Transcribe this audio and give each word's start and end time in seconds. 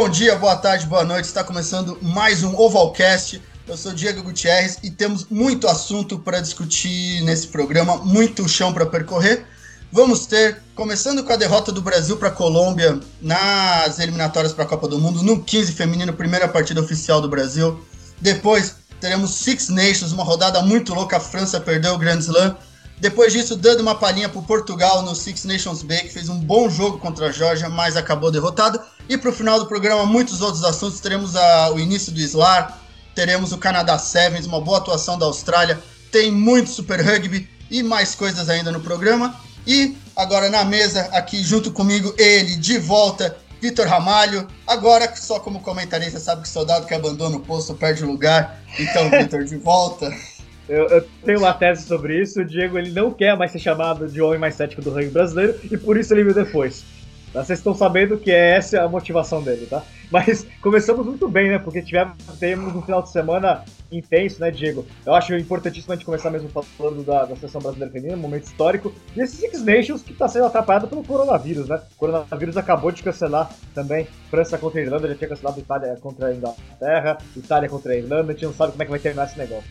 Bom 0.00 0.08
dia, 0.08 0.34
boa 0.34 0.56
tarde, 0.56 0.86
boa 0.86 1.04
noite. 1.04 1.26
Está 1.26 1.44
começando 1.44 1.98
mais 2.00 2.42
um 2.42 2.58
Ovalcast. 2.58 3.42
Eu 3.68 3.76
sou 3.76 3.92
Diego 3.92 4.22
Gutierrez 4.22 4.78
e 4.82 4.90
temos 4.90 5.26
muito 5.28 5.68
assunto 5.68 6.18
para 6.18 6.40
discutir 6.40 7.20
nesse 7.20 7.48
programa, 7.48 7.98
muito 7.98 8.48
chão 8.48 8.72
para 8.72 8.86
percorrer. 8.86 9.44
Vamos 9.92 10.24
ter, 10.24 10.62
começando 10.74 11.22
com 11.22 11.30
a 11.30 11.36
derrota 11.36 11.70
do 11.70 11.82
Brasil 11.82 12.16
para 12.16 12.28
a 12.28 12.32
Colômbia 12.32 12.98
nas 13.20 13.98
eliminatórias 13.98 14.54
para 14.54 14.64
a 14.64 14.66
Copa 14.66 14.88
do 14.88 14.98
Mundo, 14.98 15.22
no 15.22 15.44
15 15.44 15.72
feminino, 15.72 16.14
primeira 16.14 16.48
partida 16.48 16.80
oficial 16.80 17.20
do 17.20 17.28
Brasil. 17.28 17.78
Depois 18.18 18.76
teremos 19.02 19.34
Six 19.34 19.68
Nations, 19.68 20.12
uma 20.12 20.24
rodada 20.24 20.62
muito 20.62 20.94
louca. 20.94 21.18
A 21.18 21.20
França 21.20 21.60
perdeu 21.60 21.92
o 21.92 21.98
Grand 21.98 22.20
Slam. 22.20 22.56
Depois 23.00 23.32
disso, 23.32 23.56
dando 23.56 23.80
uma 23.80 23.94
palhinha 23.94 24.28
para 24.28 24.42
Portugal 24.42 25.00
no 25.02 25.14
Six 25.14 25.46
Nations 25.46 25.82
Bay, 25.82 26.00
que 26.00 26.10
fez 26.10 26.28
um 26.28 26.38
bom 26.38 26.68
jogo 26.68 26.98
contra 26.98 27.28
a 27.28 27.32
Georgia, 27.32 27.70
mas 27.70 27.96
acabou 27.96 28.30
derrotado. 28.30 28.78
E 29.08 29.16
para 29.16 29.30
o 29.30 29.32
final 29.32 29.58
do 29.58 29.66
programa, 29.66 30.04
muitos 30.04 30.42
outros 30.42 30.62
assuntos. 30.62 31.00
Teremos 31.00 31.34
a, 31.34 31.72
o 31.72 31.80
início 31.80 32.12
do 32.12 32.20
SLAR, 32.20 32.78
teremos 33.14 33.52
o 33.52 33.58
Canadá 33.58 33.98
Sevens, 33.98 34.44
uma 34.44 34.60
boa 34.60 34.76
atuação 34.76 35.18
da 35.18 35.24
Austrália. 35.24 35.82
Tem 36.12 36.30
muito 36.30 36.68
Super 36.68 37.00
Rugby 37.00 37.48
e 37.70 37.82
mais 37.82 38.14
coisas 38.14 38.50
ainda 38.50 38.70
no 38.70 38.80
programa. 38.80 39.34
E 39.66 39.96
agora 40.14 40.50
na 40.50 40.62
mesa, 40.62 41.08
aqui 41.12 41.42
junto 41.42 41.72
comigo, 41.72 42.14
ele 42.18 42.54
de 42.56 42.76
volta, 42.78 43.34
Vitor 43.62 43.86
Ramalho. 43.86 44.46
Agora, 44.66 45.10
só 45.16 45.40
como 45.40 45.60
comentarista, 45.60 46.20
sabe 46.20 46.42
que 46.42 46.48
soldado 46.48 46.86
que 46.86 46.92
abandona 46.92 47.36
o 47.36 47.40
posto 47.40 47.74
perde 47.74 48.04
o 48.04 48.06
lugar. 48.06 48.62
Então, 48.78 49.08
Vitor, 49.08 49.44
de 49.44 49.56
volta. 49.56 50.12
Eu, 50.68 50.86
eu, 50.88 51.08
tenho 51.24 51.40
uma 51.40 51.52
tese 51.52 51.86
sobre 51.86 52.20
isso. 52.20 52.40
O 52.40 52.44
Diego 52.44 52.78
ele 52.78 52.90
não 52.90 53.10
quer 53.10 53.36
mais 53.36 53.50
ser 53.50 53.58
chamado 53.58 54.06
de 54.08 54.20
homem 54.20 54.38
mais 54.38 54.54
cético 54.54 54.82
do 54.82 54.90
rugby 54.90 55.10
brasileiro 55.10 55.58
e 55.70 55.76
por 55.76 55.96
isso 55.96 56.12
ele 56.14 56.24
veio 56.24 56.34
depois. 56.34 56.84
Vocês 57.32 57.60
estão 57.60 57.74
sabendo 57.74 58.18
que 58.18 58.30
é 58.30 58.56
essa 58.56 58.82
a 58.82 58.88
motivação 58.88 59.40
dele, 59.40 59.66
tá? 59.66 59.84
Mas 60.10 60.44
começamos 60.60 61.06
muito 61.06 61.28
bem, 61.28 61.48
né? 61.48 61.58
Porque 61.60 61.80
tivemos 61.80 62.16
temos 62.40 62.74
um 62.74 62.82
final 62.82 63.02
de 63.02 63.10
semana 63.10 63.64
intenso, 63.90 64.40
né, 64.40 64.50
Diego? 64.50 64.84
Eu 65.06 65.14
acho 65.14 65.34
importantíssimo 65.36 65.92
a 65.92 65.96
gente 65.96 66.04
começar 66.04 66.28
mesmo 66.30 66.48
falando 66.48 67.04
da, 67.04 67.26
da 67.26 67.36
seleção 67.36 67.60
brasileira 67.60 67.92
feminina, 67.92 68.16
um 68.16 68.20
momento 68.20 68.44
histórico. 68.44 68.92
E 69.16 69.20
esse 69.20 69.36
Six 69.36 69.64
Nations 69.64 70.02
que 70.02 70.12
está 70.12 70.26
sendo 70.26 70.46
atrapalhado 70.46 70.88
pelo 70.88 71.04
coronavírus, 71.04 71.68
né? 71.68 71.80
O 71.94 71.98
coronavírus 71.98 72.56
acabou 72.56 72.90
de 72.90 73.02
cancelar 73.02 73.48
também 73.74 74.08
França 74.28 74.58
contra 74.58 74.80
a 74.80 74.82
Irlanda, 74.82 75.08
já 75.08 75.14
tinha 75.14 75.28
cancelado 75.28 75.60
Itália 75.60 75.96
contra 76.00 76.26
a 76.26 76.34
Inglaterra, 76.34 77.18
Itália 77.36 77.68
contra 77.68 77.92
a 77.92 77.96
Irlanda, 77.96 78.32
a 78.32 78.34
gente 78.34 78.46
não 78.46 78.54
sabe 78.54 78.72
como 78.72 78.82
é 78.82 78.86
que 78.86 78.90
vai 78.90 79.00
terminar 79.00 79.26
esse 79.26 79.38
negócio. 79.38 79.70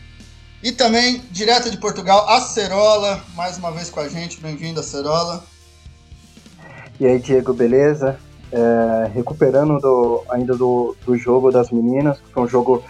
E 0.62 0.72
também, 0.72 1.22
direto 1.30 1.70
de 1.70 1.78
Portugal, 1.78 2.28
a 2.28 2.38
Cerola, 2.38 3.22
mais 3.34 3.56
uma 3.56 3.70
vez 3.70 3.88
com 3.88 3.98
a 3.98 4.08
gente. 4.08 4.38
Bem-vindo, 4.42 4.82
Cerola. 4.82 5.42
E 7.00 7.06
aí, 7.06 7.18
Diego, 7.18 7.54
beleza? 7.54 8.18
É, 8.52 9.10
recuperando 9.14 9.78
do, 9.78 10.22
ainda 10.28 10.54
do, 10.54 10.94
do 11.06 11.16
jogo 11.16 11.50
das 11.50 11.70
meninas, 11.70 12.18
que 12.18 12.30
foi 12.30 12.42
um 12.42 12.48
jogo 12.48 12.84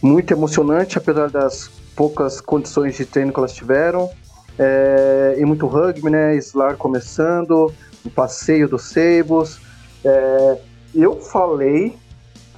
muito 0.00 0.32
emocionante, 0.32 0.96
apesar 0.96 1.28
das 1.28 1.68
poucas 1.96 2.40
condições 2.40 2.94
de 2.96 3.04
treino 3.04 3.32
que 3.32 3.38
elas 3.40 3.52
tiveram. 3.52 4.08
É, 4.56 5.34
e 5.38 5.44
muito 5.44 5.66
rugby, 5.66 6.10
né? 6.10 6.36
Slar 6.36 6.76
começando, 6.76 7.74
o 8.04 8.10
passeio 8.10 8.68
dos 8.68 8.90
Seibos. 8.90 9.58
É, 10.04 10.58
eu 10.94 11.20
falei 11.20 11.96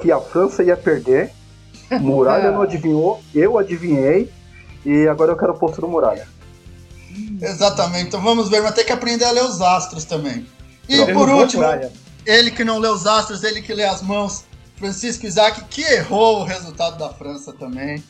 que 0.01 0.13
a 0.13 0.21
França 0.21 0.63
ia 0.63 0.77
perder, 0.77 1.31
Muralha 1.99 2.51
não 2.51 2.61
adivinhou, 2.61 3.23
eu 3.35 3.57
adivinhei, 3.57 4.31
e 4.85 5.07
agora 5.09 5.33
eu 5.33 5.37
quero 5.37 5.53
o 5.53 5.59
posto 5.59 5.81
do 5.81 5.89
Muralha. 5.89 6.27
Exatamente, 7.41 8.09
então 8.09 8.21
vamos 8.21 8.49
ver, 8.49 8.63
mas 8.63 8.75
tem 8.75 8.85
que 8.85 8.93
aprender 8.93 9.25
a 9.25 9.31
ler 9.31 9.45
os 9.45 9.61
astros 9.61 10.05
também. 10.05 10.47
E 10.89 10.97
Pronto. 10.97 11.13
por 11.13 11.29
último, 11.29 11.63
ele 12.27 12.51
que 12.51 12.65
não 12.65 12.79
lê 12.79 12.89
os 12.89 13.07
astros, 13.07 13.43
ele 13.43 13.63
que 13.63 13.73
lê 13.73 13.85
as 13.85 14.03
mãos, 14.03 14.45
Francisco 14.77 15.27
Isaac, 15.27 15.65
que 15.65 15.83
errou 15.83 16.41
o 16.41 16.45
resultado 16.45 16.99
da 16.99 17.09
França 17.11 17.53
também. 17.53 18.03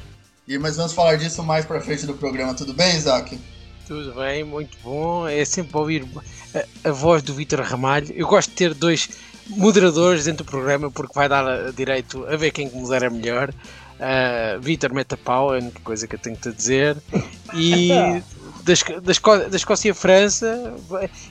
E, 0.47 0.59
mas 0.59 0.77
vamos 0.77 0.93
falar 0.93 1.17
disso 1.17 1.43
mais 1.43 1.65
pra 1.65 1.81
frente 1.81 2.07
do 2.07 2.15
programa, 2.15 2.55
tudo 2.55 2.75
bem, 2.75 2.97
Isaac? 2.97 3.39
Tudo 3.87 4.15
bem, 4.15 4.45
muito 4.45 4.77
bom. 4.83 5.27
É 5.27 5.45
sempre 5.45 5.77
ouvir 5.77 6.07
a, 6.55 6.89
a 6.89 6.93
voz 6.93 7.23
do 7.23 7.35
Vitor 7.35 7.61
Ramalho. 7.61 8.13
Eu 8.15 8.27
gosto 8.27 8.51
de 8.51 8.57
ter 8.57 8.75
dois 8.75 9.09
moderadores 9.49 10.25
dentro 10.25 10.45
do 10.45 10.51
programa 10.51 10.91
porque 10.91 11.13
vai 11.15 11.29
dar 11.29 11.73
direito 11.73 12.25
a 12.27 12.37
ver 12.37 12.51
quem 12.51 12.71
modera 12.71 13.11
melhor. 13.11 13.53
Uh, 14.01 14.59
Vitor 14.61 14.95
meta 14.95 15.15
pau, 15.15 15.55
é 15.55 15.59
a 15.59 15.61
única 15.61 15.81
coisa 15.81 16.07
que 16.07 16.15
eu 16.15 16.19
tenho 16.19 16.35
que 16.35 16.43
te 16.43 16.57
dizer. 16.57 16.97
E 17.53 17.91
da, 18.65 18.73
da, 19.01 19.49
da 19.49 19.57
Escócia 19.57 19.91
e 19.91 19.95
França, 19.95 20.75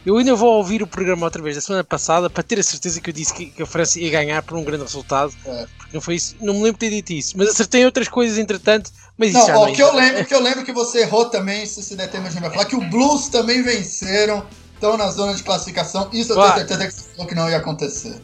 eu 0.05 0.17
ainda 0.17 0.35
vou 0.35 0.53
ouvir 0.53 0.83
o 0.83 0.87
programa 0.87 1.25
outra 1.25 1.41
vez 1.41 1.55
da 1.55 1.61
semana 1.61 1.83
passada 1.83 2.29
para 2.29 2.43
ter 2.43 2.59
a 2.59 2.63
certeza 2.63 3.01
que 3.01 3.09
eu 3.09 3.13
disse 3.13 3.33
que, 3.33 3.47
que 3.47 3.63
a 3.63 3.65
França 3.65 3.99
ia 3.99 4.11
ganhar 4.11 4.43
por 4.43 4.57
um 4.57 4.63
grande 4.63 4.83
resultado. 4.83 5.33
É. 5.45 5.65
Porque 5.77 5.95
não 5.95 6.01
foi 6.01 6.15
isso, 6.15 6.35
não 6.39 6.53
me 6.53 6.59
lembro 6.61 6.73
de 6.73 6.79
ter 6.79 6.89
dito 6.89 7.11
isso, 7.11 7.37
mas 7.37 7.49
acertei 7.49 7.85
outras 7.85 8.07
coisas 8.07 8.37
entretanto. 8.37 8.91
Mas 9.17 9.33
não, 9.33 9.61
ó, 9.61 9.71
que 9.71 9.81
eu 9.81 9.93
lembro 9.93 10.25
que 10.25 10.33
eu 10.33 10.41
lembro 10.41 10.63
que 10.63 10.71
você 10.71 11.01
errou 11.01 11.25
também, 11.25 11.65
se, 11.65 11.81
se 11.81 11.95
der 11.95 12.09
tempo 12.09 12.27
a 12.27 12.29
gente 12.29 12.41
vai 12.41 12.51
falar, 12.51 12.65
que 12.65 12.75
o 12.75 12.89
Blues 12.89 13.27
também 13.27 13.61
venceram, 13.61 14.45
estão 14.73 14.95
na 14.95 15.09
zona 15.11 15.33
de 15.33 15.43
classificação. 15.43 16.09
Isso 16.13 16.33
eu 16.33 16.37
tenho 16.37 16.55
certeza 16.55 16.87
que 16.87 16.93
você 16.93 17.09
falou 17.11 17.27
que 17.27 17.35
não 17.35 17.49
ia 17.49 17.57
acontecer. 17.57 18.15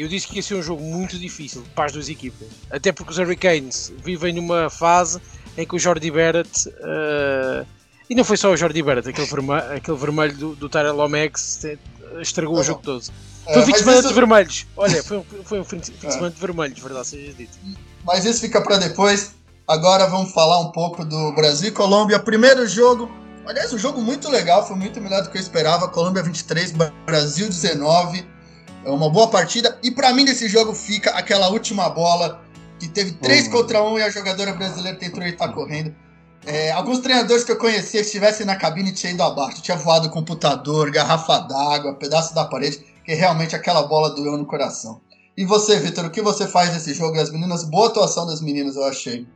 Eu 0.00 0.08
disse 0.08 0.26
que 0.26 0.36
ia 0.36 0.42
ser 0.42 0.54
um 0.54 0.62
jogo 0.62 0.82
muito 0.82 1.18
difícil 1.18 1.62
para 1.74 1.86
as 1.86 1.92
duas 1.92 2.08
equipas. 2.08 2.48
Até 2.70 2.90
porque 2.90 3.12
os 3.12 3.18
Hurricanes 3.18 3.92
vivem 4.02 4.32
numa 4.32 4.70
fase 4.70 5.20
em 5.58 5.66
que 5.66 5.76
o 5.76 5.78
Jordi 5.78 6.10
Barrett. 6.10 6.68
Uh, 6.68 7.66
e 8.08 8.14
não 8.14 8.24
foi 8.24 8.38
só 8.38 8.50
o 8.50 8.56
Jordi 8.56 8.82
Barrett, 8.82 9.10
aquele, 9.10 9.26
vermelho, 9.26 9.72
aquele 9.74 9.96
vermelho 9.98 10.36
do, 10.36 10.56
do 10.56 10.68
Tyrell 10.70 10.96
Lomax 10.96 11.66
estragou 12.18 12.58
o 12.58 12.62
jogo 12.62 12.80
todo. 12.82 13.04
É, 13.46 13.52
foi 13.52 13.62
um 13.62 13.66
fim 13.66 13.72
de 13.72 13.78
semana 13.78 14.02
de 14.02 14.14
vermelhos. 14.14 14.66
Olha, 14.74 15.02
foi 15.04 15.18
um, 15.18 15.24
foi 15.44 15.60
um 15.60 15.64
fim 15.64 15.78
de 15.78 15.92
é. 16.02 16.10
semana 16.10 16.30
de 16.30 16.40
vermelhos, 16.40 16.78
verdade 16.80 17.06
seja 17.06 17.32
dito. 17.34 17.58
Mas 18.04 18.24
isso 18.24 18.40
fica 18.40 18.62
para 18.62 18.78
depois. 18.78 19.34
Agora 19.68 20.06
vamos 20.06 20.32
falar 20.32 20.60
um 20.60 20.72
pouco 20.72 21.04
do 21.04 21.32
Brasil 21.32 21.68
e 21.68 21.72
Colômbia. 21.72 22.18
Primeiro 22.18 22.66
jogo. 22.66 23.10
Aliás, 23.46 23.72
um 23.72 23.78
jogo 23.78 24.00
muito 24.00 24.30
legal, 24.30 24.66
foi 24.66 24.76
muito 24.76 24.98
melhor 25.00 25.22
do 25.22 25.30
que 25.30 25.36
eu 25.36 25.42
esperava. 25.42 25.88
Colômbia 25.88 26.22
23, 26.22 26.72
Brasil 27.04 27.48
19 27.48 28.39
é 28.84 28.90
uma 28.90 29.10
boa 29.10 29.28
partida. 29.28 29.78
E 29.82 29.90
para 29.90 30.12
mim, 30.12 30.24
desse 30.24 30.48
jogo 30.48 30.74
fica 30.74 31.10
aquela 31.10 31.48
última 31.48 31.88
bola 31.88 32.42
que 32.78 32.88
teve 32.88 33.12
3 33.12 33.46
uhum. 33.46 33.52
contra 33.52 33.82
1 33.82 33.92
um, 33.92 33.98
e 33.98 34.02
a 34.02 34.10
jogadora 34.10 34.52
brasileira 34.52 34.98
tentou 34.98 35.22
estar 35.22 35.48
correndo. 35.48 35.94
É, 36.46 36.72
alguns 36.72 37.00
treinadores 37.00 37.44
que 37.44 37.52
eu 37.52 37.58
conhecia, 37.58 38.02
se 38.02 38.06
estivessem 38.06 38.46
na 38.46 38.56
cabine, 38.56 38.92
tinha 38.92 39.12
ido 39.12 39.22
abaixo. 39.22 39.60
Tinha 39.60 39.76
voado 39.76 40.08
computador, 40.08 40.90
garrafa 40.90 41.38
d'água, 41.40 41.94
pedaço 41.94 42.34
da 42.34 42.44
parede, 42.46 42.82
que 43.04 43.12
realmente 43.14 43.54
aquela 43.54 43.82
bola 43.82 44.14
doeu 44.14 44.36
no 44.38 44.46
coração. 44.46 45.00
E 45.36 45.44
você, 45.44 45.78
Vitor, 45.78 46.06
o 46.06 46.10
que 46.10 46.22
você 46.22 46.46
faz 46.46 46.72
nesse 46.72 46.94
jogo? 46.94 47.18
As 47.18 47.30
meninas, 47.30 47.64
boa 47.64 47.88
atuação 47.88 48.26
das 48.26 48.40
meninas, 48.40 48.76
eu 48.76 48.84
achei. 48.84 49.26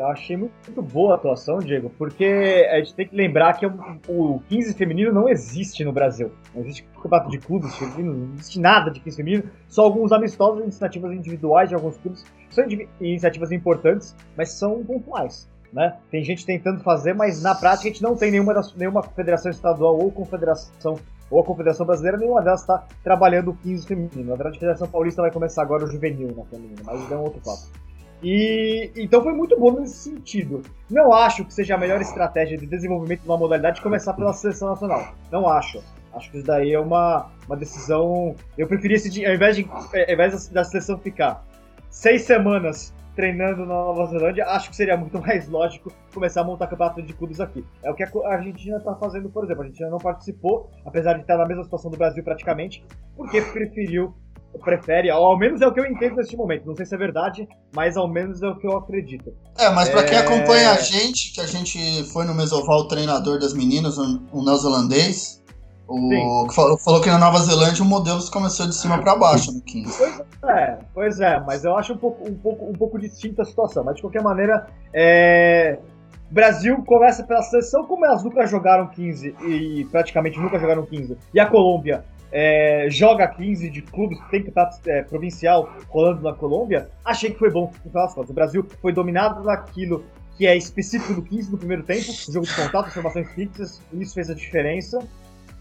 Eu 0.00 0.06
achei 0.06 0.34
muito 0.34 0.80
boa 0.80 1.12
a 1.12 1.16
atuação, 1.16 1.58
Diego, 1.58 1.90
porque 1.98 2.66
a 2.72 2.78
gente 2.78 2.94
tem 2.94 3.06
que 3.06 3.14
lembrar 3.14 3.52
que 3.58 3.66
o 3.66 4.40
15 4.48 4.72
feminino 4.72 5.12
não 5.12 5.28
existe 5.28 5.84
no 5.84 5.92
Brasil. 5.92 6.32
Não 6.54 6.62
existe 6.62 6.84
campeonato 6.94 7.28
de 7.28 7.36
clubes 7.36 7.76
feminino, 7.76 8.14
não 8.14 8.32
existe 8.32 8.58
nada 8.58 8.90
de 8.90 8.98
15 8.98 9.16
feminino, 9.18 9.44
só 9.68 9.82
alguns 9.84 10.10
amistosos, 10.10 10.62
iniciativas 10.62 11.12
individuais 11.12 11.68
de 11.68 11.74
alguns 11.74 11.98
clubes. 11.98 12.24
São 12.48 12.64
iniciativas 12.98 13.52
importantes, 13.52 14.16
mas 14.34 14.52
são 14.52 14.82
pontuais. 14.82 15.46
Né? 15.70 15.94
Tem 16.10 16.24
gente 16.24 16.46
tentando 16.46 16.82
fazer, 16.82 17.12
mas 17.12 17.42
na 17.42 17.54
prática 17.54 17.90
a 17.90 17.92
gente 17.92 18.02
não 18.02 18.16
tem 18.16 18.30
nenhuma, 18.30 18.54
das, 18.54 18.74
nenhuma 18.74 19.02
federação 19.02 19.50
estadual 19.50 19.98
ou 19.98 20.10
confederação 20.10 20.94
ou 21.30 21.40
a 21.40 21.44
Confederação 21.44 21.86
Brasileira, 21.86 22.16
nenhuma 22.16 22.42
delas 22.42 22.62
está 22.62 22.86
trabalhando 23.04 23.50
o 23.50 23.54
15 23.54 23.86
feminino. 23.86 24.30
Na 24.30 24.34
verdade, 24.34 24.56
a 24.56 24.60
Federação 24.60 24.88
Paulista 24.88 25.20
vai 25.20 25.30
começar 25.30 25.62
agora 25.62 25.84
o 25.84 25.86
juvenil 25.86 26.34
na 26.34 26.44
feminina, 26.46 26.80
mas 26.84 27.12
é 27.12 27.14
um 27.14 27.20
outro 27.20 27.40
papo. 27.40 27.89
E 28.22 28.90
então 28.96 29.22
foi 29.22 29.32
muito 29.32 29.58
bom 29.58 29.80
nesse 29.80 30.10
sentido. 30.10 30.62
Não 30.90 31.12
acho 31.12 31.44
que 31.44 31.54
seja 31.54 31.74
a 31.74 31.78
melhor 31.78 32.00
estratégia 32.00 32.58
de 32.58 32.66
desenvolvimento 32.66 33.22
de 33.22 33.28
uma 33.28 33.36
modalidade 33.36 33.80
começar 33.80 34.12
pela 34.14 34.32
seleção 34.32 34.68
nacional. 34.68 35.14
Não 35.30 35.48
acho. 35.48 35.82
Acho 36.12 36.30
que 36.30 36.38
isso 36.38 36.46
daí 36.46 36.72
é 36.72 36.80
uma, 36.80 37.30
uma 37.46 37.56
decisão. 37.56 38.34
Eu 38.58 38.66
preferia 38.66 38.96
esse 38.96 39.24
ao 39.24 39.34
invés, 39.34 39.56
de, 39.56 39.68
ao 39.70 40.12
invés 40.12 40.48
da 40.48 40.64
seleção 40.64 40.98
ficar 40.98 41.44
seis 41.88 42.22
semanas 42.22 42.92
treinando 43.14 43.60
na 43.60 43.74
Nova 43.74 44.06
Zelândia, 44.06 44.46
acho 44.46 44.70
que 44.70 44.76
seria 44.76 44.96
muito 44.96 45.18
mais 45.20 45.48
lógico 45.48 45.92
começar 46.12 46.40
a 46.40 46.44
montar 46.44 46.66
campeonato 46.66 47.02
de 47.02 47.12
clubes 47.12 47.40
aqui. 47.40 47.64
É 47.82 47.90
o 47.90 47.94
que 47.94 48.02
a 48.02 48.08
Argentina 48.26 48.78
está 48.78 48.94
fazendo, 48.94 49.28
por 49.28 49.44
exemplo. 49.44 49.62
A 49.62 49.64
Argentina 49.66 49.90
não 49.90 49.98
participou, 49.98 50.70
apesar 50.84 51.14
de 51.14 51.20
estar 51.20 51.36
na 51.36 51.46
mesma 51.46 51.64
situação 51.64 51.90
do 51.90 51.96
Brasil 51.96 52.22
praticamente, 52.24 52.84
porque 53.16 53.40
preferiu 53.42 54.14
prefere, 54.58 55.10
ao 55.10 55.38
menos 55.38 55.60
é 55.60 55.66
o 55.66 55.72
que 55.72 55.80
eu 55.80 55.86
entendo 55.86 56.16
neste 56.16 56.36
momento. 56.36 56.66
Não 56.66 56.74
sei 56.74 56.84
se 56.84 56.94
é 56.94 56.98
verdade, 56.98 57.48
mas 57.74 57.96
ao 57.96 58.08
menos 58.08 58.42
é 58.42 58.48
o 58.48 58.56
que 58.56 58.66
eu 58.66 58.76
acredito. 58.76 59.32
É, 59.58 59.70
mas 59.70 59.88
para 59.88 60.00
é... 60.00 60.04
quem 60.04 60.18
acompanha 60.18 60.72
a 60.72 60.76
gente, 60.76 61.32
que 61.32 61.40
a 61.40 61.46
gente 61.46 61.78
foi 62.12 62.24
no 62.24 62.34
Mesoval, 62.34 62.80
o 62.80 62.88
treinador 62.88 63.38
das 63.38 63.54
meninas, 63.54 63.98
um 63.98 64.44
neozelandês, 64.44 65.40
o, 65.90 66.46
falou, 66.52 66.78
falou, 66.78 67.00
que 67.00 67.10
na 67.10 67.18
Nova 67.18 67.38
Zelândia 67.38 67.82
o 67.82 67.86
modelo 67.86 68.20
começou 68.30 68.64
de 68.66 68.76
cima 68.76 68.98
para 68.98 69.16
baixo 69.16 69.50
no 69.50 69.60
15. 69.60 69.98
Pois 69.98 70.22
é, 70.44 70.78
pois 70.94 71.20
é, 71.20 71.40
mas 71.40 71.64
eu 71.64 71.76
acho 71.76 71.94
um 71.94 71.96
pouco, 71.96 72.28
um 72.28 72.34
pouco, 72.34 72.64
um 72.64 72.72
pouco 72.72 72.98
distinta 72.98 73.42
a 73.42 73.44
situação. 73.44 73.82
Mas 73.82 73.96
de 73.96 74.02
qualquer 74.02 74.22
maneira, 74.22 74.68
é... 74.94 75.80
Brasil 76.30 76.80
começa 76.86 77.24
pela 77.24 77.42
seleção, 77.42 77.84
como 77.86 78.06
elas 78.06 78.22
nunca 78.22 78.46
jogaram 78.46 78.86
15 78.86 79.34
e 79.48 79.84
praticamente 79.90 80.38
nunca 80.38 80.60
jogaram 80.60 80.86
15, 80.86 81.18
e 81.34 81.40
a 81.40 81.46
Colômbia 81.46 82.04
é, 82.32 82.86
joga 82.88 83.26
15 83.26 83.70
de 83.70 83.82
clubes, 83.82 84.18
tem 84.30 84.42
campeonato 84.42 84.78
é, 84.86 85.02
provincial 85.02 85.72
rolando 85.88 86.22
na 86.22 86.32
Colômbia, 86.32 86.88
achei 87.04 87.30
que 87.30 87.38
foi 87.38 87.50
bom. 87.50 87.72
O 88.16 88.32
Brasil 88.32 88.66
foi 88.80 88.92
dominado 88.92 89.42
naquilo 89.42 90.04
que 90.36 90.46
é 90.46 90.56
específico 90.56 91.14
do 91.14 91.22
15 91.22 91.52
no 91.52 91.58
primeiro 91.58 91.82
tempo, 91.82 92.12
jogo 92.30 92.46
de 92.46 92.54
contato, 92.56 92.90
formações 92.90 93.30
fixas, 93.32 93.82
isso 93.92 94.14
fez 94.14 94.30
a 94.30 94.34
diferença. 94.34 95.06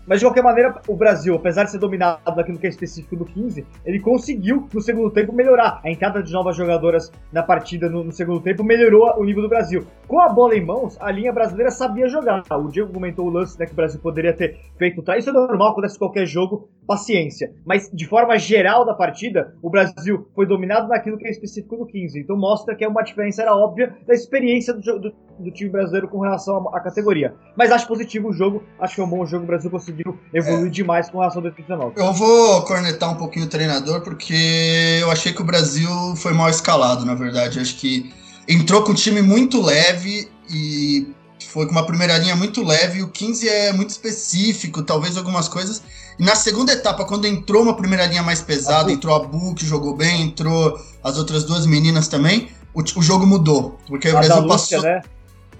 Mas 0.09 0.19
de 0.19 0.25
qualquer 0.25 0.41
maneira, 0.41 0.81
o 0.88 0.95
Brasil, 0.95 1.35
apesar 1.35 1.65
de 1.65 1.71
ser 1.71 1.77
dominado 1.77 2.19
naquilo 2.35 2.57
que 2.57 2.65
é 2.65 2.69
específico 2.69 3.15
do 3.15 3.25
15, 3.25 3.63
ele 3.85 4.00
conseguiu 4.00 4.67
no 4.73 4.81
segundo 4.81 5.11
tempo 5.11 5.31
melhorar. 5.31 5.79
A 5.83 5.91
entrada 5.91 6.23
de 6.23 6.33
novas 6.33 6.57
jogadoras 6.57 7.11
na 7.31 7.44
partida 7.44 7.88
no, 7.88 8.03
no, 8.03 8.11
segundo 8.11 8.41
tempo 8.41 8.63
melhorou 8.63 9.13
o 9.19 9.23
nível 9.23 9.44
do 9.44 9.50
Brasil. 9.50 9.85
Com 10.07 10.19
a 10.19 10.27
bola 10.27 10.56
em 10.56 10.65
mãos, 10.65 10.97
a 11.00 11.11
linha 11.11 11.31
brasileira 11.31 11.69
sabia 11.69 12.07
jogar. 12.07 12.41
O 12.51 12.69
Diego 12.69 12.91
comentou 12.91 13.27
o 13.27 13.29
lance 13.29 13.59
né, 13.59 13.67
que 13.67 13.73
o 13.73 13.75
Brasil 13.75 14.00
poderia 14.01 14.33
ter 14.33 14.57
feito. 14.79 15.03
Tá? 15.03 15.15
Isso 15.15 15.29
é 15.29 15.33
normal, 15.33 15.73
acontece 15.73 15.97
em 15.97 16.00
qualquer 16.00 16.25
jogo, 16.25 16.67
paciência. 16.89 17.53
Mas 17.63 17.88
de 17.94 18.07
forma 18.07 18.36
geral 18.39 18.83
da 18.83 18.95
partida, 18.95 19.53
o 19.62 19.69
Brasil 19.69 20.27
foi 20.33 20.47
dominado 20.47 20.88
naquilo 20.88 21.19
que 21.19 21.27
é 21.27 21.30
específico 21.30 21.77
do 21.77 21.86
15. 21.86 22.19
Então 22.19 22.36
mostra 22.36 22.75
que 22.75 22.83
é 22.83 22.88
uma 22.88 23.03
diferença 23.03 23.44
era 23.44 23.56
óbvia 23.56 23.95
da 24.07 24.13
experiência 24.15 24.74
do, 24.74 25.00
do, 25.00 25.13
do 25.38 25.51
time 25.51 25.69
brasileiro 25.69 26.07
com 26.07 26.19
relação 26.19 26.68
à, 26.68 26.77
à 26.77 26.80
categoria. 26.80 27.36
Mas 27.56 27.71
acho 27.71 27.86
positivo 27.88 28.30
o 28.30 28.33
jogo, 28.33 28.63
acho 28.80 28.95
que 28.95 29.01
é 29.01 29.03
um 29.03 29.09
bom 29.09 29.24
jogo. 29.24 29.44
O 29.44 29.47
Brasil 29.47 29.69
conseguiu 29.69 30.18
evoluir 30.33 30.65
é. 30.65 30.69
demais 30.71 31.12
com 31.12 31.19
relação 31.19 31.38
ao 31.38 31.44
2019. 31.44 31.94
Eu 31.95 32.12
vou 32.12 32.63
cornetar 32.63 33.12
um 33.12 33.18
pouquinho 33.18 33.45
o 33.45 33.50
treinador, 33.50 34.01
porque 34.01 34.97
eu 35.00 35.12
achei 35.12 35.31
que 35.31 35.44
o 35.44 35.45
Brasil 35.45 35.92
foi 36.15 36.33
mal 36.33 36.50
escalado, 36.50 37.06
na 37.06 37.13
verdade. 37.13 37.59
acho 37.59 37.77
que 37.77 38.12
entrou 38.47 38.81
com 38.81 38.94
um 38.94 38.95
time 38.95 39.21
muito 39.21 39.62
leve 39.62 40.27
e 40.51 41.07
foi 41.50 41.68
com 41.68 41.71
uma 41.71 41.85
primeira 41.85 42.18
linha 42.18 42.35
muito 42.35 42.63
leve. 42.63 43.03
O 43.03 43.09
15 43.09 43.47
é 43.47 43.74
muito 43.74 43.92
específico, 43.92 44.81
talvez 44.81 45.18
algumas 45.18 45.47
coisas. 45.47 45.83
E 46.19 46.24
na 46.24 46.36
segunda 46.36 46.74
etapa, 46.74 47.06
quando 47.06 47.25
entrou 47.25 47.63
uma 47.63 47.75
primeira 47.75 48.06
linha 48.06 48.21
mais 48.21 48.42
pesada, 48.42 48.89
a 48.89 48.94
entrou 48.94 49.16
a 49.16 49.19
Bu, 49.19 49.56
que 49.56 49.66
jogou 49.66 49.95
bem, 49.95 50.24
entrou 50.24 50.77
as 51.01 51.18
outras 51.18 51.45
duas 51.45 51.66
meninas 51.66 52.10
também, 52.10 52.50
o, 52.74 52.81
o 52.81 53.01
jogo 53.01 53.25
mudou. 53.25 53.77
Porque 53.88 54.10
o 54.10 54.12
Brasil 54.12 54.42
Lúcia, 54.42 54.77
passou. 54.77 54.81
Né? 54.81 55.01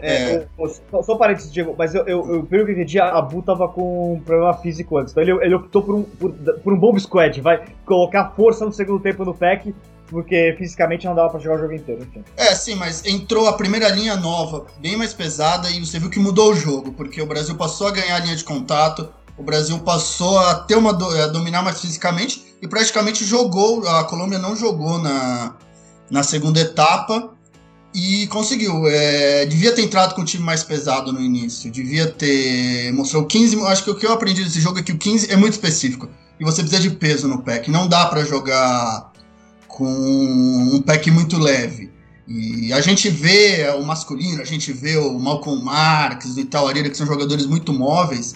É, 0.02 0.34
é. 0.34 0.48
só, 0.92 1.02
só 1.02 1.16
um 1.16 1.18
parênteses, 1.18 1.52
Diego, 1.52 1.76
mas 1.78 1.94
eu, 1.94 2.06
eu, 2.06 2.36
eu, 2.36 2.44
pelo 2.44 2.66
que 2.66 2.72
eu 2.72 2.76
entendi, 2.76 3.00
a 3.00 3.22
Bu 3.22 3.42
tava 3.42 3.68
com 3.68 4.16
um 4.16 4.20
problema 4.20 4.54
físico 4.56 4.98
antes. 4.98 5.12
Então 5.12 5.24
ele, 5.24 5.32
ele 5.46 5.56
optou 5.56 5.82
por 5.82 5.96
um, 5.96 6.04
por, 6.04 6.32
por 6.32 6.74
um 6.74 6.78
bomb 6.78 7.00
squad, 7.00 7.40
vai 7.42 7.66
colocar 7.86 8.34
força 8.36 8.66
no 8.66 8.72
segundo 8.72 9.02
tempo 9.02 9.26
no 9.26 9.34
pack, 9.34 9.74
porque 10.08 10.56
fisicamente 10.58 11.06
não 11.06 11.16
dava 11.16 11.30
pra 11.30 11.40
jogar 11.40 11.56
o 11.56 11.60
jogo 11.60 11.74
inteiro. 11.74 12.02
Enfim. 12.04 12.24
É, 12.36 12.56
sim, 12.56 12.76
mas 12.76 13.06
entrou 13.06 13.48
a 13.48 13.54
primeira 13.54 13.90
linha 13.90 14.16
nova, 14.16 14.66
bem 14.80 14.96
mais 14.96 15.14
pesada, 15.14 15.70
e 15.70 15.80
você 15.86 16.00
viu 16.00 16.10
que 16.10 16.20
mudou 16.20 16.52
o 16.52 16.56
jogo, 16.56 16.94
porque 16.94 17.22
o 17.22 17.26
Brasil 17.26 17.56
passou 17.56 17.88
a 17.88 17.92
ganhar 17.92 18.16
a 18.16 18.20
linha 18.20 18.36
de 18.36 18.44
contato, 18.44 19.10
o 19.40 19.44
Brasil 19.44 19.80
passou 19.80 20.38
a 20.38 20.56
ter 20.56 20.76
uma 20.76 20.92
a 20.92 21.28
dominar 21.28 21.64
mais 21.64 21.80
fisicamente 21.80 22.44
e 22.62 22.68
praticamente 22.68 23.24
jogou. 23.24 23.88
A 23.88 24.04
Colômbia 24.04 24.38
não 24.38 24.54
jogou 24.54 25.00
na, 25.00 25.56
na 26.12 26.24
segunda 26.24 26.60
etapa 26.60 27.32
e 27.96 28.28
conseguiu. 28.28 28.86
É, 28.88 29.46
devia 29.46 29.74
ter 29.74 29.82
entrado 29.82 30.14
com 30.14 30.22
o 30.22 30.26
time 30.26 30.44
mais 30.44 30.62
pesado 30.62 31.14
no 31.14 31.22
início. 31.22 31.72
Devia 31.72 32.08
ter. 32.08 32.92
Mostrou 32.92 33.26
15. 33.26 33.62
Acho 33.64 33.86
que 33.86 33.92
o 33.92 33.96
que 33.96 34.06
eu 34.06 34.12
aprendi 34.12 34.44
desse 34.44 34.60
jogo 34.60 34.80
é 34.80 34.84
que 34.84 34.92
o 34.92 34.98
15 34.98 35.32
é 35.32 35.38
muito 35.38 35.54
específico. 35.54 36.10
E 36.38 36.44
você 36.44 36.62
precisa 36.62 36.82
de 36.82 36.92
peso 36.92 37.26
no 37.26 37.42
pack. 37.42 37.72
Não 37.72 37.88
dá 37.88 38.08
para 38.08 38.26
jogar 38.26 39.14
com 39.70 39.86
um 39.86 40.82
pack 40.82 41.10
muito 41.12 41.38
leve. 41.40 41.90
E 42.28 42.74
a 42.74 42.82
gente 42.82 43.10
vê 43.10 43.68
o 43.76 43.84
masculino, 43.84 44.42
a 44.42 44.46
gente 44.46 44.72
vê 44.72 44.98
o 44.98 45.18
Malcolm 45.18 45.64
Marx, 45.64 46.36
o 46.36 46.40
Itauareira, 46.40 46.90
que 46.90 46.98
são 46.98 47.08
jogadores 47.08 47.46
muito 47.46 47.74
móveis. 47.74 48.36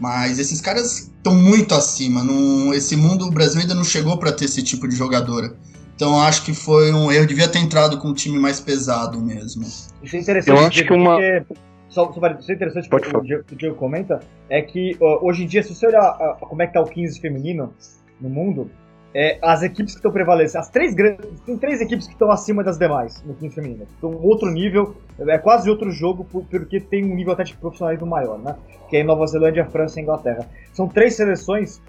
Mas 0.00 0.38
esses 0.38 0.60
caras 0.60 1.10
estão 1.14 1.34
muito 1.34 1.74
acima. 1.74 2.24
Num, 2.24 2.72
esse 2.72 2.96
mundo, 2.96 3.26
o 3.26 3.30
Brasil 3.30 3.60
ainda 3.60 3.74
não 3.74 3.84
chegou 3.84 4.16
para 4.16 4.32
ter 4.32 4.46
esse 4.46 4.62
tipo 4.62 4.88
de 4.88 4.96
jogadora. 4.96 5.54
Então 5.94 6.18
acho 6.18 6.42
que 6.44 6.54
foi 6.54 6.92
um 6.92 7.12
erro. 7.12 7.26
Devia 7.26 7.46
ter 7.46 7.58
entrado 7.58 7.98
com 7.98 8.08
um 8.08 8.14
time 8.14 8.38
mais 8.38 8.58
pesado 8.58 9.20
mesmo. 9.20 9.62
Isso 10.02 10.16
é 10.16 10.18
interessante. 10.18 10.58
Eu 10.58 10.66
acho 10.66 10.84
que 10.84 10.92
uma. 10.94 11.18
Só, 11.90 12.10
só 12.12 12.26
isso 12.38 12.50
é 12.50 12.54
interessante 12.54 12.88
Pode 12.88 13.08
que 13.08 13.16
o 13.16 13.20
Diego, 13.20 13.44
o 13.50 13.54
Diego 13.56 13.74
comenta, 13.74 14.20
é 14.48 14.62
que 14.62 14.96
hoje 15.00 15.42
em 15.42 15.46
dia, 15.46 15.62
se 15.62 15.74
você 15.74 15.88
olhar 15.88 16.12
uh, 16.12 16.46
como 16.46 16.62
é 16.62 16.66
que 16.66 16.72
tá 16.72 16.80
o 16.80 16.86
15 16.86 17.20
feminino 17.20 17.74
no 18.20 18.30
mundo, 18.30 18.70
é, 19.14 19.38
as 19.42 19.62
equipes 19.62 19.92
que 19.92 19.98
estão 19.98 20.12
prevalecendo, 20.12 20.60
as 20.60 20.70
três 20.70 20.94
grandes, 20.94 21.40
tem 21.40 21.56
três 21.56 21.80
equipes 21.80 22.06
que 22.06 22.12
estão 22.12 22.30
acima 22.30 22.62
das 22.62 22.78
demais 22.78 23.22
no 23.24 23.34
15 23.34 23.54
feminino. 23.54 23.86
Então, 23.98 24.14
outro 24.22 24.50
nível, 24.50 24.94
é 25.18 25.38
quase 25.38 25.68
outro 25.68 25.90
jogo, 25.90 26.24
porque 26.24 26.80
tem 26.80 27.04
um 27.04 27.14
nível 27.14 27.32
até 27.32 27.42
de 27.42 27.56
profissionalismo 27.56 28.06
maior, 28.06 28.38
né? 28.38 28.56
Que 28.88 28.98
é 28.98 29.04
Nova 29.04 29.26
Zelândia, 29.26 29.66
França 29.66 29.98
e 29.98 30.02
Inglaterra. 30.02 30.48
São 30.72 30.88
três 30.88 31.14
seleções 31.14 31.80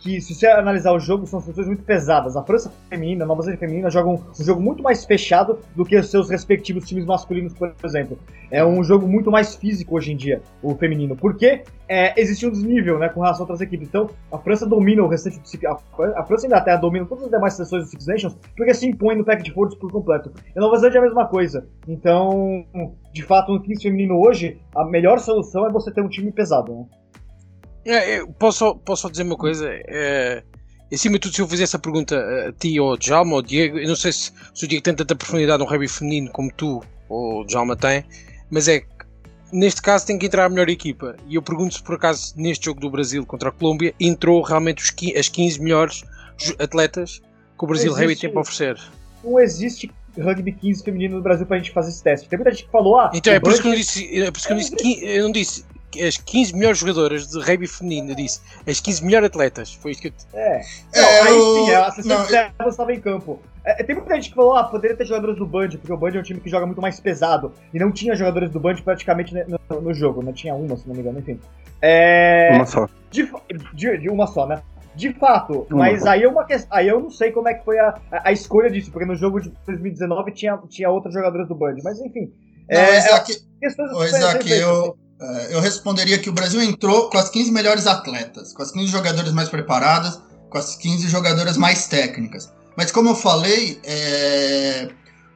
que, 0.00 0.20
se 0.20 0.34
você 0.34 0.46
analisar 0.46 0.92
o 0.92 0.98
jogo, 0.98 1.26
são 1.26 1.40
seleções 1.40 1.66
muito 1.66 1.82
pesadas. 1.82 2.36
A 2.36 2.42
França 2.42 2.72
feminina, 2.88 3.24
a 3.24 3.28
Nova 3.28 3.42
Zelândia 3.42 3.60
feminina 3.60 3.90
jogam 3.90 4.14
um 4.14 4.44
jogo 4.44 4.60
muito 4.60 4.82
mais 4.82 5.04
fechado 5.04 5.58
do 5.76 5.84
que 5.84 5.96
os 5.96 6.10
seus 6.10 6.30
respectivos 6.30 6.88
times 6.88 7.04
masculinos, 7.04 7.52
por 7.52 7.74
exemplo. 7.84 8.18
É 8.50 8.64
um 8.64 8.82
jogo 8.82 9.06
muito 9.06 9.30
mais 9.30 9.54
físico 9.54 9.96
hoje 9.96 10.12
em 10.12 10.16
dia, 10.16 10.42
o 10.62 10.74
feminino. 10.74 11.14
Porque 11.14 11.62
é, 11.88 12.18
existe 12.20 12.46
um 12.46 12.50
desnível 12.50 12.98
né, 12.98 13.08
com 13.08 13.20
relação 13.20 13.42
a 13.42 13.44
outras 13.44 13.60
equipes. 13.60 13.88
Então, 13.88 14.08
a 14.32 14.38
França 14.38 14.66
domina 14.66 15.02
o 15.02 15.08
restante 15.08 15.38
do 15.38 15.46
Six, 15.46 15.64
a, 15.64 16.24
França 16.24 16.44
e 16.44 16.46
a 16.46 16.48
Inglaterra 16.48 16.76
dominam 16.76 17.06
todas 17.06 17.24
as 17.24 17.30
demais 17.30 17.54
seleções 17.54 17.84
do 17.84 17.90
Six 17.90 18.06
Nations 18.06 18.38
porque 18.56 18.72
se 18.72 18.86
impõe 18.86 19.16
no 19.16 19.24
pack 19.24 19.42
de 19.42 19.52
forças 19.52 19.78
por 19.78 19.90
completo. 19.92 20.32
E 20.54 20.58
a 20.58 20.60
Nova 20.60 20.76
Zelândia 20.76 20.98
é 20.98 21.00
a 21.00 21.04
mesma 21.04 21.26
coisa. 21.26 21.66
Então, 21.86 22.64
de 23.12 23.22
fato, 23.22 23.52
no 23.52 23.60
15 23.60 23.82
feminino 23.82 24.18
hoje, 24.18 24.60
a 24.74 24.84
melhor 24.84 25.18
solução 25.18 25.66
é 25.66 25.70
você 25.70 25.92
ter 25.92 26.00
um 26.00 26.08
time 26.08 26.32
pesado. 26.32 26.72
Né? 26.72 26.84
É, 27.84 28.24
posso, 28.38 28.74
posso 28.76 29.10
dizer 29.10 29.22
uma 29.22 29.36
coisa? 29.36 29.68
É, 29.70 30.42
acima 30.92 31.14
de 31.14 31.20
tudo, 31.20 31.34
se 31.34 31.42
eu 31.42 31.48
fizer 31.48 31.64
essa 31.64 31.78
pergunta 31.78 32.16
a 32.48 32.52
ti 32.52 32.78
ou 32.78 32.90
ao 32.90 32.96
Djalma 32.96 33.32
ou 33.32 33.36
ao 33.38 33.42
Diego, 33.42 33.78
eu 33.78 33.88
não 33.88 33.96
sei 33.96 34.12
se, 34.12 34.32
se 34.54 34.64
o 34.64 34.68
Diego 34.68 34.82
tem 34.82 34.94
tanta 34.94 35.14
profundidade 35.14 35.62
no 35.62 35.68
rugby 35.68 35.88
feminino 35.88 36.30
como 36.30 36.52
tu 36.52 36.82
ou 37.08 37.40
o 37.40 37.44
Djalma 37.44 37.76
tem, 37.76 38.04
mas 38.50 38.68
é 38.68 38.80
que 38.80 38.86
neste 39.52 39.82
caso 39.82 40.06
tem 40.06 40.18
que 40.18 40.26
entrar 40.26 40.44
a 40.44 40.48
melhor 40.48 40.68
equipa. 40.68 41.16
E 41.26 41.34
eu 41.34 41.42
pergunto 41.42 41.74
se 41.74 41.82
por 41.82 41.94
acaso 41.94 42.34
neste 42.36 42.66
jogo 42.66 42.80
do 42.80 42.90
Brasil 42.90 43.24
contra 43.24 43.48
a 43.48 43.52
Colômbia 43.52 43.94
entrou 43.98 44.42
realmente 44.42 44.82
os, 44.82 44.94
as 45.16 45.28
15 45.28 45.60
melhores 45.60 46.04
atletas 46.58 47.20
que 47.58 47.64
o 47.64 47.66
Brasil 47.66 47.92
Rugby 47.92 48.16
tem 48.16 48.30
para 48.30 48.40
oferecer. 48.40 48.78
Não 49.22 49.38
existe 49.38 49.90
rugby 50.18 50.52
15 50.52 50.82
feminino 50.82 51.16
no 51.16 51.22
Brasil 51.22 51.46
para 51.46 51.56
a 51.56 51.58
gente 51.58 51.72
fazer 51.72 51.90
esse 51.90 52.02
teste. 52.02 52.28
Tem 52.28 52.38
muita 52.38 52.50
gente 52.50 52.64
que 52.64 52.70
falou, 52.70 52.98
ah. 52.98 53.10
Então 53.14 53.32
é 53.32 53.40
por 53.40 53.52
isso 53.52 53.62
que 53.62 53.68
eu 53.68 53.70
não 53.70 53.78
disse, 53.78 54.22
é 54.22 54.30
por 54.30 54.38
isso 54.38 54.46
que 54.46 54.52
eu, 54.52 54.56
disse, 54.56 55.04
eu 55.04 55.24
não 55.24 55.32
disse 55.32 55.64
as 55.98 56.16
15 56.16 56.54
melhores 56.54 56.78
jogadoras 56.78 57.28
de 57.28 57.40
rugby 57.40 57.66
feminino, 57.66 58.10
eu 58.10 58.14
disse. 58.14 58.40
As 58.66 58.80
15 58.80 59.04
melhores 59.04 59.26
atletas. 59.28 59.74
Foi 59.74 59.92
isso 59.92 60.02
que 60.02 60.08
eu. 60.08 60.12
É. 60.32 60.62
Não, 60.94 61.02
é, 61.02 61.20
aí 61.20 61.28
sim, 61.32 61.74
a 61.74 61.88
de 61.90 62.54
eu... 62.58 62.68
estava 62.68 62.92
em 62.92 63.00
campo. 63.00 63.40
É, 63.64 63.82
tem 63.82 63.94
muita 63.94 64.14
gente 64.14 64.30
que 64.30 64.34
falou, 64.34 64.56
ah, 64.56 64.64
poderia 64.64 64.96
ter 64.96 65.04
jogadores 65.04 65.36
do 65.36 65.46
Band, 65.46 65.70
porque 65.70 65.92
o 65.92 65.96
Band 65.96 66.10
é 66.10 66.18
um 66.18 66.22
time 66.22 66.40
que 66.40 66.48
joga 66.48 66.66
muito 66.66 66.80
mais 66.80 66.98
pesado. 66.98 67.52
E 67.72 67.78
não 67.78 67.92
tinha 67.92 68.14
jogadores 68.14 68.50
do 68.50 68.58
Band 68.58 68.76
praticamente 68.76 69.34
no, 69.34 69.80
no 69.80 69.94
jogo, 69.94 70.22
né? 70.22 70.32
Tinha 70.32 70.54
uma, 70.54 70.76
se 70.76 70.88
não 70.88 70.94
me 70.94 71.00
engano, 71.00 71.18
enfim. 71.18 71.38
É... 71.82 72.50
Uma 72.54 72.66
só. 72.66 72.88
De, 73.10 73.30
de, 73.74 73.98
de, 73.98 74.08
uma 74.08 74.26
só, 74.26 74.46
né? 74.46 74.62
De 74.94 75.12
fato, 75.14 75.66
uma 75.70 75.78
mas 75.84 76.04
aí, 76.04 76.24
é 76.24 76.28
uma 76.28 76.46
aí 76.70 76.88
eu 76.88 77.00
não 77.00 77.10
sei 77.10 77.30
como 77.30 77.48
é 77.48 77.54
que 77.54 77.64
foi 77.64 77.78
a, 77.78 77.94
a, 78.10 78.28
a, 78.28 78.32
escolha 78.32 78.68
disso, 78.70 78.90
porque 78.90 79.06
no 79.06 79.14
jogo 79.14 79.40
de 79.40 79.52
2019 79.66 80.32
tinha, 80.32 80.58
tinha 80.68 80.90
outras 80.90 81.14
jogadoras 81.14 81.46
do 81.46 81.54
Band, 81.54 81.76
mas 81.84 82.00
enfim. 82.00 82.32
Não, 82.68 82.80
é, 82.80 82.98
Isaac, 82.98 83.32
é, 83.32 83.36
questões 83.60 83.90
Isaac 83.92 84.50
eu, 84.50 84.86
é, 84.86 84.99
eu 85.50 85.60
responderia 85.60 86.18
que 86.18 86.30
o 86.30 86.32
Brasil 86.32 86.62
entrou 86.62 87.10
com 87.10 87.18
as 87.18 87.28
15 87.28 87.52
melhores 87.52 87.86
atletas, 87.86 88.52
com 88.52 88.62
as 88.62 88.70
15 88.70 88.86
jogadoras 88.86 89.32
mais 89.32 89.48
preparadas, 89.48 90.18
com 90.48 90.56
as 90.56 90.74
15 90.74 91.08
jogadoras 91.08 91.56
mais 91.56 91.86
técnicas. 91.86 92.50
Mas 92.76 92.90
como 92.90 93.10
eu 93.10 93.14
falei, 93.14 93.78
é... 93.84 94.88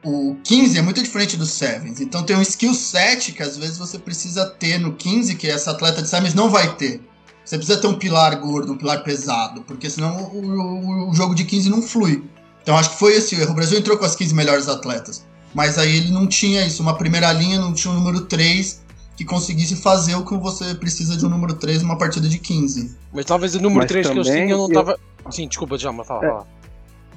o 0.03 0.35
15 0.43 0.79
é 0.79 0.81
muito 0.81 1.03
diferente 1.03 1.37
do 1.37 1.45
Sevens. 1.45 2.01
Então 2.01 2.23
tem 2.23 2.35
um 2.35 2.41
skill 2.41 2.73
set 2.73 3.31
que 3.31 3.43
às 3.43 3.57
vezes 3.57 3.77
você 3.77 3.99
precisa 3.99 4.45
ter 4.45 4.79
no 4.79 4.93
15, 4.93 5.35
que 5.35 5.47
essa 5.47 5.71
atleta 5.71 6.01
de 6.01 6.09
Sevens 6.09 6.33
não 6.33 6.49
vai 6.49 6.75
ter. 6.75 7.01
Você 7.43 7.57
precisa 7.57 7.79
ter 7.79 7.85
um 7.85 7.99
pilar 7.99 8.35
gordo, 8.39 8.73
um 8.73 8.77
pilar 8.77 9.03
pesado, 9.03 9.61
porque 9.61 9.87
senão 9.87 10.31
o, 10.33 10.39
o, 10.43 11.09
o 11.11 11.13
jogo 11.13 11.35
de 11.35 11.45
15 11.45 11.69
não 11.69 11.83
flui. 11.83 12.23
Então 12.63 12.75
acho 12.75 12.89
que 12.89 12.97
foi 12.97 13.13
esse 13.17 13.35
o 13.35 13.39
erro. 13.39 13.51
O 13.51 13.55
Brasil 13.55 13.77
entrou 13.77 13.99
com 13.99 14.05
as 14.05 14.15
15 14.15 14.33
melhores 14.33 14.67
atletas. 14.67 15.23
Mas 15.53 15.77
aí 15.77 15.97
ele 15.97 16.11
não 16.11 16.25
tinha 16.25 16.65
isso. 16.65 16.81
Uma 16.81 16.97
primeira 16.97 17.31
linha, 17.31 17.59
não 17.59 17.71
tinha 17.71 17.93
o 17.93 17.95
número 17.95 18.21
3 18.21 18.83
que 19.15 19.23
conseguisse 19.23 19.81
fazer 19.81 20.15
o 20.15 20.25
que 20.25 20.35
você 20.35 20.75
precisa 20.75 21.17
de 21.17 21.25
um 21.25 21.29
número 21.29 21.53
3 21.53 21.81
numa 21.81 21.97
partida 21.97 22.27
de 22.27 22.37
15. 22.37 22.95
Mas 23.13 23.25
talvez 23.25 23.55
o 23.55 23.61
número 23.61 23.81
mas 23.81 23.87
3 23.87 24.09
que 24.09 24.19
eu 24.19 24.23
tinha 24.23 24.57
não 24.57 24.69
tava. 24.69 24.97
Eu... 25.25 25.31
Sim, 25.31 25.47
desculpa, 25.47 25.77
Djalma, 25.77 26.03
fala, 26.03 26.25
é... 26.25 26.29
fala. 26.29 26.47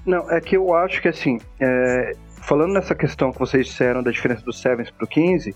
Não, 0.07 0.31
é 0.31 0.41
que 0.41 0.57
eu 0.57 0.75
acho 0.75 1.03
que 1.03 1.09
assim, 1.09 1.39
é... 1.61 2.17
falando 2.43 2.73
nessa 2.73 2.95
questão 2.95 3.33
que 3.33 3.39
vocês 3.39 3.67
disseram 3.67 4.03
da 4.03 4.11
diferença 4.11 4.43
do 4.43 4.53
Sevens 4.53 4.91
pro 4.91 5.07
15, 5.07 5.55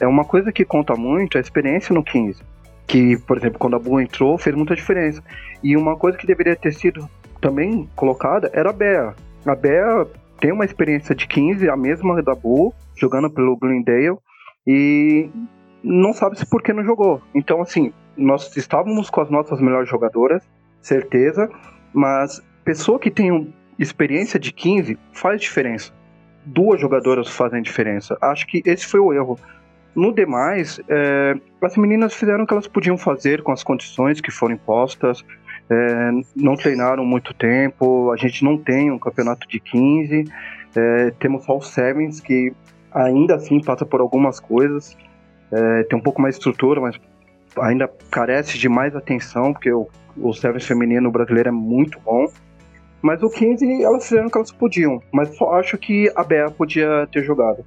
é 0.00 0.06
uma 0.06 0.24
coisa 0.24 0.52
que 0.52 0.64
conta 0.64 0.94
muito 0.94 1.38
a 1.38 1.40
experiência 1.40 1.94
no 1.94 2.04
15. 2.04 2.42
Que, 2.86 3.16
por 3.18 3.38
exemplo, 3.38 3.58
quando 3.58 3.76
a 3.76 3.78
Boa 3.78 4.02
entrou, 4.02 4.36
fez 4.36 4.54
muita 4.54 4.74
diferença. 4.74 5.22
E 5.62 5.76
uma 5.76 5.96
coisa 5.96 6.18
que 6.18 6.26
deveria 6.26 6.56
ter 6.56 6.74
sido 6.74 7.08
também 7.40 7.88
colocada 7.96 8.50
era 8.52 8.70
a 8.70 8.72
Bea. 8.72 9.14
A 9.46 9.54
Bea 9.54 10.06
tem 10.40 10.52
uma 10.52 10.64
experiência 10.64 11.14
de 11.14 11.26
15, 11.26 11.68
a 11.70 11.76
mesma 11.76 12.22
da 12.22 12.34
Boa, 12.34 12.72
jogando 12.96 13.30
pelo 13.30 13.56
Glendale. 13.56 14.18
E 14.66 15.30
não 15.82 16.12
sabe-se 16.12 16.46
por 16.46 16.62
que 16.62 16.72
não 16.72 16.84
jogou. 16.84 17.20
Então, 17.34 17.60
assim, 17.60 17.92
nós 18.16 18.56
estávamos 18.56 19.10
com 19.10 19.20
as 19.20 19.30
nossas 19.30 19.60
melhores 19.60 19.88
jogadoras, 19.88 20.42
certeza, 20.80 21.50
mas 21.92 22.42
pessoa 22.64 22.98
que 22.98 23.10
tem 23.10 23.52
experiência 23.78 24.38
de 24.38 24.52
15 24.52 24.98
faz 25.12 25.40
diferença. 25.40 25.92
Duas 26.44 26.80
jogadoras 26.80 27.28
fazem 27.28 27.62
diferença. 27.62 28.16
Acho 28.20 28.46
que 28.46 28.62
esse 28.64 28.86
foi 28.86 29.00
o 29.00 29.12
erro. 29.12 29.38
No 29.94 30.12
demais, 30.12 30.80
é, 30.88 31.34
as 31.60 31.76
meninas 31.76 32.14
fizeram 32.14 32.44
o 32.44 32.46
que 32.46 32.52
elas 32.52 32.66
podiam 32.66 32.96
fazer 32.96 33.42
com 33.42 33.52
as 33.52 33.62
condições 33.62 34.20
que 34.20 34.30
foram 34.30 34.54
impostas. 34.54 35.24
É, 35.70 36.10
não 36.34 36.56
treinaram 36.56 37.04
muito 37.04 37.34
tempo. 37.34 38.10
A 38.10 38.16
gente 38.16 38.44
não 38.44 38.56
tem 38.56 38.90
um 38.90 38.98
campeonato 38.98 39.46
de 39.46 39.60
15. 39.60 40.24
É, 40.74 41.10
temos 41.18 41.44
só 41.44 41.58
o 41.58 41.62
Sevens, 41.62 42.20
que 42.20 42.52
ainda 42.92 43.36
assim 43.36 43.60
passa 43.60 43.84
por 43.84 44.00
algumas 44.00 44.40
coisas. 44.40 44.96
É, 45.52 45.82
tem 45.84 45.98
um 45.98 46.02
pouco 46.02 46.20
mais 46.20 46.34
de 46.34 46.40
estrutura, 46.40 46.80
mas 46.80 46.98
ainda 47.60 47.90
carece 48.10 48.58
de 48.58 48.68
mais 48.68 48.96
atenção, 48.96 49.52
porque 49.52 49.72
o, 49.72 49.88
o 50.16 50.32
Sevens 50.32 50.66
feminino 50.66 51.10
brasileiro 51.10 51.50
é 51.50 51.52
muito 51.52 52.00
bom. 52.00 52.26
Mas 53.02 53.22
o 53.22 53.28
15, 53.28 53.82
elas 53.82 54.04
fizeram 54.04 54.28
o 54.28 54.30
que 54.30 54.38
elas 54.38 54.52
podiam. 54.52 55.02
Mas 55.12 55.36
só 55.36 55.54
acho 55.54 55.76
que 55.76 56.10
a 56.14 56.22
Bea 56.22 56.50
podia 56.50 57.06
ter 57.10 57.24
jogado. 57.24 57.64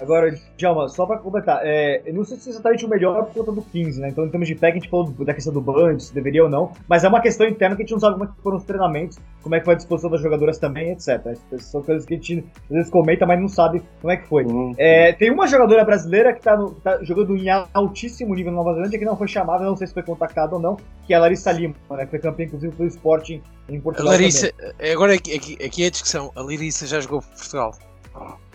Agora, 0.00 0.34
Djalma, 0.56 0.88
só 0.88 1.06
pra 1.06 1.18
completar, 1.18 1.60
é, 1.62 2.02
eu 2.04 2.14
não 2.14 2.24
sei 2.24 2.36
se 2.36 2.48
é 2.48 2.52
exatamente 2.52 2.84
o 2.84 2.88
melhor 2.88 3.24
por 3.26 3.34
conta 3.34 3.52
do 3.52 3.62
15, 3.62 4.00
né? 4.00 4.08
Então, 4.08 4.24
em 4.24 4.28
termos 4.28 4.48
de 4.48 4.54
pack, 4.54 4.72
a 4.72 4.80
gente 4.80 4.90
falou 4.90 5.10
da 5.10 5.32
questão 5.32 5.52
do 5.52 5.60
band, 5.60 5.98
se 6.00 6.12
deveria 6.12 6.44
ou 6.44 6.50
não, 6.50 6.72
mas 6.88 7.04
é 7.04 7.08
uma 7.08 7.20
questão 7.20 7.46
interna 7.46 7.76
que 7.76 7.82
a 7.82 7.84
gente 7.84 7.92
não 7.92 8.00
sabe 8.00 8.14
como 8.14 8.24
é 8.24 8.28
que 8.28 8.42
foram 8.42 8.56
os 8.56 8.64
treinamentos, 8.64 9.18
como 9.42 9.54
é 9.54 9.58
que 9.58 9.64
foi 9.64 9.74
a 9.74 9.76
disposição 9.76 10.10
das 10.10 10.20
jogadoras 10.20 10.58
também, 10.58 10.90
etc. 10.90 11.36
São 11.58 11.82
coisas 11.82 12.04
que 12.04 12.14
a 12.14 12.16
gente 12.16 12.44
às 12.64 12.76
vezes 12.76 12.90
comenta, 12.90 13.24
mas 13.24 13.40
não 13.40 13.48
sabe 13.48 13.82
como 14.00 14.12
é 14.12 14.16
que 14.16 14.26
foi. 14.26 14.44
Uhum. 14.44 14.74
É, 14.76 15.12
tem 15.12 15.30
uma 15.30 15.46
jogadora 15.46 15.84
brasileira 15.84 16.32
que 16.32 16.42
tá, 16.42 16.56
no, 16.56 16.72
tá, 16.72 17.02
jogando 17.02 17.36
em 17.36 17.46
altíssimo 17.72 18.34
nível 18.34 18.52
na 18.52 18.58
Nova 18.58 18.74
Zelândia, 18.74 18.98
que 18.98 19.04
não 19.04 19.16
foi 19.16 19.28
chamada, 19.28 19.64
não 19.64 19.76
sei 19.76 19.86
se 19.86 19.94
foi 19.94 20.02
contactada 20.02 20.54
ou 20.54 20.60
não, 20.60 20.76
que 21.06 21.14
é 21.14 21.16
a 21.16 21.20
Larissa 21.20 21.52
Lima, 21.52 21.74
né? 21.90 22.04
Que 22.04 22.10
foi 22.10 22.18
campeã, 22.18 22.46
inclusive, 22.46 22.74
pelo 22.74 22.88
Sporting 22.88 23.42
em 23.68 23.80
Portugal. 23.80 24.08
A 24.08 24.16
Larissa, 24.16 24.52
também. 24.52 24.92
agora 24.92 25.14
aqui, 25.14 25.34
aqui, 25.34 25.58
aqui 25.64 25.84
é 25.84 25.86
a 25.86 25.90
discussão, 25.90 26.32
a 26.34 26.42
Larissa 26.42 26.86
já 26.86 27.00
jogou 27.00 27.20
por 27.20 27.30
Portugal. 27.30 27.74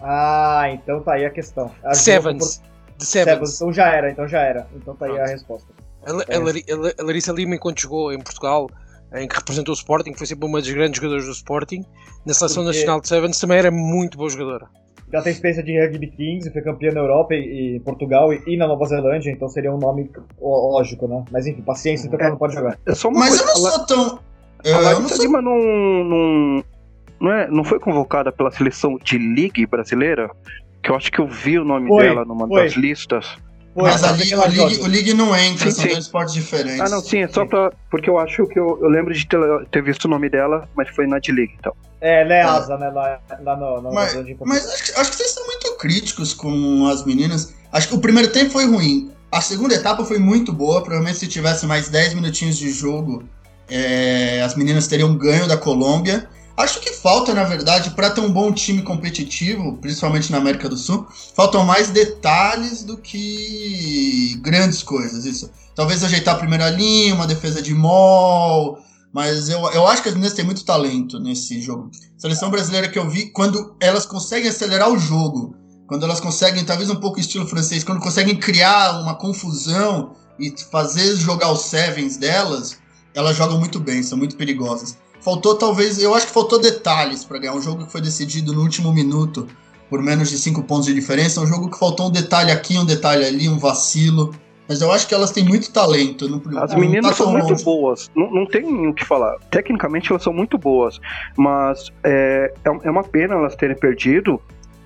Ah, 0.02 0.70
então 0.72 1.02
tá 1.02 1.14
aí 1.14 1.26
a 1.26 1.30
questão. 1.30 1.72
A 1.84 1.94
Sevens. 1.94 2.62
De 2.98 3.06
Sevens. 3.06 3.36
Sevens. 3.36 3.56
Então 3.56 3.74
já 3.74 3.88
era, 3.94 4.12
então 4.12 4.28
já 4.28 4.42
era. 4.42 4.68
Então 4.76 4.96
tá 4.96 5.06
aí 5.06 5.14
Pronto. 5.14 5.28
a 5.28 5.32
resposta. 5.32 5.74
A, 6.06 6.12
a, 6.12 7.00
a, 7.00 7.04
Larissa 7.04 7.32
Lima, 7.32 7.56
enquanto 7.56 7.82
jogou 7.82 8.14
em 8.14 8.20
Portugal, 8.20 8.70
em 9.14 9.28
que 9.28 9.36
representou 9.36 9.74
o 9.74 9.78
Sporting, 9.78 10.14
foi 10.14 10.28
sempre 10.28 10.48
uma 10.48 10.60
das 10.60 10.70
grandes 10.70 10.98
jogadoras 10.98 11.26
do 11.26 11.32
Sporting. 11.32 11.86
Na 12.26 12.34
seleção 12.34 12.64
Porque... 12.64 12.78
nacional 12.78 13.02
de 13.02 13.08
Sevens 13.08 13.40
também 13.40 13.58
era 13.58 13.72
muito 13.72 14.18
boa 14.18 14.30
jogadora. 14.30 14.68
Já 15.12 15.24
tem 15.24 15.32
experiência 15.32 15.64
de 15.64 15.80
rugby 15.80 16.08
15, 16.08 16.52
foi 16.52 16.62
campeã 16.62 16.92
na 16.92 17.00
Europa 17.00 17.34
e, 17.34 17.78
e 17.78 17.80
Portugal 17.80 18.32
e, 18.32 18.44
e, 18.46 18.56
na 18.56 18.68
Nova 18.68 18.86
Zelândia, 18.86 19.32
então 19.32 19.50
seria 19.50 19.74
um 19.74 19.80
nome 19.80 20.10
lógico, 20.40 21.08
né? 21.08 21.26
Mas 21.32 21.48
enfim, 21.48 21.64
paciência, 21.64 22.06
então 22.06 22.20
é, 22.20 22.24
ela 22.24 22.32
não 22.32 22.38
pode 22.38 22.54
jogar. 22.54 22.78
É 22.86 22.94
só 22.94 23.10
uma 23.10 23.22
Mas 23.22 23.42
coisa, 23.42 23.44
eu 23.44 23.64
não 23.64 23.72
sou 23.72 23.86
tão. 23.88 24.20
Eu, 24.64 24.76
a 24.76 24.80
Larissa 24.80 25.16
sou... 25.16 25.26
Lima 25.26 25.42
não, 25.42 26.64
não, 27.20 27.32
é, 27.32 27.48
não 27.50 27.64
foi 27.64 27.80
convocada 27.80 28.32
pela 28.32 28.52
seleção 28.52 28.98
de 29.04 29.18
League 29.18 29.66
brasileira? 29.66 30.30
Que 30.82 30.92
eu 30.92 30.96
acho 30.96 31.12
que 31.12 31.20
eu 31.20 31.28
vi 31.28 31.60
o 31.60 31.66
nome 31.66 31.88
foi, 31.88 32.04
dela 32.04 32.26
numa 32.26 32.48
foi. 32.48 32.64
das 32.64 32.74
listas. 32.74 33.38
Mas 33.76 34.04
a 34.04 34.12
League, 34.12 34.36
o, 34.36 34.40
League, 34.40 34.82
o 34.82 34.88
League 34.88 35.14
não 35.14 35.36
entra, 35.36 35.70
sim, 35.70 35.72
são 35.72 35.84
sim. 35.84 35.90
dois 35.90 36.06
esportes 36.06 36.34
diferentes. 36.34 36.80
Ah, 36.80 36.90
não, 36.90 37.02
sim, 37.02 37.20
é 37.20 37.28
só 37.28 37.46
pra. 37.46 37.72
Porque 37.90 38.10
eu 38.10 38.18
acho 38.18 38.46
que 38.48 38.60
eu, 38.60 38.80
eu 38.82 38.90
lembro 38.90 39.14
de 39.14 39.26
ter, 39.28 39.40
ter, 39.72 39.84
visto 39.84 40.06
o 40.06 40.08
nome 40.08 40.30
dela, 40.30 40.68
mas 40.76 40.90
foi 40.90 41.06
na 41.08 41.20
D-League, 41.20 41.54
então. 41.60 41.74
É, 42.02 42.24
Leasa, 42.24 42.74
é. 42.74 42.78
né? 42.78 42.90
Lá, 42.90 43.20
lá 43.42 43.56
no, 43.56 43.82
no 43.82 43.94
Mas, 43.94 44.16
mas 44.46 44.66
acho, 44.66 45.00
acho, 45.00 45.12
que 45.12 45.18
vocês 45.18 45.32
são 45.32 45.46
muito 45.46 45.78
críticos 45.78 46.34
com 46.34 46.88
as 46.88 47.06
meninas. 47.06 47.54
Acho 47.72 47.90
que 47.90 47.96
o 47.96 48.00
primeiro 48.00 48.32
tempo 48.32 48.52
foi 48.52 48.66
ruim. 48.66 49.12
A 49.32 49.42
segunda 49.42 49.76
etapa 49.76 50.04
foi 50.04 50.18
muito 50.18 50.52
boa. 50.52 50.82
Provavelmente 50.82 51.20
se 51.20 51.28
tivesse 51.28 51.66
mais 51.66 51.90
10 51.90 52.16
minutinhos 52.16 52.58
de 52.58 52.72
jogo, 52.72 53.24
é, 53.70 54.42
as 54.42 54.56
meninas 54.56 54.88
teriam 54.88 55.16
ganho 55.16 55.48
da 55.48 55.58
Colômbia. 55.58 56.28
Acho 56.60 56.82
que 56.82 56.92
falta, 56.92 57.34
na 57.34 57.46
verdade, 57.46 57.92
para 57.92 58.10
ter 58.10 58.20
um 58.20 58.30
bom 58.30 58.52
time 58.52 58.82
competitivo, 58.82 59.78
principalmente 59.78 60.30
na 60.30 60.40
América 60.40 60.68
do 60.68 60.76
Sul, 60.76 61.08
faltam 61.34 61.64
mais 61.64 61.90
detalhes 61.90 62.84
do 62.84 62.98
que 62.98 64.38
grandes 64.42 64.84
coisas. 64.84 65.24
Isso. 65.24 65.50
Talvez 65.74 66.04
ajeitar 66.04 66.36
a 66.36 66.38
primeira 66.38 66.70
linha, 66.70 67.16
uma 67.16 67.26
defesa 67.26 67.62
de 67.62 67.74
mol, 67.74 68.78
mas 69.14 69.48
eu, 69.48 69.62
eu 69.72 69.88
acho 69.88 70.04
que 70.04 70.10
as 70.10 70.16
meninas 70.16 70.34
têm 70.34 70.44
muito 70.44 70.66
talento 70.66 71.18
nesse 71.18 71.62
jogo. 71.62 71.92
seleção 72.18 72.52
brasileira 72.52 72.90
que 72.90 73.00
eu 73.00 73.10
vi, 73.10 73.28
quando 73.28 73.74
elas 73.80 74.06
conseguem 74.06 74.50
acelerar 74.50 74.92
o 74.92 75.00
jogo, 75.00 75.56
quando 75.88 76.04
elas 76.04 76.20
conseguem, 76.20 76.66
talvez 76.66 76.90
um 76.90 76.98
pouco 76.98 77.22
estilo 77.22 77.48
francês, 77.48 77.86
quando 77.86 78.02
conseguem 78.02 78.36
criar 78.36 79.00
uma 79.00 79.16
confusão 79.16 80.14
e 80.38 80.54
fazer 80.70 81.16
jogar 81.16 81.54
os 81.54 81.62
sevens 81.62 82.18
delas, 82.18 82.78
elas 83.14 83.38
jogam 83.38 83.58
muito 83.58 83.80
bem, 83.80 84.04
são 84.04 84.18
muito 84.18 84.36
perigosas. 84.36 84.98
Faltou 85.22 85.56
talvez, 85.56 86.02
eu 86.02 86.14
acho 86.16 86.28
que 86.28 86.34
faltou 86.34 86.60
detalhes 86.60 87.24
para 87.24 87.40
ganhar 87.40 87.54
um 87.54 87.62
jogo 87.62 87.86
que 87.86 87.92
foi 87.92 88.02
decidido 88.02 88.54
no 88.54 88.62
último 88.62 88.94
minuto 88.94 89.48
por 89.90 90.02
menos 90.02 90.30
de 90.30 90.38
5 90.38 90.64
pontos 90.64 90.86
de 90.86 90.94
diferença. 90.94 91.40
É 91.40 91.44
um 91.44 91.48
jogo 91.48 91.70
que 91.70 91.78
faltou 91.78 92.08
um 92.08 92.12
detalhe 92.12 92.52
aqui, 92.52 92.78
um 92.78 92.86
detalhe 92.86 93.26
ali, 93.26 93.50
um 93.50 93.58
vacilo. 93.58 94.34
Mas 94.68 94.82
eu 94.82 94.92
acho 94.92 95.08
que 95.08 95.16
elas 95.16 95.32
têm 95.32 95.44
muito 95.44 95.72
talento. 95.74 96.30
No, 96.30 96.60
As 96.60 96.76
meninas 96.76 97.16
são 97.18 97.32
muito 97.32 97.50
longe. 97.50 97.64
boas, 97.64 98.12
não, 98.16 98.30
não 98.30 98.46
tem 98.46 98.88
o 98.88 98.94
que 98.94 99.04
falar. 99.04 99.36
Tecnicamente 99.50 100.12
elas 100.12 100.22
são 100.22 100.32
muito 100.32 100.60
boas, 100.60 101.00
mas 101.36 101.92
é, 102.04 102.54
é, 102.64 102.88
é 102.88 102.92
uma 102.92 103.04
pena 103.04 103.34
elas 103.34 103.56
terem 103.56 103.76
perdido. 103.76 104.40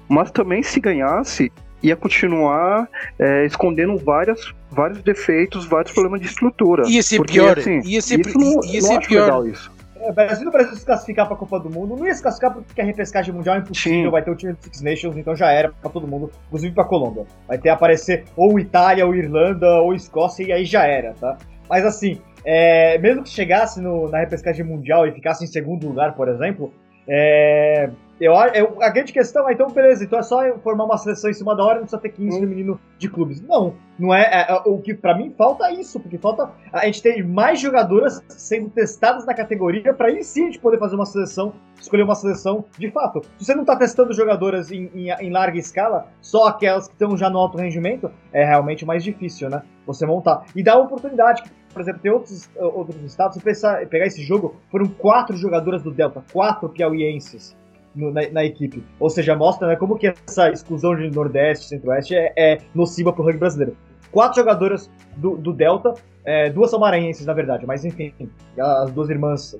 Mas 0.08 0.32
também 0.32 0.64
se 0.64 0.80
ganhasse, 0.80 1.52
ia 1.82 1.98
continuar 1.98 2.88
é, 3.20 3.46
escondendo 3.46 3.98
várias, 3.98 4.54
vários 4.72 5.02
defeitos, 5.02 5.66
vários 5.66 5.94
problemas 5.94 6.22
de 6.22 6.28
estrutura. 6.28 6.88
Ia 6.88 7.04
ser 7.04 7.18
porque, 7.18 7.34
pior. 7.34 7.60
Assim, 7.60 7.82
ia 7.84 8.02
ser, 8.02 8.22
não, 8.36 8.64
ia 8.64 8.82
ser 8.82 9.00
pior. 9.06 9.46
isso. 9.48 9.70
É, 10.04 10.10
o 10.10 10.14
Brasil, 10.14 10.48
o 10.48 10.52
Brasil 10.52 10.76
se 10.76 10.86
classificar 10.86 11.28
pra 11.28 11.38
Copa 11.38 11.60
do 11.60 11.70
Mundo, 11.70 11.96
não 11.96 12.06
ia 12.06 12.14
se 12.14 12.22
classificar 12.22 12.54
porque 12.54 12.82
a 12.82 12.84
repescagem 12.84 13.34
mundial 13.34 13.56
é 13.56 13.60
impossível, 13.60 14.06
Sim. 14.06 14.12
vai 14.12 14.22
ter 14.22 14.32
o 14.32 14.36
time 14.36 14.54
do 14.54 14.62
Six 14.62 14.82
Nations, 14.82 15.18
então 15.18 15.36
já 15.36 15.50
era 15.50 15.72
pra 15.72 15.90
todo 15.90 16.08
mundo, 16.08 16.30
inclusive 16.48 16.74
pra 16.74 16.84
Colômbia. 16.84 17.26
Vai 17.48 17.58
ter 17.58 17.70
aparecer 17.70 18.26
ou 18.36 18.60
Itália, 18.60 19.06
ou 19.06 19.16
Irlanda, 19.16 19.82
ou 19.82 19.94
Escócia, 19.94 20.44
e 20.44 20.52
aí 20.52 20.66
já 20.66 20.86
era, 20.86 21.14
tá? 21.14 21.38
Mas 21.70 21.86
assim, 21.86 22.20
é, 22.46 22.98
mesmo 22.98 23.24
que 23.24 23.30
chegasse 23.30 23.82
no, 23.82 24.10
na 24.10 24.20
repescagem 24.20 24.66
mundial 24.66 25.08
e 25.08 25.14
ficasse 25.14 25.44
em 25.44 25.48
segundo 25.48 25.88
lugar, 25.88 26.14
por 26.16 26.28
exemplo, 26.28 26.74
é, 27.08 27.90
eu, 28.20 28.34
eu, 28.54 28.82
a 28.82 28.90
grande 28.90 29.12
questão 29.12 29.50
é, 29.50 29.54
então, 29.54 29.68
beleza, 29.70 30.04
então 30.04 30.20
é 30.20 30.24
só 30.24 30.40
formar 30.60 30.86
uma 30.86 30.98
seleção 30.98 31.30
em 31.30 31.34
cima 31.34 31.56
da 31.56 31.64
hora, 31.64 31.76
não 31.76 31.82
precisa 31.82 32.02
ter 32.02 32.10
15 32.10 32.40
feminino 32.40 32.80
de 32.98 33.10
clubes. 33.10 33.42
Não, 33.42 33.76
não 33.98 34.14
é, 34.14 34.22
é, 34.22 34.52
é 34.52 34.62
o 34.66 34.78
que 34.80 34.94
para 34.94 35.18
mim 35.18 35.34
falta 35.36 35.66
é 35.66 35.74
isso, 35.74 36.00
porque 36.00 36.18
falta 36.18 36.50
a 36.72 36.86
gente 36.86 37.02
ter 37.02 37.26
mais 37.26 37.60
jogadoras 37.60 38.24
sendo 38.30 38.70
testadas 38.70 39.26
na 39.26 39.34
categoria 39.34 39.94
para 39.94 40.08
aí 40.08 40.24
sim 40.24 40.44
a 40.44 40.46
gente 40.46 40.60
poder 40.60 40.78
fazer 40.78 40.96
uma 40.96 41.06
seleção, 41.06 41.54
escolher 41.80 42.04
uma 42.04 42.16
seleção 42.16 42.66
de 42.78 42.92
fato. 42.92 43.22
Se 43.38 43.46
você 43.46 43.56
não 43.56 43.66
tá 43.66 43.76
testando 43.76 44.14
jogadoras 44.14 44.72
em, 44.72 44.90
em, 44.94 45.10
em 45.10 45.32
larga 45.32 45.58
escala, 45.58 46.08
só 46.22 46.48
aquelas 46.48 46.88
que 46.88 46.94
estão 46.94 47.18
já 47.18 47.30
no 47.30 47.40
alto 47.40 47.58
rendimento, 47.58 48.12
é 48.32 48.46
realmente 48.46 48.86
mais 48.86 49.04
difícil, 49.04 49.50
né? 49.50 49.64
Você 49.88 50.06
montar. 50.06 50.46
E 50.56 50.64
dá 50.64 50.76
uma 50.76 50.86
oportunidade, 50.86 51.44
por 51.74 51.82
exemplo, 51.82 52.02
tem 52.02 52.12
outros, 52.12 52.50
outros 52.56 53.04
estados, 53.04 53.36
se 53.36 53.44
pensar, 53.44 53.86
pegar 53.88 54.06
esse 54.06 54.22
jogo, 54.22 54.56
foram 54.70 54.88
quatro 54.88 55.36
jogadoras 55.36 55.82
do 55.82 55.92
Delta, 55.92 56.24
quatro 56.32 56.70
piauienses 56.70 57.56
no, 57.96 58.12
na, 58.12 58.30
na, 58.30 58.44
equipe. 58.44 58.84
Ou 59.00 59.10
seja, 59.10 59.36
mostra 59.36 59.68
né, 59.68 59.76
como 59.76 59.98
que 59.98 60.08
essa 60.08 60.50
exclusão 60.50 60.96
de 60.96 61.10
Nordeste, 61.10 61.66
Centro-Oeste 61.66 62.16
é, 62.16 62.34
é 62.36 62.58
nociva 62.74 63.12
pro 63.12 63.24
rugby 63.24 63.40
brasileiro. 63.40 63.76
Quatro 64.12 64.42
jogadoras 64.42 64.92
do, 65.18 65.36
do 65.38 65.52
Delta, 65.52 65.94
é, 66.26 66.50
duas 66.50 66.70
são 66.70 66.80
maranhenses, 66.80 67.26
na 67.26 67.34
verdade, 67.34 67.66
mas 67.66 67.84
enfim, 67.84 68.14
as 68.58 68.92
duas 68.92 69.10
irmãs, 69.10 69.58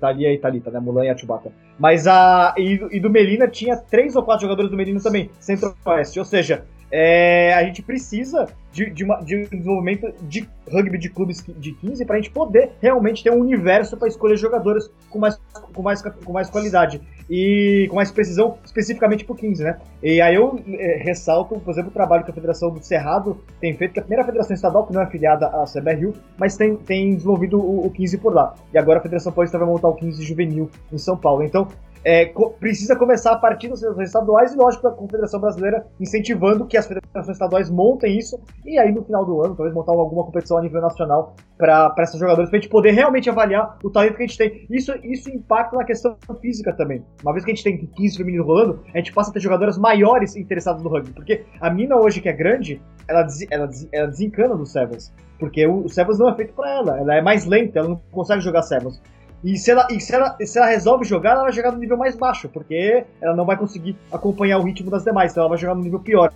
Thalia 0.00 0.32
e 0.32 0.38
Thalita, 0.38 0.70
né, 0.70 0.80
Mulan 0.80 1.04
e 1.04 1.10
a 1.10 1.16
Chewbacca. 1.16 1.50
Mas 1.78 2.06
a. 2.06 2.54
E, 2.56 2.80
e 2.90 3.00
do 3.00 3.10
Melina 3.10 3.46
tinha 3.48 3.76
três 3.76 4.16
ou 4.16 4.22
quatro 4.22 4.42
jogadores 4.42 4.70
do 4.70 4.76
Melina 4.76 5.00
também, 5.00 5.30
Centro-Oeste. 5.38 6.18
Ou 6.18 6.24
seja, 6.24 6.64
é, 6.90 7.52
a 7.54 7.64
gente 7.64 7.82
precisa 7.82 8.46
de, 8.72 8.88
de, 8.90 9.04
uma, 9.04 9.20
de, 9.20 9.36
um 9.36 9.42
desenvolvimento 9.42 10.12
de 10.22 10.48
rugby 10.70 10.98
de 10.98 11.10
clubes 11.10 11.44
de 11.58 11.72
15 11.72 12.04
para 12.04 12.16
a 12.16 12.20
gente 12.20 12.30
poder 12.30 12.72
realmente 12.80 13.24
ter 13.24 13.30
um 13.30 13.40
universo 13.40 13.96
para 13.96 14.08
escolher 14.08 14.36
jogadores 14.36 14.90
com 15.10 15.18
mais, 15.18 15.38
com, 15.74 15.82
mais, 15.82 16.02
com 16.02 16.32
mais 16.32 16.48
qualidade 16.48 17.00
e 17.28 17.86
com 17.88 17.96
mais 17.96 18.10
precisão, 18.10 18.56
especificamente 18.64 19.24
para 19.24 19.32
o 19.32 19.36
15, 19.36 19.62
né? 19.62 19.78
E 20.02 20.20
aí 20.20 20.34
eu 20.34 20.60
é, 20.68 21.02
ressalto, 21.02 21.58
por 21.58 21.70
exemplo, 21.70 21.90
o 21.90 21.92
trabalho 21.92 22.24
que 22.24 22.30
a 22.30 22.34
Federação 22.34 22.70
do 22.70 22.82
Cerrado 22.82 23.40
tem 23.60 23.74
feito, 23.74 23.92
que 23.92 23.98
é 23.98 24.02
a 24.02 24.04
primeira 24.04 24.24
federação 24.24 24.54
estadual, 24.54 24.86
que 24.86 24.92
não 24.92 25.00
é 25.00 25.04
afiliada 25.04 25.46
à 25.46 25.64
CBRU, 25.64 26.14
mas 26.38 26.56
tem, 26.56 26.76
tem 26.76 27.14
desenvolvido 27.14 27.58
o, 27.58 27.86
o 27.86 27.90
15 27.90 28.18
por 28.18 28.32
lá. 28.32 28.54
E 28.72 28.78
agora 28.78 28.98
a 28.98 29.02
Federação 29.02 29.32
Paulista 29.32 29.58
vai 29.58 29.66
montar 29.66 29.88
o 29.88 29.94
15 29.94 30.22
juvenil 30.22 30.70
em 30.92 30.98
São 30.98 31.16
Paulo. 31.16 31.42
Então, 31.42 31.66
é, 32.06 32.32
precisa 32.60 32.94
começar 32.94 33.32
a 33.32 33.36
partir 33.36 33.66
dos 33.66 33.82
estaduais 33.82 34.54
e, 34.54 34.56
lógico, 34.56 34.86
a 34.86 34.92
Confederação 34.92 35.40
Brasileira 35.40 35.84
incentivando 35.98 36.64
que 36.64 36.76
as 36.76 36.86
federações 36.86 37.34
estaduais 37.34 37.68
montem 37.68 38.16
isso 38.16 38.40
e 38.64 38.78
aí 38.78 38.92
no 38.92 39.02
final 39.02 39.24
do 39.24 39.44
ano, 39.44 39.56
talvez 39.56 39.74
montar 39.74 39.90
alguma 39.90 40.22
competição 40.22 40.56
a 40.56 40.62
nível 40.62 40.80
nacional 40.80 41.34
para 41.58 41.92
esses 41.98 42.20
jogadores, 42.20 42.48
pra 42.48 42.60
gente 42.60 42.70
poder 42.70 42.92
realmente 42.92 43.28
avaliar 43.28 43.76
o 43.82 43.90
talento 43.90 44.14
que 44.14 44.22
a 44.22 44.26
gente 44.26 44.38
tem. 44.38 44.66
Isso, 44.70 44.94
isso 45.02 45.28
impacta 45.30 45.76
na 45.76 45.82
questão 45.82 46.16
física 46.40 46.72
também. 46.72 47.04
Uma 47.24 47.32
vez 47.32 47.44
que 47.44 47.50
a 47.50 47.54
gente 47.54 47.64
tem 47.64 47.76
15 47.76 48.18
femininos 48.18 48.46
rolando, 48.46 48.84
a 48.94 48.98
gente 48.98 49.12
passa 49.12 49.30
a 49.30 49.32
ter 49.32 49.40
jogadoras 49.40 49.76
maiores 49.76 50.36
interessadas 50.36 50.84
no 50.84 50.88
rugby, 50.88 51.10
porque 51.10 51.44
a 51.60 51.68
mina 51.70 51.96
hoje 51.96 52.20
que 52.20 52.28
é 52.28 52.32
grande, 52.32 52.80
ela, 53.08 53.24
des, 53.24 53.44
ela, 53.50 53.66
des, 53.66 53.88
ela 53.90 54.06
desencana 54.06 54.54
do 54.54 54.64
Sevens. 54.64 55.12
Porque 55.40 55.66
o, 55.66 55.84
o 55.84 55.88
Sevens 55.88 56.20
não 56.20 56.28
é 56.28 56.36
feito 56.36 56.54
para 56.54 56.70
ela, 56.70 57.00
ela 57.00 57.16
é 57.16 57.20
mais 57.20 57.46
lenta, 57.46 57.80
ela 57.80 57.88
não 57.88 58.00
consegue 58.12 58.42
jogar 58.42 58.62
Sevens. 58.62 59.02
E 59.46 59.56
se 59.56 59.70
ela, 59.70 59.86
e 59.92 60.00
se 60.00 60.12
ela, 60.12 60.36
se 60.44 60.58
ela 60.58 60.66
resolve 60.66 61.04
jogar, 61.04 61.34
ela 61.34 61.42
vai 61.42 61.52
jogar 61.52 61.70
no 61.70 61.78
nível 61.78 61.96
mais 61.96 62.16
baixo, 62.16 62.48
porque 62.48 63.04
ela 63.20 63.36
não 63.36 63.46
vai 63.46 63.56
conseguir 63.56 63.96
acompanhar 64.10 64.58
o 64.58 64.64
ritmo 64.64 64.90
das 64.90 65.04
demais, 65.04 65.30
então 65.30 65.42
ela 65.42 65.50
vai 65.50 65.56
jogar 65.56 65.76
no 65.76 65.84
nível 65.84 66.00
pior. 66.00 66.32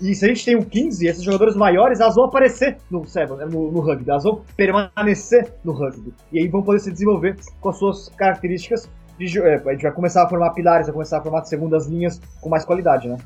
E 0.00 0.14
se 0.14 0.24
a 0.24 0.28
gente 0.28 0.42
tem 0.42 0.56
um 0.56 0.62
15, 0.62 1.06
esses 1.06 1.22
jogadores 1.22 1.54
maiores, 1.54 2.00
elas 2.00 2.14
vão 2.14 2.24
aparecer 2.24 2.78
no, 2.90 3.04
no, 3.50 3.72
no 3.72 3.80
rugby, 3.80 4.08
elas 4.08 4.24
vão 4.24 4.40
permanecer 4.56 5.52
no 5.62 5.72
rugby. 5.72 6.14
E 6.32 6.38
aí 6.38 6.48
vão 6.48 6.62
poder 6.62 6.80
se 6.80 6.90
desenvolver 6.90 7.36
com 7.60 7.68
as 7.68 7.76
suas 7.76 8.08
características. 8.16 8.88
De, 9.18 9.38
é, 9.38 9.56
a 9.56 9.72
gente 9.72 9.82
vai 9.82 9.92
começar 9.92 10.24
a 10.24 10.28
formar 10.28 10.52
pilares, 10.52 10.86
vai 10.86 10.94
começar 10.94 11.18
a 11.18 11.22
formar 11.22 11.44
segundas 11.44 11.86
linhas 11.86 12.22
com 12.40 12.48
mais 12.48 12.64
qualidade, 12.64 13.06
né? 13.06 13.18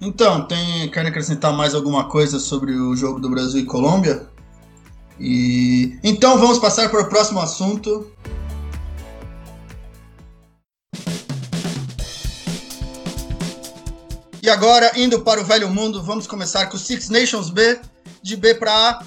Então, 0.00 0.48
tem, 0.48 0.90
querem 0.90 1.10
acrescentar 1.10 1.52
mais 1.52 1.76
alguma 1.76 2.08
coisa 2.08 2.40
sobre 2.40 2.72
o 2.72 2.96
jogo 2.96 3.20
do 3.20 3.30
Brasil 3.30 3.60
e 3.60 3.64
Colômbia? 3.64 4.26
E 5.20 5.96
então 6.02 6.36
vamos 6.38 6.58
passar 6.58 6.88
para 6.90 7.02
o 7.02 7.08
próximo 7.08 7.38
assunto. 7.38 8.11
E 14.42 14.50
agora, 14.50 14.90
indo 14.96 15.20
para 15.20 15.40
o 15.40 15.44
velho 15.44 15.70
mundo, 15.70 16.02
vamos 16.02 16.26
começar 16.26 16.66
com 16.66 16.76
o 16.76 16.80
Six 16.80 17.08
Nations 17.10 17.48
B, 17.48 17.78
de 18.20 18.36
B 18.36 18.56
para 18.56 18.72
A. 18.72 19.04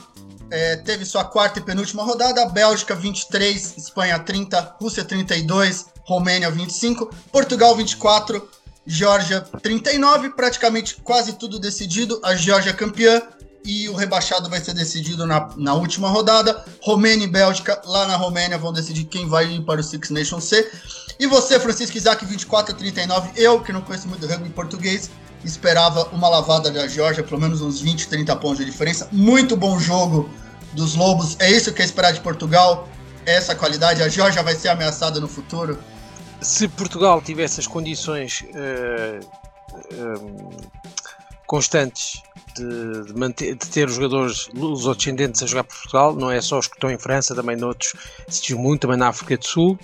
É, 0.50 0.78
teve 0.78 1.04
sua 1.04 1.26
quarta 1.26 1.60
e 1.60 1.62
penúltima 1.62 2.04
rodada, 2.04 2.46
Bélgica 2.46 2.96
23, 2.96 3.76
Espanha 3.78 4.18
30, 4.18 4.78
Rússia 4.80 5.04
32, 5.04 5.88
Romênia 6.04 6.50
25, 6.50 7.14
Portugal 7.34 7.76
24, 7.76 8.48
Geórgia 8.88 9.42
39, 9.42 10.30
praticamente 10.30 10.96
quase 11.04 11.34
tudo 11.34 11.60
decidido, 11.60 12.18
a 12.24 12.34
Geórgia 12.34 12.74
campeã, 12.74 13.22
e 13.66 13.90
o 13.90 13.94
rebaixado 13.94 14.50
vai 14.50 14.62
ser 14.62 14.74
decidido 14.74 15.26
na, 15.26 15.50
na 15.58 15.74
última 15.74 16.08
rodada. 16.08 16.64
Romênia 16.82 17.26
e 17.26 17.30
Bélgica, 17.30 17.82
lá 17.84 18.08
na 18.08 18.16
Romênia, 18.16 18.58
vão 18.58 18.72
decidir 18.72 19.04
quem 19.06 19.28
vai 19.28 19.52
ir 19.52 19.66
para 19.66 19.82
o 19.82 19.84
Six 19.84 20.12
Nations 20.12 20.46
C. 20.46 20.72
E 21.20 21.26
você, 21.28 21.60
Francisco 21.60 21.98
Isaac, 21.98 22.24
24 22.26 22.74
a 22.74 22.78
39, 22.78 23.32
eu, 23.36 23.62
que 23.62 23.74
não 23.74 23.82
conheço 23.82 24.08
muito 24.08 24.28
rugby 24.28 24.50
português, 24.50 25.10
esperava 25.46 26.06
uma 26.12 26.28
lavada 26.28 26.72
da 26.72 26.88
Georgia, 26.88 27.24
pelo 27.24 27.40
menos 27.40 27.62
uns 27.62 27.80
20, 27.80 28.08
30 28.08 28.36
pontos 28.38 28.58
de 28.58 28.66
diferença. 28.66 29.08
Muito 29.12 29.56
bom 29.56 29.80
jogo 29.80 30.30
dos 30.74 30.96
Lobos, 30.96 31.38
é 31.40 31.50
isso 31.50 31.72
que 31.72 31.82
é 31.82 31.86
esperar 31.86 32.12
de 32.12 32.20
Portugal, 32.20 32.90
essa 33.26 33.56
qualidade. 33.56 34.04
A 34.04 34.10
Georgia 34.10 34.44
vai 34.44 34.56
ser 34.56 34.70
ameaçada 34.70 35.20
no 35.20 35.28
futuro? 35.28 35.78
Se 36.42 36.68
Portugal 36.68 37.22
tivesse 37.22 37.60
as 37.60 37.68
condições 37.68 38.42
uh, 38.42 39.26
uh, 39.94 40.50
constantes 41.48 42.22
de, 42.56 43.06
de, 43.06 43.14
manter, 43.18 43.56
de 43.56 43.68
ter 43.68 43.88
os 43.88 43.96
jogadores 43.96 44.50
lusodescendentes 44.54 45.42
a 45.44 45.46
jogar 45.46 45.64
por 45.64 45.76
Portugal, 45.76 46.16
não 46.16 46.32
é 46.32 46.42
só 46.42 46.60
os 46.60 46.68
que 46.68 46.76
estão 46.76 46.90
em 46.90 46.98
França, 46.98 47.36
também 47.36 47.56
noutros 47.56 47.94
sítios 48.28 48.60
muito, 48.60 48.82
também 48.82 48.98
na 48.98 49.08
África 49.08 49.38
do 49.38 49.46
Sul, 49.46 49.80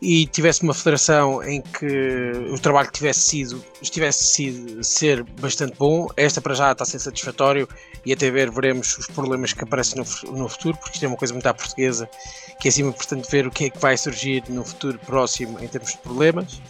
e 0.00 0.26
tivesse 0.26 0.62
uma 0.62 0.72
federação 0.72 1.42
em 1.42 1.60
que 1.60 2.32
o 2.50 2.58
trabalho 2.58 2.90
tivesse 2.90 3.20
sido, 3.20 3.62
tivesse 3.82 4.24
sido 4.24 4.82
ser 4.82 5.22
bastante 5.40 5.76
bom, 5.76 6.08
esta 6.16 6.40
para 6.40 6.54
já 6.54 6.72
está 6.72 6.84
a 6.84 6.86
ser 6.86 6.98
satisfatório 6.98 7.68
e 8.04 8.12
até 8.12 8.30
ver 8.30 8.50
veremos 8.50 8.96
os 8.96 9.06
problemas 9.06 9.52
que 9.52 9.62
aparecem 9.62 10.02
no, 10.02 10.38
no 10.38 10.48
futuro, 10.48 10.76
porque 10.78 10.94
isto 10.94 11.04
é 11.04 11.08
uma 11.08 11.18
coisa 11.18 11.34
muito 11.34 11.46
à 11.46 11.52
portuguesa, 11.52 12.08
que 12.58 12.68
é 12.68 12.70
sempre 12.70 12.90
importante 12.90 13.30
ver 13.30 13.46
o 13.46 13.50
que 13.50 13.64
é 13.64 13.70
que 13.70 13.78
vai 13.78 13.96
surgir 13.96 14.42
no 14.48 14.64
futuro 14.64 14.98
próximo 15.04 15.58
em 15.60 15.68
termos 15.68 15.92
de 15.92 15.98
problemas. 15.98 16.60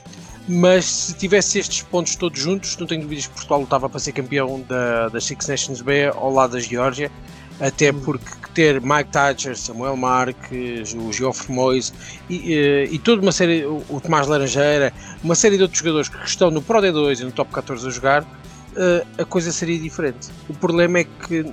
Mas 0.48 0.84
se 0.84 1.14
tivesse 1.14 1.60
estes 1.60 1.82
pontos 1.82 2.16
todos 2.16 2.40
juntos, 2.40 2.76
não 2.76 2.86
tenho 2.86 3.02
dúvidas 3.02 3.28
que 3.28 3.34
Portugal 3.34 3.60
lutava 3.60 3.88
para 3.88 4.00
ser 4.00 4.10
campeão 4.10 4.60
da, 4.62 5.08
da 5.08 5.20
Six 5.20 5.46
Nations 5.46 5.80
B 5.80 6.06
ao 6.06 6.32
lado 6.32 6.54
da 6.54 6.60
Geórgia, 6.60 7.12
até 7.60 7.90
hum. 7.90 8.00
porque 8.00 8.40
ter 8.54 8.80
Mike 8.80 9.10
Thatcher, 9.10 9.56
Samuel 9.56 9.96
Marques, 9.96 10.94
o 10.94 11.12
Geoffrey 11.12 11.54
Moyes 11.54 11.92
e, 12.28 12.52
e, 12.52 12.88
e, 12.92 12.98
toda 12.98 13.22
uma 13.22 13.32
série, 13.32 13.64
o, 13.64 13.82
o 13.88 14.00
Tomás 14.00 14.26
Laranjeira, 14.26 14.92
uma 15.22 15.34
série 15.34 15.56
de 15.56 15.62
outros 15.62 15.78
jogadores 15.78 16.08
que 16.08 16.24
estão 16.26 16.50
no 16.50 16.60
Pro 16.60 16.80
D2 16.80 17.20
e 17.20 17.24
no 17.24 17.32
Top 17.32 17.52
14 17.52 17.86
a 17.86 17.90
jogar, 17.90 18.22
uh, 18.22 19.06
a 19.18 19.24
coisa 19.24 19.52
seria 19.52 19.78
diferente. 19.78 20.28
O 20.48 20.54
problema 20.54 20.98
é 20.98 21.04
que 21.04 21.52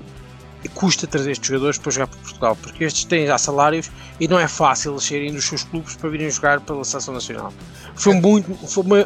custa 0.74 1.06
trazer 1.08 1.32
estes 1.32 1.48
jogadores 1.48 1.78
para 1.78 1.92
jogar 1.92 2.08
para 2.08 2.20
Portugal, 2.20 2.58
porque 2.62 2.84
estes 2.84 3.06
têm 3.06 3.28
já 3.28 3.38
salários 3.38 3.90
e 4.20 4.28
não 4.28 4.40
é 4.40 4.48
fácil 4.48 4.94
eles 4.94 5.04
saírem 5.04 5.34
dos 5.34 5.46
seus 5.46 5.64
clubes 5.64 5.96
para 5.96 6.10
virem 6.10 6.30
jogar 6.30 6.60
pela 6.62 6.84
seleção 6.84 7.14
nacional. 7.14 7.54
Foi 7.96 8.14
muito, 8.14 8.54
foi, 8.68 8.84
uma, 8.84 9.00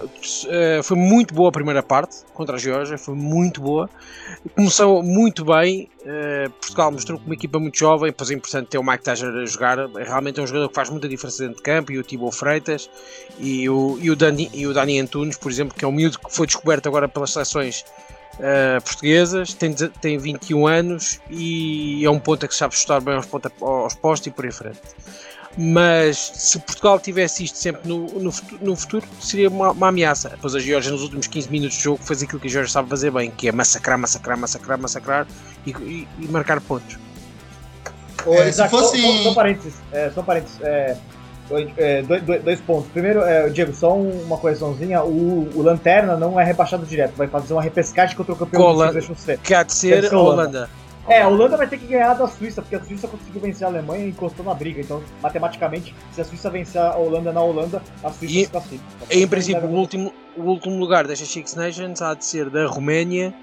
eh, 0.48 0.82
foi 0.84 0.98
muito 0.98 1.34
boa 1.34 1.50
a 1.50 1.52
primeira 1.52 1.82
parte 1.82 2.18
contra 2.34 2.56
a 2.56 2.60
Geórgia, 2.60 2.98
foi 2.98 3.16
muito 3.16 3.62
boa. 3.62 3.90
Começou 4.56 5.02
muito 5.02 5.46
bem. 5.46 5.90
Eh, 6.06 6.50
Portugal 6.60 6.92
mostrou 6.92 7.20
que 7.20 7.26
uma 7.26 7.34
equipa 7.34 7.60
muito 7.60 7.78
jovem, 7.78 8.12
pois 8.12 8.30
é 8.32 8.34
importante 8.34 8.68
ter 8.68 8.78
o 8.78 8.84
Mike 8.84 9.04
Tajer 9.04 9.30
a 9.30 9.46
jogar. 9.46 9.78
Realmente 9.96 10.40
é 10.40 10.44
um 10.44 10.48
jogador 10.48 10.70
que 10.70 10.76
faz 10.76 10.90
muita 10.90 11.08
diferença 11.08 11.44
dentro 11.44 11.58
de 11.58 11.64
campo. 11.64 11.92
E 11.92 12.00
o 12.00 12.04
Tibo 12.04 12.32
Freitas 12.32 12.90
e 13.40 13.70
o, 13.70 13.98
e 14.02 14.12
o, 14.12 14.16
Dani, 14.16 14.50
e 14.54 14.68
o 14.68 14.74
Dani 14.74 15.00
Antunes, 15.00 15.38
por 15.38 15.52
exemplo, 15.52 15.74
que 15.78 15.86
é 15.86 15.88
um 15.88 15.92
miúdo 15.92 16.20
que 16.20 16.34
foi 16.34 16.48
descoberto 16.48 16.88
agora 16.88 17.08
pelas 17.08 17.32
seleções 17.32 17.86
uh, 18.42 18.82
portuguesas, 18.84 19.54
tem, 19.54 19.74
tem 19.74 20.18
21 20.18 20.68
anos 20.68 21.20
e 21.30 22.04
é 22.04 22.10
um 22.10 22.20
ponta 22.20 22.48
que 22.48 22.56
sabe 22.56 22.76
chutar 22.76 23.00
bem 23.00 23.16
aos, 23.16 23.26
ponta, 23.26 23.52
aos 23.62 23.96
postos 23.96 24.28
e 24.28 24.32
por 24.32 24.46
aí 24.46 24.52
frente. 24.52 24.80
Mas 25.58 26.18
se 26.18 26.60
Portugal 26.60 26.98
tivesse 27.00 27.44
isto 27.44 27.58
sempre 27.58 27.88
no, 27.88 28.08
no, 28.08 28.34
no 28.62 28.76
futuro, 28.76 29.06
seria 29.20 29.50
uma, 29.50 29.72
uma, 29.72 29.90
ameaça. 29.90 30.38
Pois 30.42 30.56
a 30.56 30.60
Geórgia, 30.60 30.92
nos 30.92 31.02
últimos 31.02 31.28
15 31.28 31.52
minutos 31.52 31.78
de 31.78 31.84
jogo, 31.84 32.02
fez 32.02 32.24
aquilo 32.24 32.40
que 32.40 32.48
a 32.48 32.50
Geórgia 32.50 32.72
sabe 32.72 32.90
fazer 32.90 33.12
bem, 33.12 33.30
que 33.32 33.50
é 33.50 33.52
massacrar, 33.52 33.98
massacrar, 33.98 34.38
massacrar, 34.38 34.80
massacrar 34.80 35.28
e, 35.66 35.72
e, 35.72 36.08
e 36.20 36.28
marcar 36.30 36.62
pontos. 36.62 36.98
é, 38.26 38.48
Isaac, 38.48 38.70
se 38.70 38.78
fosse... 38.78 39.02
só, 39.02 39.08
só, 39.08 39.24
só 39.24 39.34
parênteses, 39.34 39.74
é, 39.92 40.10
só 40.12 40.24
parênteses 40.24 40.62
é, 40.62 40.98
é, 41.78 42.02
dois, 42.02 42.24
dois, 42.24 42.60
pontos. 42.62 42.90
Primeiro, 42.92 43.22
é, 43.22 43.50
Diego, 43.50 43.74
só 43.74 43.96
uma 43.96 44.38
correçãozinha: 44.38 45.04
o, 45.04 45.50
o, 45.56 45.62
Lanterna 45.62 46.16
não 46.16 46.40
é 46.40 46.44
rebaixado 46.44 46.86
direto, 46.86 47.14
vai 47.16 47.28
fazer 47.28 47.54
uma 47.54 47.62
repescagem 47.62 48.16
contra 48.16 48.34
o 48.34 48.36
campeão 48.36 48.62
Cola, 48.62 48.88
do 48.88 48.94
Season 48.94 49.16
C. 49.16 49.38
Que 49.44 49.54
há 49.54 49.64
de 49.64 49.74
ser 49.74 50.06
a 50.06 50.18
Holanda. 50.18 50.42
Holanda. 50.42 50.70
É, 51.08 51.22
a 51.22 51.28
Holanda 51.28 51.58
vai 51.58 51.68
ter 51.68 51.78
que 51.78 51.88
ganhar 51.88 52.14
da 52.14 52.28
Suíça, 52.28 52.62
porque 52.62 52.76
a 52.76 52.84
Suíça 52.84 53.08
conseguiu 53.08 53.42
vencer 53.42 53.66
a 53.66 53.70
Alemanha 53.70 54.06
e 54.06 54.10
encostou 54.10 54.46
na 54.46 54.54
briga. 54.54 54.82
Então, 54.82 55.02
matematicamente, 55.22 55.96
se 56.12 56.22
a 56.22 56.24
Suíça 56.24 56.50
vencer 56.50 56.80
a 56.80 56.96
Holanda 56.96 57.34
na 57.34 57.42
Holanda, 57.42 57.82
a 58.04 58.10
Suíça 58.12 58.34
e, 58.34 58.46
se 58.46 58.52
classifica. 58.52 58.84
Em 59.10 59.28
princípio, 59.28 59.68
o 59.68 59.74
último, 59.74 60.14
o 60.38 60.44
último 60.44 60.78
lugar 60.78 61.08
destas 61.08 61.28
Six 61.30 61.56
Nations 61.56 62.02
há 62.02 62.14
de 62.14 62.24
ser 62.24 62.50
da 62.50 62.68
Roménia 62.68 63.34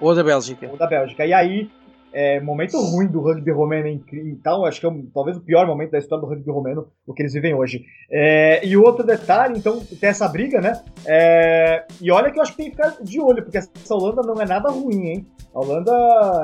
ou 0.00 0.14
da 0.14 0.22
Bélgica. 0.22 0.68
Ou 0.70 0.76
da 0.76 0.86
Bélgica. 0.86 1.26
E 1.26 1.32
aí, 1.32 1.68
é, 2.12 2.40
momento 2.40 2.78
ruim 2.80 3.06
do 3.06 3.20
rugby 3.20 3.50
romeno 3.50 3.88
então 4.12 4.64
acho 4.64 4.80
que 4.80 4.86
é 4.86 4.88
um, 4.88 5.06
talvez 5.12 5.36
o 5.36 5.40
pior 5.40 5.66
momento 5.66 5.90
da 5.90 5.98
história 5.98 6.24
do 6.24 6.28
rugby 6.28 6.50
romeno 6.50 6.88
o 7.06 7.14
que 7.14 7.22
eles 7.22 7.32
vivem 7.32 7.54
hoje. 7.54 7.84
É, 8.10 8.64
e 8.66 8.76
outro 8.76 9.04
detalhe 9.04 9.58
então 9.58 9.80
tem 9.80 10.08
essa 10.08 10.28
briga 10.28 10.60
né? 10.60 10.82
É, 11.06 11.86
e 12.00 12.10
olha 12.10 12.30
que 12.30 12.38
eu 12.38 12.42
acho 12.42 12.52
que 12.52 12.58
tem 12.58 12.70
que 12.70 12.76
ficar 12.76 13.02
de 13.02 13.20
olho 13.20 13.42
porque 13.42 13.58
essa 13.58 13.94
Holanda 13.94 14.22
não 14.22 14.40
é 14.40 14.46
nada 14.46 14.70
ruim 14.70 15.06
hein? 15.06 15.26
A 15.54 15.60
Holanda 15.60 15.92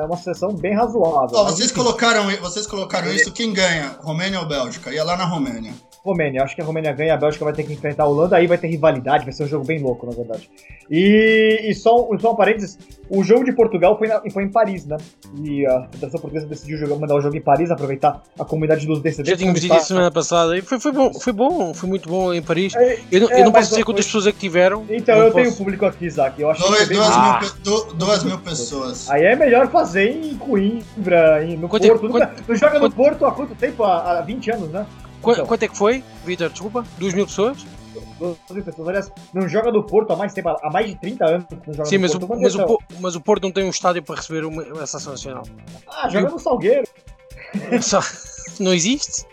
é 0.02 0.06
uma 0.06 0.16
seleção 0.16 0.54
bem 0.54 0.74
razoável. 0.74 1.38
Oh, 1.38 1.44
vocês 1.44 1.70
colocaram 1.70 2.24
vocês 2.40 2.66
colocaram 2.66 3.12
isso 3.12 3.32
quem 3.32 3.52
ganha? 3.52 3.96
Romênia 4.00 4.40
ou 4.40 4.46
Bélgica? 4.46 4.92
Ia 4.92 5.04
lá 5.04 5.16
na 5.16 5.24
Romênia 5.24 5.72
Romênia. 6.04 6.42
Acho 6.42 6.54
que 6.54 6.60
a 6.60 6.64
Romênia 6.64 6.92
ganha, 6.92 7.14
a 7.14 7.16
Bélgica 7.16 7.44
vai 7.44 7.54
ter 7.54 7.62
que 7.62 7.72
enfrentar 7.72 8.04
a 8.04 8.06
Holanda, 8.06 8.36
aí 8.36 8.46
vai 8.46 8.58
ter 8.58 8.68
rivalidade, 8.68 9.24
vai 9.24 9.32
ser 9.32 9.44
um 9.44 9.48
jogo 9.48 9.64
bem 9.64 9.80
louco, 9.80 10.04
na 10.04 10.12
verdade. 10.12 10.50
E, 10.90 11.62
e 11.64 11.74
só, 11.74 12.06
só 12.18 12.32
um 12.32 12.36
parênteses, 12.36 12.78
o 13.08 13.24
jogo 13.24 13.42
de 13.42 13.52
Portugal 13.52 13.96
foi, 13.96 14.08
na, 14.08 14.20
foi 14.30 14.44
em 14.44 14.50
Paris, 14.50 14.84
né? 14.84 14.98
E 15.42 15.64
a 15.64 15.88
Federação 15.90 16.20
Portuguesa 16.20 16.46
decidiu 16.46 16.76
jogar, 16.76 16.96
mandar 16.96 17.14
o 17.14 17.20
jogo 17.22 17.34
em 17.36 17.40
Paris, 17.40 17.70
aproveitar 17.70 18.22
a 18.38 18.44
comunidade 18.44 18.86
dos 18.86 19.00
descendentes. 19.00 19.30
Já 19.30 19.36
tínhamos 19.36 19.62
dito 19.62 19.74
isso 19.74 19.86
semana 19.86 20.10
passada, 20.10 20.58
e 20.58 20.60
foi, 20.60 20.78
foi, 20.78 20.92
bom, 20.92 21.14
foi 21.14 21.32
bom, 21.32 21.72
foi 21.72 21.88
muito 21.88 22.06
bom 22.06 22.34
em 22.34 22.42
Paris. 22.42 22.74
É, 22.76 22.98
eu, 23.10 23.22
não, 23.22 23.30
é, 23.30 23.40
eu 23.40 23.44
não 23.46 23.52
posso 23.52 23.70
dizer 23.70 23.84
quantas 23.84 24.04
pessoas 24.04 24.26
é 24.26 24.32
que 24.32 24.38
tiveram. 24.38 24.84
Então, 24.90 25.16
eu, 25.16 25.32
tenho 25.32 25.56
público 25.56 25.86
aqui, 25.86 26.04
Isaac. 26.04 26.40
Eu 26.40 26.50
acho 26.50 26.60
dois, 26.68 26.86
duas, 26.86 27.08
ah. 27.10 27.40
mil, 27.64 27.94
duas 27.94 28.24
mil 28.24 28.38
pessoas. 28.40 29.10
Aí 29.10 29.24
é 29.24 29.34
melhor 29.34 29.70
fazer 29.70 30.10
em 30.10 30.34
Coimbra, 30.34 31.46
no 31.56 31.66
quanto 31.66 31.88
Porto. 31.88 32.06
É, 32.06 32.10
quanto, 32.10 32.44
não 32.46 32.56
joga 32.56 32.78
no 32.78 32.90
Porto 32.90 33.24
há 33.24 33.32
quanto 33.32 33.54
tempo? 33.54 33.84
Há, 33.84 34.18
há 34.18 34.20
20 34.20 34.50
anos, 34.50 34.68
né? 34.68 34.86
Então, 35.32 35.46
quanto 35.46 35.62
é 35.62 35.68
que 35.68 35.76
foi, 35.76 36.04
Vitor? 36.24 36.50
Desculpa? 36.50 36.84
2 36.98 37.14
mil 37.14 37.26
pessoas? 37.26 37.64
12 38.18 38.62
pessoas. 38.62 38.88
Aliás, 38.88 39.12
não 39.32 39.48
joga 39.48 39.70
no 39.72 39.82
Porto 39.84 40.12
há 40.12 40.16
mais 40.16 40.32
tempo, 40.32 40.48
há 40.50 40.70
mais 40.70 40.86
de 40.86 40.96
30 40.96 41.24
anos 41.26 41.46
não 41.66 41.74
joga 41.74 41.84
Sim, 41.88 41.96
no 41.96 42.02
mas 42.02 42.12
Porto. 42.12 42.32
O, 42.32 42.40
mas, 42.40 42.54
o, 42.54 42.78
mas 43.00 43.16
o 43.16 43.20
Porto 43.20 43.42
não 43.44 43.52
tem 43.52 43.64
um 43.64 43.70
estádio 43.70 44.02
para 44.02 44.16
receber 44.16 44.44
uma, 44.44 44.62
uma 44.62 44.86
seleção 44.86 45.12
nacional. 45.12 45.42
Ah, 45.88 46.08
joga 46.08 46.28
no 46.30 46.38
Salgueiro. 46.38 46.86
Só, 47.82 48.00
não 48.60 48.72
existe? 48.74 49.26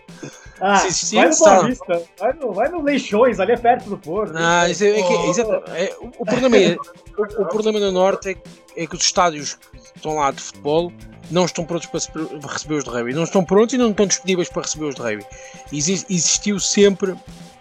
Ah, 0.60 0.76
Se 0.76 0.86
existir, 0.88 1.16
vai 1.16 1.56
no 1.56 1.66
Vista, 1.66 2.02
vai 2.18 2.32
no, 2.34 2.52
vai 2.52 2.68
no 2.68 2.82
Leixões, 2.82 3.40
ali 3.40 3.52
é 3.52 3.56
perto 3.56 3.88
do 3.90 3.98
Porto. 3.98 4.32
Não, 4.32 4.68
isso 4.68 4.84
é, 4.84 4.90
é 5.00 5.02
que- 5.02 5.30
isso 5.30 5.40
é- 5.40 5.84
é- 5.86 5.96
o, 6.00 6.24
problema 6.24 6.56
é, 6.56 6.76
o, 7.18 7.22
o 7.42 7.46
problema 7.48 7.80
no 7.80 7.90
Norte 7.90 8.30
é, 8.76 8.82
é 8.82 8.86
que 8.86 8.94
os 8.94 9.02
estádios 9.02 9.54
que 9.56 9.96
estão 9.96 10.14
lá 10.16 10.30
de 10.30 10.40
futebol 10.40 10.92
não 11.32 11.46
estão 11.46 11.64
prontos 11.64 11.86
para, 11.86 12.00
receber 12.48 12.74
os 12.74 12.84
de 12.84 12.90
rugby. 12.90 13.14
Não 13.14 13.24
estão 13.24 13.44
prontos 13.44 13.74
e 13.74 13.78
não 13.78 13.90
estão 13.90 14.06
disponíveis 14.06 14.48
para 14.48 14.62
receber 14.62 14.84
os 14.86 14.94
de 14.94 15.00
rugby. 15.00 15.24
Exi- 15.72 16.06
existiu 16.08 16.60
sempre 16.60 17.14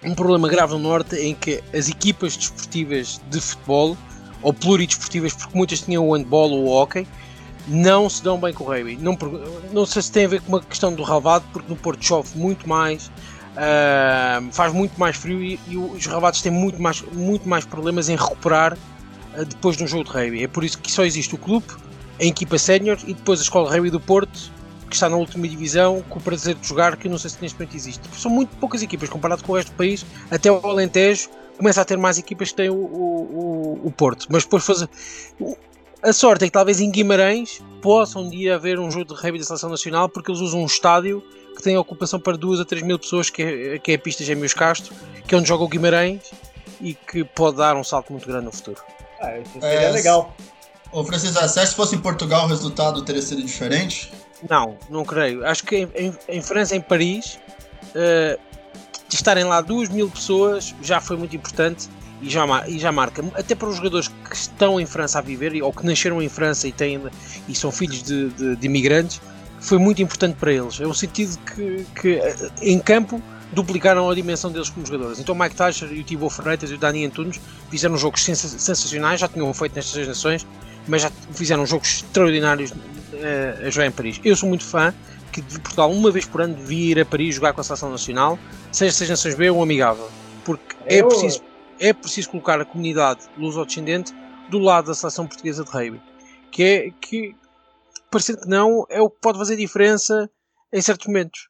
um 0.03 0.13
problema 0.13 0.47
grave 0.49 0.73
no 0.73 0.79
Norte 0.79 1.15
em 1.15 1.33
que 1.33 1.63
as 1.73 1.87
equipas 1.87 2.35
desportivas 2.35 3.21
de 3.29 3.39
futebol, 3.39 3.97
ou 4.41 4.53
pluridesportivas, 4.53 5.33
porque 5.33 5.57
muitas 5.57 5.81
tinham 5.81 6.07
o 6.07 6.13
handball 6.15 6.51
ou 6.51 6.65
o 6.65 6.69
hockey, 6.69 7.07
não 7.67 8.09
se 8.09 8.23
dão 8.23 8.39
bem 8.39 8.53
com 8.53 8.63
o 8.63 8.67
rugby. 8.67 8.97
Não, 8.97 9.17
não 9.71 9.85
sei 9.85 10.01
se 10.01 10.11
tem 10.11 10.25
a 10.25 10.27
ver 10.27 10.41
com 10.41 10.49
uma 10.49 10.61
questão 10.61 10.93
do 10.93 11.03
relvado, 11.03 11.45
porque 11.53 11.69
no 11.69 11.75
Porto 11.75 12.03
chove 12.03 12.37
muito 12.37 12.67
mais, 12.67 13.11
ah, 13.55 14.41
faz 14.51 14.73
muito 14.73 14.99
mais 14.99 15.15
frio 15.15 15.41
e, 15.41 15.59
e 15.67 15.77
os 15.77 16.05
ravados 16.07 16.41
têm 16.41 16.51
muito 16.51 16.81
mais, 16.81 17.01
muito 17.13 17.47
mais 17.47 17.63
problemas 17.63 18.09
em 18.09 18.15
recuperar 18.15 18.77
ah, 19.35 19.43
depois 19.43 19.77
de 19.77 19.83
um 19.83 19.87
jogo 19.87 20.03
de 20.05 20.09
rugby. 20.09 20.43
É 20.43 20.47
por 20.47 20.63
isso 20.63 20.77
que 20.79 20.91
só 20.91 21.05
existe 21.05 21.35
o 21.35 21.37
clube, 21.37 21.67
a 22.21 22.25
equipa 22.25 22.57
sénior 22.57 22.97
e 23.07 23.13
depois 23.13 23.39
a 23.39 23.43
escola 23.43 23.67
de 23.69 23.73
rugby 23.75 23.89
do 23.89 23.99
Porto, 23.99 24.51
que 24.87 24.95
está 24.95 25.09
na 25.09 25.15
última 25.17 25.47
divisão, 25.47 26.03
com 26.09 26.19
o 26.19 26.21
prazer 26.21 26.53
de 26.55 26.67
jogar, 26.67 26.95
que 26.97 27.07
eu 27.07 27.11
não 27.11 27.17
sei 27.17 27.29
se 27.29 27.37
neste 27.41 27.57
momento 27.57 27.75
existe. 27.75 28.01
São 28.17 28.29
muito 28.29 28.55
poucas 28.57 28.81
equipas 28.83 29.09
comparado 29.09 29.43
com 29.43 29.53
o 29.53 29.55
resto 29.55 29.71
do 29.71 29.75
país, 29.77 30.05
até 30.29 30.51
o 30.51 30.57
Alentejo 30.67 31.29
começa 31.57 31.81
a 31.81 31.85
ter 31.85 31.97
mais 31.97 32.17
equipas 32.17 32.49
que 32.49 32.55
tem 32.55 32.69
o, 32.69 32.75
o, 32.75 33.77
o- 33.83 33.87
o 33.87 33.91
Porto. 33.91 34.27
Mas 34.29 34.43
depois 34.43 34.63
fazer. 34.65 34.89
A 36.03 36.11
sorte 36.13 36.43
é 36.45 36.47
que 36.47 36.51
talvez 36.51 36.79
em 36.81 36.89
Guimarães 36.89 37.61
possa 37.81 38.17
um 38.19 38.27
dia 38.29 38.55
haver 38.55 38.79
um 38.79 38.89
jogo 38.89 39.05
de 39.05 39.21
rugby 39.21 39.37
da 39.39 39.45
seleção 39.45 39.69
nacional 39.69 40.09
porque 40.09 40.31
eles 40.31 40.41
usam 40.41 40.61
um 40.61 40.65
estádio 40.65 41.23
que 41.55 41.61
tem 41.61 41.77
ocupação 41.77 42.19
para 42.19 42.35
2 42.37 42.59
a 42.59 42.65
3 42.65 42.81
mil 42.83 42.97
pessoas, 42.97 43.29
que 43.29 43.41
é, 43.43 43.79
que 43.79 43.91
é 43.91 43.95
a 43.95 43.99
pista 43.99 44.23
Gêmeos 44.23 44.53
Castro, 44.53 44.93
que 45.27 45.35
é 45.35 45.37
onde 45.37 45.47
joga 45.47 45.63
o 45.63 45.67
Guimarães 45.67 46.21
e 46.81 46.93
que 46.95 47.23
pode 47.23 47.57
dar 47.57 47.75
um 47.75 47.83
salto 47.83 48.11
muito 48.11 48.27
grande 48.27 48.45
no 48.45 48.51
futuro. 48.51 48.81
Ah, 49.19 49.37
isso 49.37 49.51
seria 49.59 49.67
É, 49.87 49.91
legal. 49.91 50.35
Ô, 50.91 51.03
Francisco, 51.03 51.33
você 51.35 51.39
acha 51.41 51.59
que 51.61 51.67
se 51.67 51.75
fosse 51.75 51.95
em 51.95 51.99
Portugal 51.99 52.45
o 52.45 52.47
resultado 52.49 53.01
teria 53.03 53.21
sido 53.21 53.41
diferente? 53.41 54.11
Não, 54.49 54.77
não 54.89 55.05
creio. 55.05 55.45
Acho 55.45 55.63
que 55.63 55.87
em, 55.95 56.13
em- 56.27 56.41
França, 56.41 56.75
em 56.75 56.81
Paris, 56.81 57.39
de 59.07 59.15
estarem 59.15 59.43
lá 59.43 59.61
2 59.61 59.89
mil 59.89 60.09
pessoas 60.09 60.73
já 60.81 60.99
foi 60.99 61.17
muito 61.17 61.35
importante 61.35 61.87
e 62.21 62.29
já, 62.29 62.45
e 62.67 62.79
já 62.79 62.91
marca. 62.91 63.23
Até 63.35 63.55
para 63.55 63.69
os 63.69 63.75
jogadores 63.77 64.07
que 64.07 64.35
estão 64.35 64.79
em 64.79 64.85
França 64.85 65.19
a 65.19 65.21
viver 65.21 65.61
ou 65.61 65.71
que 65.71 65.85
nasceram 65.85 66.21
em 66.21 66.29
França 66.29 66.67
e, 66.67 66.71
têm, 66.71 67.01
e 67.47 67.55
são 67.55 67.71
filhos 67.71 68.01
de, 68.03 68.29
de- 68.29 68.55
de 68.55 68.65
imigrantes, 68.65 69.21
foi 69.59 69.77
muito 69.77 70.01
importante 70.01 70.35
para 70.35 70.51
eles. 70.51 70.79
É 70.79 70.87
o 70.87 70.93
sentido 70.93 71.37
que, 71.55 71.85
que 72.01 72.13
eh, 72.15 72.35
em 72.61 72.79
campo 72.79 73.21
duplicaram 73.53 74.09
a 74.09 74.15
dimensão 74.15 74.51
deles 74.51 74.69
como 74.69 74.85
jogadores. 74.85 75.19
Então 75.19 75.35
Mike 75.35 75.55
Tyson 75.55 75.85
e 75.87 75.99
o 75.99 76.03
Thibaut 76.03 76.33
Freitas 76.33 76.71
e 76.71 76.73
o 76.73 76.77
Dani 76.77 77.05
Antunes 77.05 77.39
fizeram 77.69 77.97
jogos 77.97 78.23
sensa- 78.23 78.47
sensacionais, 78.47 79.19
já 79.19 79.27
tinham 79.27 79.53
feito 79.53 79.75
nestas 79.75 80.07
nações, 80.07 80.47
mas 80.87 81.01
já 81.03 81.11
fizeram 81.33 81.65
jogos 81.65 81.87
extraordinários 82.03 82.73
eh, 83.13 83.63
a 83.65 83.69
jogar 83.69 83.87
em 83.87 83.91
Paris. 83.91 84.19
Eu 84.23 84.35
sou 84.35 84.47
muito 84.49 84.63
fã 84.65 84.93
que 85.31 85.41
de 85.41 85.59
Portugal 85.59 85.89
uma 85.91 86.11
vez 86.11 86.25
por 86.25 86.41
ano 86.41 86.55
devia 86.55 86.91
ir 86.91 86.99
a 86.99 87.05
Paris 87.05 87.35
jogar 87.35 87.53
com 87.53 87.61
a 87.61 87.63
seleção 87.63 87.89
nacional, 87.89 88.37
seja 88.71 88.91
seis 88.91 89.09
nações 89.09 89.35
B 89.35 89.49
ou 89.49 89.63
amigável, 89.63 90.09
porque 90.43 90.75
é 90.85 90.99
Eu- 91.01 91.07
preciso 91.07 91.41
é 91.79 91.93
preciso 91.93 92.29
colocar 92.29 92.61
a 92.61 92.65
comunidade 92.65 93.21
luso-descendente 93.37 94.13
do 94.49 94.59
lado 94.59 94.87
da 94.87 94.93
seleção 94.93 95.25
portuguesa 95.25 95.63
de 95.63 95.71
rugby, 95.71 95.99
que 96.51 96.63
é 96.63 96.91
que 97.01 97.35
parecendo 98.11 98.41
que 98.41 98.47
não 98.49 98.85
é 98.89 99.01
o 99.01 99.09
que 99.09 99.17
pode 99.21 99.37
fazer 99.39 99.55
diferença 99.55 100.29
em 100.71 100.81
certos 100.81 101.07
momentos. 101.07 101.47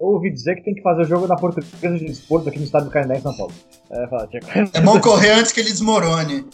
Eu 0.00 0.06
ouvi 0.06 0.30
dizer 0.32 0.54
que 0.54 0.62
tem 0.62 0.74
que 0.74 0.80
fazer 0.82 1.02
o 1.02 1.04
jogo 1.04 1.26
na 1.26 1.36
Portuguesa 1.36 1.98
de 1.98 2.06
Desporto 2.06 2.48
aqui 2.48 2.58
no 2.58 2.64
estádio 2.64 2.88
do 2.88 2.92
Canindé 2.92 3.18
em 3.18 3.20
São 3.20 3.36
Paulo. 3.36 3.52
É, 3.90 4.06
fala. 4.08 4.28
É 4.72 4.80
bom 4.80 4.98
correr 4.98 5.32
antes 5.32 5.52
que 5.52 5.60
ele 5.60 5.70
desmorone. 5.70 6.46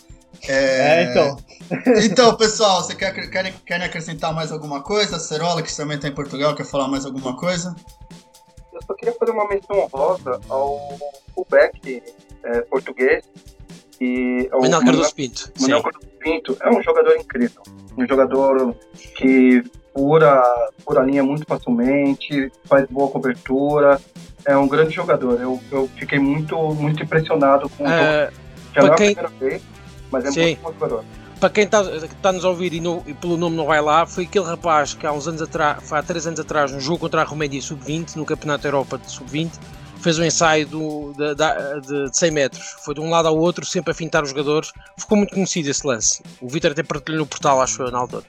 É, 0.49 1.05
então. 1.05 1.37
Então, 2.05 2.37
pessoal, 2.37 2.83
você 2.83 2.95
quer, 2.95 3.13
quer, 3.13 3.53
quer 3.65 3.83
acrescentar 3.83 4.33
mais 4.35 4.53
alguma 4.53 4.83
coisa? 4.83 5.17
A 5.17 5.19
Cerola, 5.19 5.63
que 5.63 5.75
também 5.75 5.97
está 5.97 6.09
em 6.09 6.15
Portugal, 6.15 6.55
quer 6.55 6.65
falar 6.65 6.89
mais 6.89 7.05
alguma 7.05 7.37
coisa? 7.37 7.75
Eu 8.73 8.81
só 8.87 8.95
queria 8.95 9.15
fazer 9.19 9.33
uma 9.33 9.49
menção 9.49 9.79
honrosa 9.79 10.41
ao 10.49 10.99
fullback 11.35 12.03
é, 12.45 12.61
português. 12.63 13.25
E 14.01 14.49
ao 14.53 14.61
Manuel 14.61 14.85
Cardoso 14.85 15.15
Pinto. 15.15 15.53
Manuel 15.61 15.83
Cardoso 15.83 16.07
Pinto 16.21 16.57
é 16.61 16.71
um 16.71 16.83
jogador 16.83 17.17
incrível. 17.17 17.63
Um 17.97 18.07
jogador 18.07 18.77
que 19.17 19.65
pura, 19.95 20.43
pura 20.85 21.03
linha 21.03 21.25
muito 21.25 21.47
facilmente, 21.47 22.53
faz 22.65 22.87
boa 22.91 23.11
cobertura. 23.11 23.99
É 24.45 24.57
um 24.57 24.69
grande 24.69 24.95
jogador. 24.95 25.41
Eu, 25.41 25.59
eu 25.73 25.89
fiquei 25.97 26.19
muito, 26.19 26.57
muito 26.75 27.03
impressionado 27.03 27.69
com 27.71 27.85
o 27.85 27.87
jogo. 27.87 27.99
Ah, 27.99 28.31
Já 28.75 28.83
não 28.83 28.89
é 28.89 28.93
a 28.93 28.95
primeira 28.95 29.29
vez, 29.29 29.63
mas 30.11 30.25
é 30.27 30.31
Sim. 30.31 30.43
muito 30.43 30.61
bom 30.61 30.73
jogador. 30.75 31.05
Para 31.41 31.51
quem 31.51 31.65
está 31.65 31.83
tá 32.23 32.33
nos 32.33 32.45
a 32.45 32.49
ouvir 32.49 32.73
e, 32.73 32.81
não- 32.81 33.03
e 33.07 33.13
pelo 33.15 33.37
nome 33.37 33.57
não 33.57 33.67
vai 33.67 33.81
lá, 33.81 34.07
foi 34.07 34.25
aquele 34.25 34.45
rapaz 34.47 34.95
que 34.95 35.07
há 35.07 35.13
uns 35.13 35.27
anos 35.29 35.43
atrás, 35.43 35.79
foi 35.83 35.99
há 35.99 36.03
3 36.03 36.27
anos 36.27 36.41
atrás, 36.41 36.73
no 36.73 36.81
jogo 36.81 36.99
contra 36.99 37.21
a 37.23 37.25
Roménia 37.25 37.61
Sub-20, 37.61 38.17
no 38.17 38.25
Campeonato 38.25 38.63
da 38.63 38.69
Europa 38.69 38.99
de 38.99 39.11
Sub-20, 39.11 39.51
fez 40.01 40.19
um 40.19 40.25
ensaio 40.25 40.67
do, 40.67 41.13
da- 41.35 41.79
de, 41.81 42.11
de 42.11 42.17
100 42.17 42.31
metros. 42.31 42.65
Foi 42.85 42.95
de 42.95 43.01
um 43.01 43.11
lado 43.11 43.29
ao 43.29 43.37
outro, 43.37 43.65
sempre 43.67 43.91
a 43.91 43.95
fintar 43.95 44.23
os 44.23 44.29
jogadores. 44.31 44.73
Ficou 44.97 45.17
muito 45.19 45.35
conhecido 45.35 45.69
esse 45.69 45.87
lance. 45.87 46.23
O 46.41 46.49
Vitor 46.49 46.71
até 46.73 46.83
partilhou 46.83 47.21
no 47.21 47.27
portal, 47.27 47.61
acho 47.61 47.83
eu, 47.83 47.91
na 47.91 47.99
altura. 47.99 48.25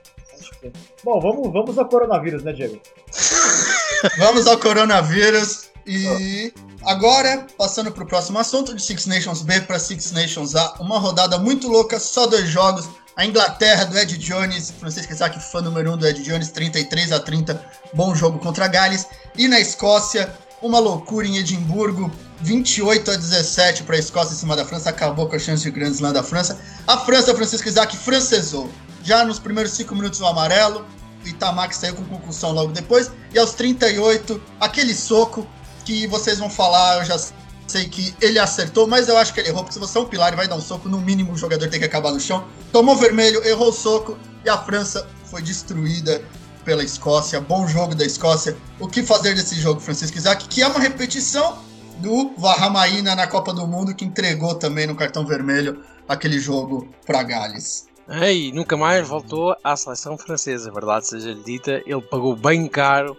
Bom, 1.03 1.19
vamos, 1.19 1.51
vamos 1.53 1.77
ao 1.77 1.85
coronavírus, 1.85 2.43
né, 2.43 2.51
Diego? 2.53 2.79
Vamos 4.19 4.45
ao 4.47 4.57
coronavírus 4.59 5.69
e 5.87 6.53
agora, 6.83 7.47
passando 7.57 7.91
para 7.91 8.03
o 8.03 8.07
próximo 8.07 8.37
assunto, 8.37 8.75
de 8.75 8.81
Six 8.81 9.05
Nations 9.05 9.41
B 9.41 9.61
para 9.61 9.79
Six 9.79 10.11
Nations 10.11 10.55
A, 10.55 10.75
uma 10.79 10.99
rodada 10.99 11.37
muito 11.37 11.67
louca, 11.67 11.99
só 11.99 12.27
dois 12.27 12.49
jogos. 12.49 12.89
A 13.15 13.25
Inglaterra 13.25 13.85
do 13.85 13.97
Ed 13.97 14.15
Jones, 14.17 14.71
Francisco 14.79 15.11
Isaac, 15.11 15.39
fã 15.39 15.59
número 15.61 15.89
1 15.89 15.93
um 15.93 15.97
do 15.97 16.07
Ed 16.07 16.21
Jones, 16.21 16.49
33 16.49 17.11
a 17.11 17.19
30, 17.19 17.65
bom 17.93 18.13
jogo 18.13 18.37
contra 18.37 18.67
Gales. 18.67 19.07
E 19.35 19.47
na 19.47 19.59
Escócia, 19.59 20.31
uma 20.61 20.77
loucura 20.77 21.25
em 21.25 21.37
Edimburgo, 21.37 22.11
28 22.41 23.11
a 23.11 23.15
17 23.15 23.83
para 23.83 23.95
a 23.95 23.99
Escócia 23.99 24.33
em 24.33 24.37
cima 24.37 24.55
da 24.55 24.65
França, 24.65 24.91
acabou 24.91 25.27
com 25.27 25.35
a 25.35 25.39
chance 25.39 25.63
de 25.63 25.71
Grand 25.71 25.91
Slam 25.91 26.13
da 26.13 26.21
França. 26.21 26.59
A 26.85 26.97
França, 26.97 27.33
Francisco 27.33 27.67
Isaac, 27.67 27.97
francesou. 27.97 28.69
Já 29.03 29.25
nos 29.25 29.39
primeiros 29.39 29.71
5 29.71 29.95
minutos 29.95 30.21
o 30.21 30.25
amarelo, 30.27 30.85
Itamar 31.25 31.69
que 31.69 31.75
saiu 31.75 31.95
com 31.95 32.05
concussão 32.05 32.51
logo 32.51 32.71
depois. 32.71 33.11
E 33.33 33.39
aos 33.39 33.53
38, 33.53 34.41
aquele 34.59 34.93
soco 34.93 35.47
que 35.87 36.05
vocês 36.05 36.37
vão 36.37 36.49
falar, 36.49 36.97
eu 36.97 37.05
já 37.05 37.17
sei 37.65 37.87
que 37.87 38.13
ele 38.21 38.37
acertou, 38.37 38.85
mas 38.85 39.07
eu 39.07 39.17
acho 39.17 39.33
que 39.33 39.39
ele 39.39 39.47
errou, 39.47 39.63
porque 39.63 39.73
se 39.73 39.79
você 39.79 39.97
é 39.97 40.01
um 40.01 40.05
pilar 40.05 40.33
e 40.33 40.35
vai 40.35 40.45
dar 40.45 40.57
um 40.57 40.61
soco, 40.61 40.89
no 40.89 40.99
mínimo 40.99 41.31
o 41.31 41.37
jogador 41.37 41.69
tem 41.69 41.79
que 41.79 41.85
acabar 41.85 42.11
no 42.11 42.19
chão. 42.19 42.43
Tomou 42.73 42.97
vermelho, 42.97 43.41
errou 43.47 43.69
o 43.69 43.71
soco 43.71 44.17
e 44.43 44.49
a 44.49 44.57
França 44.57 45.07
foi 45.31 45.41
destruída 45.41 46.21
pela 46.65 46.83
Escócia. 46.83 47.39
Bom 47.39 47.65
jogo 47.69 47.95
da 47.95 48.03
Escócia. 48.03 48.57
O 48.81 48.87
que 48.89 49.01
fazer 49.01 49.33
desse 49.33 49.55
jogo, 49.55 49.79
Francisco 49.79 50.17
Isaac? 50.17 50.49
Que 50.49 50.61
é 50.61 50.67
uma 50.67 50.79
repetição 50.79 51.57
do 51.99 52.33
Vahamaína 52.37 53.15
na 53.15 53.25
Copa 53.25 53.53
do 53.53 53.65
Mundo, 53.65 53.95
que 53.95 54.03
entregou 54.03 54.55
também 54.55 54.87
no 54.87 54.95
cartão 54.95 55.25
vermelho 55.25 55.81
aquele 56.07 56.37
jogo 56.37 56.89
para 57.05 57.23
Gales. 57.23 57.87
E 58.09 58.51
nunca 58.51 58.75
mais 58.75 59.07
voltou 59.07 59.55
à 59.63 59.75
seleção 59.77 60.17
francesa, 60.17 60.69
verdade 60.69 61.07
seja 61.07 61.33
dita. 61.33 61.81
Ele 61.85 62.01
pagou 62.01 62.35
bem 62.35 62.67
caro 62.67 63.15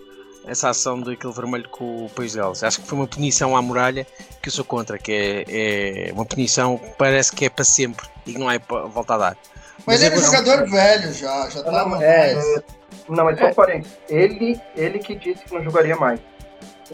essa 0.49 0.71
ação 0.71 1.01
daquele 1.01 1.33
vermelho 1.33 1.69
com 1.69 2.07
o 2.07 2.11
país 2.11 2.33
deles. 2.35 2.63
Acho 2.65 2.81
que 2.81 2.87
foi 2.89 2.99
uma 2.99 3.07
punição 3.07 3.57
à 3.57 3.63
muralha 3.63 4.07
que 4.43 4.49
eu 4.49 4.53
sou 4.53 4.65
contra, 4.65 4.99
que 4.99 5.13
é, 5.13 6.09
é 6.09 6.13
uma 6.13 6.25
punição 6.25 6.79
que 6.79 6.89
parece 6.97 7.33
que 7.33 7.45
é 7.45 7.51
para 7.51 7.65
sempre 7.65 8.07
e 8.27 8.33
que 8.33 8.39
não 8.39 8.51
é 8.51 8.59
para 8.59 8.83
voltar 8.87 9.15
a 9.15 9.19
dar. 9.19 9.37
Mas, 9.87 10.01
Mas 10.01 10.03
ele 10.03 10.15
é 10.15 10.19
eu- 10.19 10.23
jogador 10.23 10.69
velho 10.69 11.13
já, 11.13 11.49
já 11.51 11.63
tá 11.63 11.71
Não, 11.71 11.89
mais. 11.91 12.03
é, 12.03 12.63
Não, 13.09 13.25
mas 13.25 13.39
só 13.39 13.47
um 13.47 13.55
parênteses. 13.55 13.97
Ele, 14.09 14.61
ele 14.77 14.99
que 14.99 15.15
disse 15.15 15.45
que 15.45 15.55
não 15.55 15.63
jogaria 15.63 15.97
mais. 15.97 16.19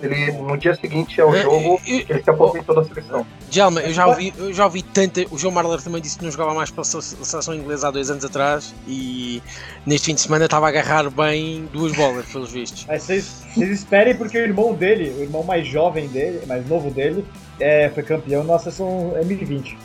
Ele, 0.02 0.32
no 0.32 0.56
dia 0.56 0.74
seguinte 0.74 1.20
ao 1.20 1.34
É, 1.34 1.42
jogo, 1.42 1.80
eu- 1.86 2.02
ele 2.08 2.22
se 2.22 2.28
aposentou 2.30 2.74
da 2.74 2.84
seleção. 2.84 3.24
Djalma, 3.48 3.80
eu 3.80 3.92
já 3.92 4.06
ouvi, 4.06 4.34
eu 4.36 4.52
já 4.52 4.64
ouvi 4.64 4.82
tanta. 4.82 5.24
O 5.30 5.38
João 5.38 5.52
Marler 5.54 5.80
também 5.80 6.02
disse 6.02 6.18
que 6.18 6.24
não 6.24 6.30
jogava 6.32 6.52
mais 6.52 6.70
pela 6.70 6.84
se- 6.84 7.00
seleção 7.24 7.54
inglesa 7.54 7.88
há 7.88 7.90
dois 7.92 8.10
anos 8.10 8.24
atrás 8.24 8.74
e 8.88 9.40
neste 9.86 10.06
fim 10.06 10.14
de 10.14 10.20
semana 10.20 10.46
estava 10.46 10.66
a 10.66 10.68
agarrar 10.70 11.08
bem 11.10 11.68
duas 11.72 11.92
bolas, 11.92 12.26
pelos 12.26 12.50
vistos. 12.50 12.84
Mas 12.88 13.04
vocês, 13.04 13.42
vocês 13.54 13.70
esperem 13.70 14.16
porque 14.16 14.36
o 14.36 14.42
irmão 14.42 14.74
dele, 14.74 15.14
o 15.18 15.22
irmão 15.22 15.44
mais 15.44 15.66
jovem 15.66 16.08
dele, 16.08 16.44
mais 16.46 16.66
novo 16.68 16.90
dele, 16.90 17.24
é, 17.60 17.88
foi 17.90 18.02
campeão 18.02 18.42
na 18.42 18.58
seleção 18.58 19.12
M20. 19.22 19.76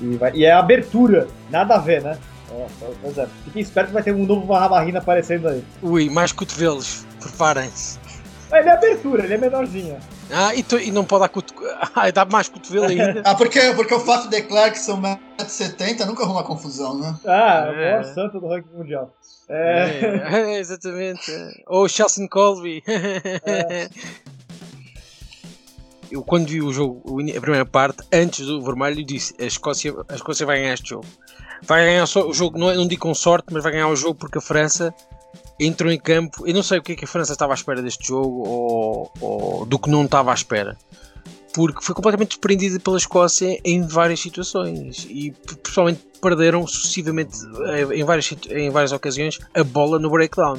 E, 0.00 0.16
vai- 0.16 0.32
e 0.34 0.44
é 0.46 0.52
a 0.52 0.60
abertura, 0.60 1.28
nada 1.50 1.74
a 1.74 1.78
ver, 1.78 2.02
né? 2.02 2.16
É, 2.50 2.66
pois 3.02 3.18
é. 3.18 3.28
Fiquem 3.44 3.60
espertos 3.60 3.90
que 3.90 3.94
vai 3.94 4.02
ter 4.02 4.14
um 4.14 4.24
novo 4.24 4.46
Barrabarrina 4.46 5.00
aparecendo 5.00 5.48
aí. 5.48 5.62
Ui, 5.82 6.08
mais 6.08 6.32
cotovelos, 6.32 7.04
preparem-se. 7.20 7.98
Ele 8.50 8.68
é 8.68 8.72
abertura, 8.72 9.24
ele 9.24 9.34
é 9.34 9.38
menorzinho. 9.38 9.98
Ah, 10.32 10.54
e, 10.54 10.62
tu- 10.62 10.78
e 10.78 10.90
não 10.90 11.04
pode 11.04 11.22
dar 11.22 11.28
cotovelo. 11.28 11.76
Ah, 11.94 12.10
dá 12.10 12.24
mais 12.24 12.48
cotovelo 12.48 12.86
ainda. 12.86 13.20
Ah, 13.26 13.34
porque, 13.34 13.60
porque 13.74 13.92
o 13.94 14.00
fato 14.00 14.28
de 14.28 14.40
Clark 14.42 14.78
são 14.78 15.00
1,70m 15.02 16.06
nunca 16.06 16.22
arruma 16.24 16.42
confusão, 16.42 16.98
né? 16.98 17.14
Ah, 17.26 17.66
É. 17.66 17.70
o 17.70 17.74
maior 17.76 18.04
santo 18.04 18.40
do 18.40 18.48
ranking 18.48 18.74
mundial. 18.74 19.14
É. 19.50 20.54
É, 20.54 20.58
exatamente. 20.58 21.30
Ou 21.66 21.88
Chelsea 21.88 22.26
Colby. 22.28 22.82
eu 26.10 26.22
quando 26.22 26.48
vi 26.48 26.62
o 26.62 26.72
jogo, 26.72 27.02
a 27.36 27.40
primeira 27.40 27.66
parte, 27.66 28.02
antes 28.12 28.46
do 28.46 28.62
vermelho, 28.62 29.04
disse 29.04 29.34
a 29.38 29.44
Escócia, 29.44 29.94
a 30.08 30.14
Escócia 30.14 30.46
vai 30.46 30.58
ganhar 30.60 30.74
este 30.74 30.88
jogo. 30.90 31.06
Vai 31.62 31.84
ganhar 31.84 32.04
o 32.04 32.32
jogo, 32.32 32.58
não, 32.58 32.70
é, 32.70 32.74
não 32.76 32.86
digo 32.86 33.02
com 33.02 33.12
sorte, 33.14 33.48
mas 33.52 33.62
vai 33.62 33.72
ganhar 33.72 33.88
o 33.88 33.96
jogo 33.96 34.14
porque 34.14 34.38
a 34.38 34.40
França 34.40 34.94
entrou 35.58 35.90
em 35.90 35.98
campo. 35.98 36.46
Eu 36.46 36.54
não 36.54 36.62
sei 36.62 36.78
o 36.78 36.82
que 36.82 36.92
é 36.92 36.96
que 36.96 37.04
a 37.04 37.08
França 37.08 37.32
estava 37.32 37.52
à 37.52 37.54
espera 37.54 37.82
deste 37.82 38.06
jogo 38.06 38.48
ou, 38.48 39.12
ou 39.20 39.66
do 39.66 39.78
que 39.78 39.90
não 39.90 40.04
estava 40.04 40.30
à 40.30 40.34
espera. 40.34 40.76
Porque 41.52 41.82
foi 41.82 41.94
completamente 41.94 42.30
desprendida 42.30 42.78
pela 42.78 42.98
Escócia 42.98 43.58
em 43.64 43.86
várias 43.86 44.20
situações 44.20 45.06
e 45.08 45.32
pessoalmente 45.62 46.06
perderam 46.20 46.66
sucessivamente 46.66 47.38
eh, 47.66 47.96
em 47.96 48.04
várias, 48.04 48.32
em 48.50 48.70
várias 48.70 48.92
ocasiões 48.92 49.38
a 49.54 49.64
bola 49.64 49.98
no 49.98 50.10
breakdown, 50.10 50.58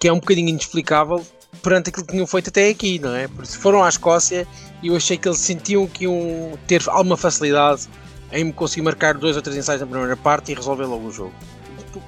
que 0.00 0.08
é 0.08 0.12
um 0.12 0.18
bocadinho 0.18 0.48
inexplicável 0.48 1.24
perante 1.62 1.90
aquilo 1.90 2.06
que 2.06 2.12
tinham 2.12 2.26
feito 2.26 2.48
até 2.48 2.68
aqui, 2.68 2.98
não 2.98 3.14
é? 3.14 3.28
Porque 3.28 3.52
foram 3.52 3.84
à 3.84 3.88
Escócia 3.88 4.46
e 4.82 4.88
eu 4.88 4.96
achei 4.96 5.16
que 5.16 5.28
eles 5.28 5.38
sentiam 5.38 5.86
que 5.86 6.04
iam 6.04 6.58
ter 6.66 6.82
alguma 6.88 7.16
facilidade 7.16 7.88
em 8.32 8.50
conseguir 8.50 8.82
marcar 8.82 9.14
dois 9.14 9.36
ou 9.36 9.42
três 9.42 9.56
ensaios 9.56 9.80
na 9.80 9.86
primeira 9.86 10.16
parte 10.16 10.50
e 10.50 10.54
resolver 10.54 10.84
logo 10.84 11.06
o 11.06 11.12
jogo. 11.12 11.34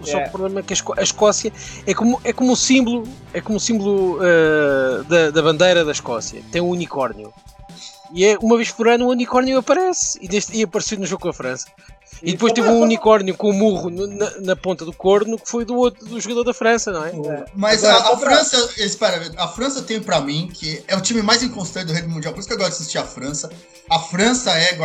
Só 0.02 0.18
é. 0.18 0.26
o 0.26 0.30
problema 0.30 0.60
é 0.60 0.62
que 0.62 0.72
a 0.72 1.02
Escócia 1.02 1.52
é 1.86 1.94
como, 1.94 2.20
é 2.24 2.32
como 2.32 2.52
o 2.52 2.56
símbolo, 2.56 3.04
é 3.32 3.40
como 3.40 3.56
o 3.56 3.60
símbolo 3.60 4.18
uh, 4.18 5.04
da, 5.04 5.30
da 5.30 5.42
bandeira 5.42 5.84
da 5.84 5.92
Escócia. 5.92 6.42
Tem 6.50 6.60
um 6.60 6.68
unicórnio. 6.68 7.32
E 8.12 8.24
é 8.24 8.38
uma 8.38 8.56
vez 8.56 8.70
por 8.70 8.88
ano 8.88 9.06
o 9.06 9.10
unicórnio 9.10 9.58
aparece. 9.58 10.18
E, 10.20 10.28
deste, 10.28 10.56
e 10.56 10.62
apareceu 10.62 10.98
no 10.98 11.06
jogo 11.06 11.22
com 11.22 11.28
a 11.28 11.34
França. 11.34 11.66
E 12.22 12.32
depois 12.32 12.52
teve 12.52 12.68
um 12.68 12.80
unicórnio 12.80 13.34
com 13.34 13.48
o 13.48 13.50
um 13.50 13.54
murro 13.54 13.90
na, 13.90 14.40
na, 14.40 14.56
ponta 14.56 14.84
do 14.84 14.92
corno 14.92 15.38
que 15.38 15.48
foi 15.48 15.64
do 15.64 15.76
outro 15.76 16.06
do 16.06 16.18
jogador 16.20 16.44
da 16.44 16.54
França, 16.54 16.90
não 16.90 17.04
é? 17.04 17.10
é. 17.10 17.44
Mas 17.54 17.84
a, 17.84 17.94
a 17.94 18.16
França, 18.16 18.56
espera, 18.78 19.30
a 19.36 19.48
França 19.48 19.82
tem 19.82 20.00
para 20.00 20.20
mim 20.20 20.48
que 20.52 20.82
é 20.88 20.96
o 20.96 21.00
time 21.00 21.20
mais 21.20 21.42
inconstante 21.42 21.86
do 21.86 21.92
rugby 21.92 22.08
mundial, 22.08 22.32
por 22.32 22.40
isso 22.40 22.48
que 22.48 22.54
eu 22.54 22.58
gosto 22.58 22.70
de 22.70 22.76
assistir 22.76 22.98
a 22.98 23.04
França. 23.04 23.50
A 23.90 23.98
França 23.98 24.50
é, 24.52 24.78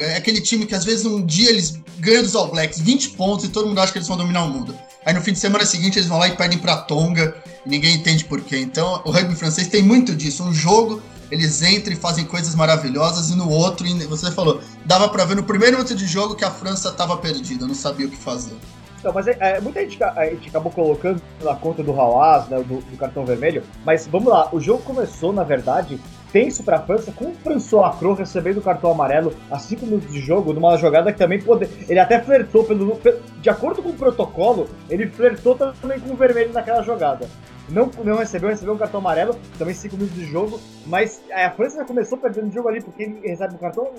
é 0.00 0.16
aquele 0.16 0.40
time 0.40 0.64
que 0.64 0.74
às 0.74 0.84
vezes 0.84 1.04
um 1.04 1.24
dia 1.24 1.50
eles 1.50 1.78
ganham 1.98 2.22
dos 2.22 2.34
All 2.34 2.50
Blacks 2.50 2.80
20 2.80 3.10
pontos 3.10 3.44
e 3.44 3.48
todo 3.48 3.68
mundo 3.68 3.80
acha 3.80 3.92
que 3.92 3.98
eles 3.98 4.08
vão 4.08 4.16
dominar 4.16 4.44
o 4.44 4.48
mundo. 4.48 4.74
Aí 5.04 5.12
no 5.12 5.20
fim 5.20 5.32
de 5.32 5.38
semana 5.38 5.66
seguinte 5.66 5.98
eles 5.98 6.08
vão 6.08 6.18
lá 6.18 6.28
e 6.28 6.36
perdem 6.36 6.58
pra 6.58 6.76
Tonga 6.76 7.34
e 7.64 7.68
ninguém 7.68 7.94
entende 7.94 8.24
por 8.24 8.40
quê. 8.40 8.58
Então 8.58 9.02
o 9.04 9.10
rugby 9.10 9.34
francês 9.34 9.68
tem 9.68 9.82
muito 9.82 10.14
disso. 10.14 10.42
Um 10.42 10.52
jogo 10.52 11.02
eles 11.30 11.62
entram 11.62 11.92
e 11.92 11.96
fazem 11.96 12.24
coisas 12.24 12.54
maravilhosas, 12.54 13.30
e 13.30 13.36
no 13.36 13.48
outro, 13.48 13.86
você 14.08 14.30
falou, 14.30 14.60
dava 14.84 15.08
para 15.08 15.24
ver 15.24 15.36
no 15.36 15.42
primeiro 15.42 15.76
minuto 15.76 15.94
de 15.94 16.06
jogo 16.06 16.34
que 16.34 16.44
a 16.44 16.50
França 16.50 16.88
estava 16.88 17.16
perdida, 17.16 17.66
não 17.66 17.74
sabia 17.74 18.06
o 18.06 18.10
que 18.10 18.16
fazer. 18.16 18.56
Não, 19.02 19.12
mas 19.12 19.26
é, 19.26 19.36
é, 19.40 19.60
muita 19.60 19.80
gente, 19.80 20.02
a 20.02 20.26
gente 20.26 20.48
acabou 20.48 20.70
colocando 20.70 21.22
na 21.42 21.54
conta 21.54 21.82
do 21.82 21.98
Haas, 21.98 22.48
né, 22.48 22.58
do, 22.58 22.80
do, 22.80 22.96
cartão 22.98 23.24
vermelho, 23.24 23.62
mas 23.84 24.06
vamos 24.06 24.28
lá, 24.28 24.48
o 24.52 24.60
jogo 24.60 24.82
começou, 24.82 25.32
na 25.32 25.42
verdade, 25.42 25.98
tenso 26.30 26.62
para 26.62 26.76
a 26.76 26.82
França, 26.82 27.10
com 27.10 27.26
o 27.26 27.34
François 27.34 27.86
Acro 27.86 28.12
recebendo 28.12 28.58
o 28.58 28.62
cartão 28.62 28.90
amarelo 28.90 29.32
a 29.50 29.58
5 29.58 29.86
minutos 29.86 30.12
de 30.12 30.20
jogo, 30.20 30.52
numa 30.52 30.76
jogada 30.76 31.12
que 31.12 31.18
também 31.18 31.40
pode. 31.40 31.66
Ele 31.88 31.98
até 31.98 32.20
flertou, 32.20 32.64
pelo, 32.64 33.00
de 33.40 33.48
acordo 33.48 33.82
com 33.82 33.88
o 33.88 33.94
protocolo, 33.94 34.68
ele 34.88 35.08
flertou 35.08 35.54
também 35.54 35.98
com 35.98 36.12
o 36.12 36.16
vermelho 36.16 36.52
naquela 36.52 36.82
jogada 36.82 37.26
não, 37.70 37.90
não 38.04 38.16
recebeu, 38.16 38.48
recebeu 38.48 38.74
um 38.74 38.78
cartão 38.78 39.00
amarelo, 39.00 39.36
também 39.58 39.74
5 39.74 39.96
minutos 39.96 40.16
de 40.16 40.24
jogo, 40.24 40.60
mas 40.86 41.22
é, 41.30 41.44
a 41.44 41.50
França 41.50 41.78
já 41.78 41.84
começou 41.84 42.18
perdendo 42.18 42.48
o 42.48 42.52
jogo 42.52 42.68
ali, 42.68 42.82
porque 42.82 43.02
ele 43.04 43.20
recebe 43.26 43.54
um 43.54 43.58
cartão 43.58 43.90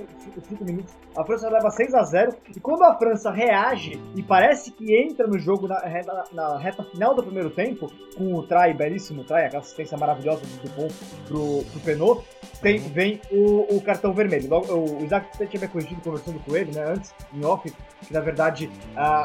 5 0.49 0.63
minutos, 0.63 0.93
a 1.15 1.23
França 1.23 1.49
leva 1.49 1.69
6 1.69 1.93
a 1.93 2.03
0 2.03 2.35
e 2.55 2.59
quando 2.59 2.83
a 2.83 2.95
França 2.95 3.31
reage 3.31 3.99
e 4.15 4.21
parece 4.23 4.71
que 4.71 4.95
entra 4.95 5.27
no 5.27 5.39
jogo 5.39 5.67
na, 5.67 5.81
na, 5.81 6.23
na 6.31 6.57
reta 6.57 6.83
final 6.83 7.15
do 7.15 7.23
primeiro 7.23 7.49
tempo, 7.49 7.91
com 8.17 8.35
o 8.35 8.43
try, 8.43 8.73
belíssimo 8.73 9.23
try, 9.23 9.45
aquela 9.45 9.61
assistência 9.61 9.97
maravilhosa 9.97 10.41
do 10.41 10.69
Dupont 10.69 10.93
pro, 11.27 11.63
pro 11.63 11.79
Penot, 11.81 12.23
tem, 12.61 12.77
vem 12.77 13.19
o, 13.31 13.75
o, 13.75 13.81
cartão 13.81 14.13
vermelho. 14.13 14.47
Logo, 14.49 14.73
o 14.73 15.03
Isaac 15.03 15.27
até 15.33 15.45
tinha 15.45 15.61
me 15.61 15.67
corrigido 15.67 16.01
conversando 16.01 16.39
com 16.39 16.55
ele, 16.55 16.71
né, 16.73 16.85
antes, 16.87 17.13
em 17.33 17.43
off, 17.43 17.71
que 18.01 18.13
na 18.13 18.19
verdade 18.19 18.69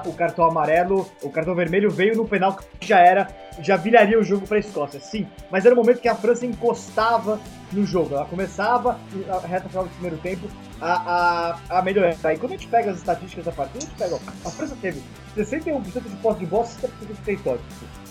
o 0.06 0.12
cartão 0.12 0.46
amarelo, 0.46 1.06
o 1.22 1.30
cartão 1.30 1.54
vermelho 1.54 1.90
veio 1.90 2.16
no 2.16 2.26
penal 2.26 2.56
que 2.56 2.86
já 2.86 3.00
era, 3.00 3.28
já 3.60 3.76
viraria 3.76 4.18
o 4.18 4.22
jogo 4.22 4.35
para 4.40 4.56
a 4.56 4.60
Escócia, 4.60 5.00
sim, 5.00 5.26
mas 5.50 5.64
era 5.64 5.74
o 5.74 5.78
momento 5.78 6.00
que 6.00 6.08
a 6.08 6.14
França 6.14 6.44
encostava 6.44 7.40
no 7.72 7.84
jogo, 7.84 8.14
ela 8.14 8.24
começava 8.24 8.98
a 9.28 9.46
reta 9.46 9.68
final 9.68 9.84
do 9.84 9.90
primeiro 9.90 10.16
tempo 10.18 10.48
a, 10.80 11.58
a, 11.70 11.78
a 11.78 11.82
melhorar. 11.82 12.34
E 12.34 12.38
quando 12.38 12.52
a 12.52 12.56
gente 12.56 12.68
pega 12.68 12.90
as 12.90 12.98
estatísticas 12.98 13.44
da 13.44 13.52
partida, 13.52 13.78
a 13.78 13.86
gente 13.86 13.96
pega, 13.96 14.14
ó, 14.14 14.48
a 14.48 14.50
França 14.50 14.76
teve 14.80 15.02
61% 15.36 15.82
de 16.02 16.16
posse 16.16 16.40
de 16.40 16.46
bola, 16.46 16.64
60% 16.64 16.88
de 17.08 17.14
território, 17.22 17.60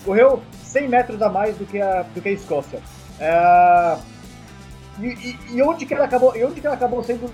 correu 0.03 0.41
100 0.63 0.87
metros 0.87 1.21
a 1.21 1.29
mais 1.29 1.57
do 1.57 1.65
que 1.65 1.81
a, 1.81 2.03
do 2.03 2.21
que 2.21 2.29
a 2.29 2.31
Escócia. 2.31 2.79
É, 3.19 3.97
e, 4.99 5.07
e, 5.07 5.57
e, 5.57 5.61
onde 5.61 5.85
que 5.85 5.93
ela 5.93 6.05
acabou, 6.05 6.35
e 6.35 6.43
onde 6.43 6.61
que 6.61 6.65
ela 6.65 6.75
acabou 6.75 7.03
sendo 7.03 7.25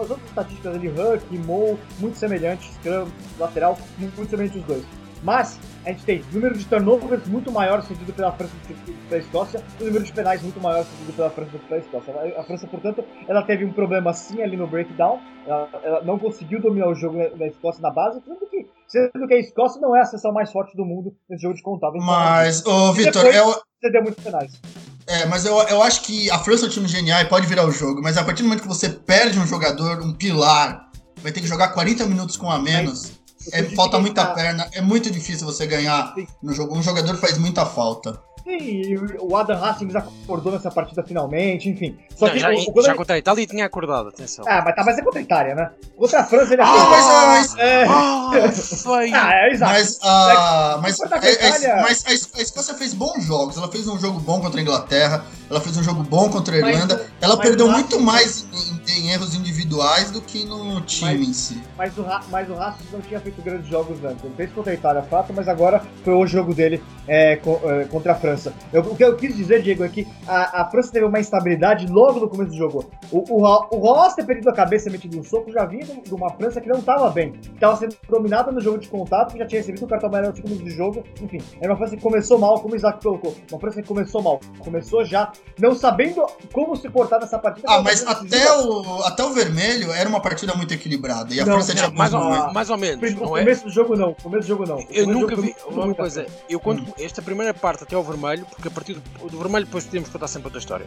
as 0.00 0.10
outras 0.10 0.28
estatísticas 0.28 0.74
ali, 0.76 0.88
Huck, 0.88 1.38
Mo, 1.38 1.78
muito 1.98 2.16
semelhantes, 2.16 2.72
Scrum, 2.74 3.08
lateral, 3.38 3.76
muito 3.98 4.30
semelhantes 4.30 4.60
os 4.60 4.66
dois. 4.66 5.01
Mas 5.22 5.58
a 5.84 5.90
gente 5.90 6.04
tem 6.04 6.24
número 6.32 6.56
de 6.56 6.64
turnovers 6.64 7.26
muito 7.28 7.50
maior 7.52 7.82
cedido 7.82 8.12
pela 8.12 8.32
França 8.32 8.52
do 8.54 8.74
que 8.74 8.92
pela 9.08 9.20
Escócia 9.20 9.62
e 9.80 9.84
número 9.84 10.04
de 10.04 10.12
penais 10.12 10.42
muito 10.42 10.60
maior 10.60 10.84
cedido 10.84 11.12
pela 11.12 11.30
França 11.30 11.50
do 11.52 11.58
que 11.58 11.66
pela 11.66 11.80
Escócia. 11.80 12.14
A 12.36 12.42
França, 12.44 12.66
portanto, 12.66 13.04
ela 13.28 13.42
teve 13.42 13.64
um 13.64 13.72
problema 13.72 14.12
sim 14.12 14.42
ali 14.42 14.56
no 14.56 14.66
breakdown, 14.66 15.20
ela, 15.46 15.68
ela 15.82 16.02
não 16.02 16.18
conseguiu 16.18 16.60
dominar 16.60 16.88
o 16.88 16.94
jogo 16.94 17.18
da 17.36 17.46
Escócia 17.46 17.80
na 17.80 17.90
base, 17.90 18.20
sendo 18.24 18.46
que, 18.46 18.66
sendo 18.88 19.28
que 19.28 19.34
a 19.34 19.38
Escócia 19.38 19.80
não 19.80 19.94
é 19.94 20.00
a 20.00 20.06
seção 20.06 20.32
mais 20.32 20.50
forte 20.50 20.76
do 20.76 20.84
mundo 20.84 21.14
nesse 21.28 21.42
jogo 21.42 21.54
de 21.54 21.62
contábil. 21.62 22.00
Mas, 22.02 22.64
ô 22.66 22.92
Vitor, 22.92 23.26
eu... 23.26 23.60
cedeu 23.80 24.02
muitos 24.02 24.22
penais. 24.24 24.60
É, 25.06 25.26
mas 25.26 25.44
eu, 25.44 25.56
eu 25.62 25.82
acho 25.82 26.02
que 26.02 26.30
a 26.30 26.38
França 26.38 26.64
é 26.64 26.68
um 26.68 26.70
time 26.70 26.86
genial 26.86 27.20
e 27.20 27.24
pode 27.24 27.46
virar 27.46 27.66
o 27.66 27.72
jogo, 27.72 28.00
mas 28.02 28.16
a 28.16 28.24
partir 28.24 28.42
do 28.42 28.48
momento 28.48 28.62
que 28.62 28.68
você 28.68 28.88
perde 28.88 29.38
um 29.38 29.46
jogador, 29.46 30.00
um 30.00 30.12
pilar, 30.12 30.88
vai 31.16 31.32
ter 31.32 31.40
que 31.40 31.46
jogar 31.46 31.68
40 31.68 32.06
minutos 32.06 32.36
com 32.36 32.50
a 32.50 32.58
menos, 32.58 33.20
é, 33.50 33.62
falta 33.74 33.98
muita 33.98 34.26
perna, 34.26 34.68
é 34.72 34.80
muito 34.80 35.10
difícil 35.10 35.46
você 35.46 35.66
ganhar 35.66 36.14
no 36.42 36.52
jogo. 36.52 36.76
Um 36.76 36.82
jogador 36.82 37.16
faz 37.16 37.38
muita 37.38 37.64
falta. 37.66 38.20
Sim, 38.44 38.96
o 39.20 39.36
Adam 39.36 39.62
Hastings 39.62 39.94
acordou 39.94 40.52
nessa 40.52 40.70
partida 40.70 41.02
finalmente, 41.04 41.68
enfim. 41.68 41.96
Só 42.16 42.26
não, 42.26 42.32
que, 42.32 42.40
já, 42.40 42.50
o, 42.50 42.82
já 42.82 42.94
contra 42.94 43.14
a 43.14 43.18
Itália 43.18 43.46
tinha 43.46 43.64
acordado, 43.64 44.08
atenção. 44.08 44.44
Ah, 44.48 44.60
mas 44.64 44.74
tá 44.74 44.82
mais 44.82 44.98
é 44.98 45.02
contra 45.02 45.20
a 45.20 45.22
Itália, 45.22 45.54
né? 45.54 45.70
Contra 45.96 46.20
a 46.20 46.24
França 46.24 46.52
ele 46.52 46.62
acordou. 46.62 46.82
Ah, 46.82 47.26
mas, 47.28 47.56
é... 47.56 47.84
ah, 47.84 48.30
foi. 48.82 49.12
ah, 49.12 49.30
é 49.32 49.52
exato. 49.52 49.72
Mas, 49.72 49.96
uh, 49.96 50.80
mas, 50.82 51.00
é, 51.00 51.66
é, 51.66 51.82
mas 51.82 52.04
a 52.04 52.42
Escócia 52.42 52.74
fez 52.74 52.92
bons 52.94 53.24
jogos. 53.24 53.56
Ela 53.56 53.70
fez 53.70 53.86
um 53.86 53.98
jogo 53.98 54.18
bom 54.18 54.40
contra 54.40 54.58
a 54.58 54.62
Inglaterra, 54.62 55.24
ela 55.48 55.60
fez 55.60 55.76
um 55.76 55.82
jogo 55.82 56.02
bom 56.02 56.28
contra 56.28 56.56
a 56.56 56.58
Irlanda. 56.58 56.96
Mas, 56.96 57.12
ela 57.20 57.36
perdeu 57.36 57.70
muito 57.70 58.00
mais 58.00 58.44
em, 58.52 58.92
em, 58.92 59.10
erros 59.12 59.36
individuais 59.36 60.10
do 60.10 60.20
que 60.20 60.44
no 60.44 60.80
time 60.80 61.18
mas, 61.18 61.28
em 61.28 61.32
si. 61.32 61.62
Mas 61.78 61.96
o, 61.96 62.04
mas 62.28 62.50
o 62.50 62.54
Racing 62.54 62.84
não 62.92 63.00
tinha 63.00 63.20
feito 63.20 63.40
grandes 63.40 63.68
jogos 63.68 64.02
antes. 64.04 64.24
Ele 64.24 64.34
fez 64.34 64.52
contra 64.52 64.72
a 64.72 64.74
Itália, 64.74 65.02
fato, 65.02 65.32
mas 65.32 65.46
agora 65.46 65.82
foi 66.02 66.14
o 66.14 66.26
jogo 66.26 66.52
dele 66.52 66.82
é, 67.06 67.36
contra 67.36 68.12
a 68.12 68.14
França. 68.16 68.31
Eu, 68.72 68.82
o 68.82 68.96
que 68.96 69.04
eu 69.04 69.16
quis 69.16 69.36
dizer, 69.36 69.62
Diego, 69.62 69.84
é 69.84 69.88
que 69.88 70.06
a, 70.26 70.62
a 70.62 70.70
França 70.70 70.92
teve 70.92 71.04
uma 71.04 71.18
instabilidade 71.18 71.86
logo 71.86 72.20
no 72.20 72.28
começo 72.28 72.50
do 72.50 72.56
jogo. 72.56 72.90
O, 73.10 73.18
o, 73.28 73.42
o 73.42 73.78
Ross 73.78 74.14
ter 74.14 74.24
perdido 74.24 74.48
a 74.48 74.52
cabeça 74.52 74.88
e 74.88 74.92
metido 74.92 75.18
um 75.18 75.24
soco 75.24 75.50
já 75.50 75.64
vinha 75.64 75.84
de 75.84 76.14
uma 76.14 76.30
França 76.30 76.60
que 76.60 76.68
não 76.68 76.78
estava 76.78 77.10
bem. 77.10 77.34
Estava 77.54 77.76
sendo 77.76 77.96
dominada 78.08 78.50
no 78.50 78.60
jogo 78.60 78.78
de 78.78 78.88
contato, 78.88 79.32
que 79.32 79.38
já 79.38 79.46
tinha 79.46 79.60
recebido 79.60 79.84
o 79.84 79.88
cartão 79.88 80.08
amarelo 80.08 80.32
no 80.32 80.36
segundo 80.36 80.62
de 80.62 80.70
jogo. 80.70 81.04
Enfim, 81.20 81.38
era 81.60 81.72
uma 81.72 81.78
França 81.78 81.96
que 81.96 82.02
começou 82.02 82.38
mal, 82.38 82.60
como 82.60 82.74
o 82.74 82.76
Isaac 82.76 83.02
colocou. 83.02 83.34
Uma 83.50 83.60
França 83.60 83.82
que 83.82 83.88
começou 83.88 84.22
mal. 84.22 84.40
Começou 84.58 85.04
já 85.04 85.32
não 85.58 85.74
sabendo 85.74 86.24
como 86.52 86.76
se 86.76 86.88
portar 86.88 87.20
nessa 87.20 87.38
partida. 87.38 87.68
Ah, 87.70 87.82
mas 87.82 88.06
até 88.06 88.52
o, 88.58 89.02
até 89.04 89.24
o 89.24 89.32
vermelho 89.32 89.92
era 89.92 90.08
uma 90.08 90.20
partida 90.20 90.54
muito 90.54 90.72
equilibrada. 90.74 91.34
E 91.34 91.40
a 91.40 91.44
não, 91.44 91.54
França 91.54 91.74
tinha 91.74 91.90
mais, 91.90 92.12
ou, 92.14 92.52
mais 92.52 92.70
ou 92.70 92.78
menos. 92.78 93.14
No 93.14 93.36
é? 93.36 93.40
começo 93.40 93.64
do 93.64 93.70
jogo 93.70 93.96
não. 93.96 94.08
No 94.08 94.14
começo 94.14 94.42
do 94.42 94.48
jogo 94.48 94.66
não. 94.66 94.84
Eu 94.90 95.06
nunca 95.06 95.36
vi. 95.36 95.54
Uma 95.66 95.94
coisa, 95.94 96.26
eu 96.48 96.60
quando 96.60 96.82
hum. 96.82 96.92
esta 96.98 97.20
primeira 97.20 97.52
parte 97.52 97.84
até 97.84 97.96
o 97.96 98.02
vermelho, 98.02 98.21
porque 98.48 98.68
a 98.68 98.70
partir 98.70 98.94
do, 98.94 99.28
do 99.28 99.38
vermelho 99.38 99.64
depois 99.64 99.84
podemos 99.84 100.08
contar 100.08 100.28
sempre 100.28 100.46
outra 100.46 100.58
história. 100.58 100.86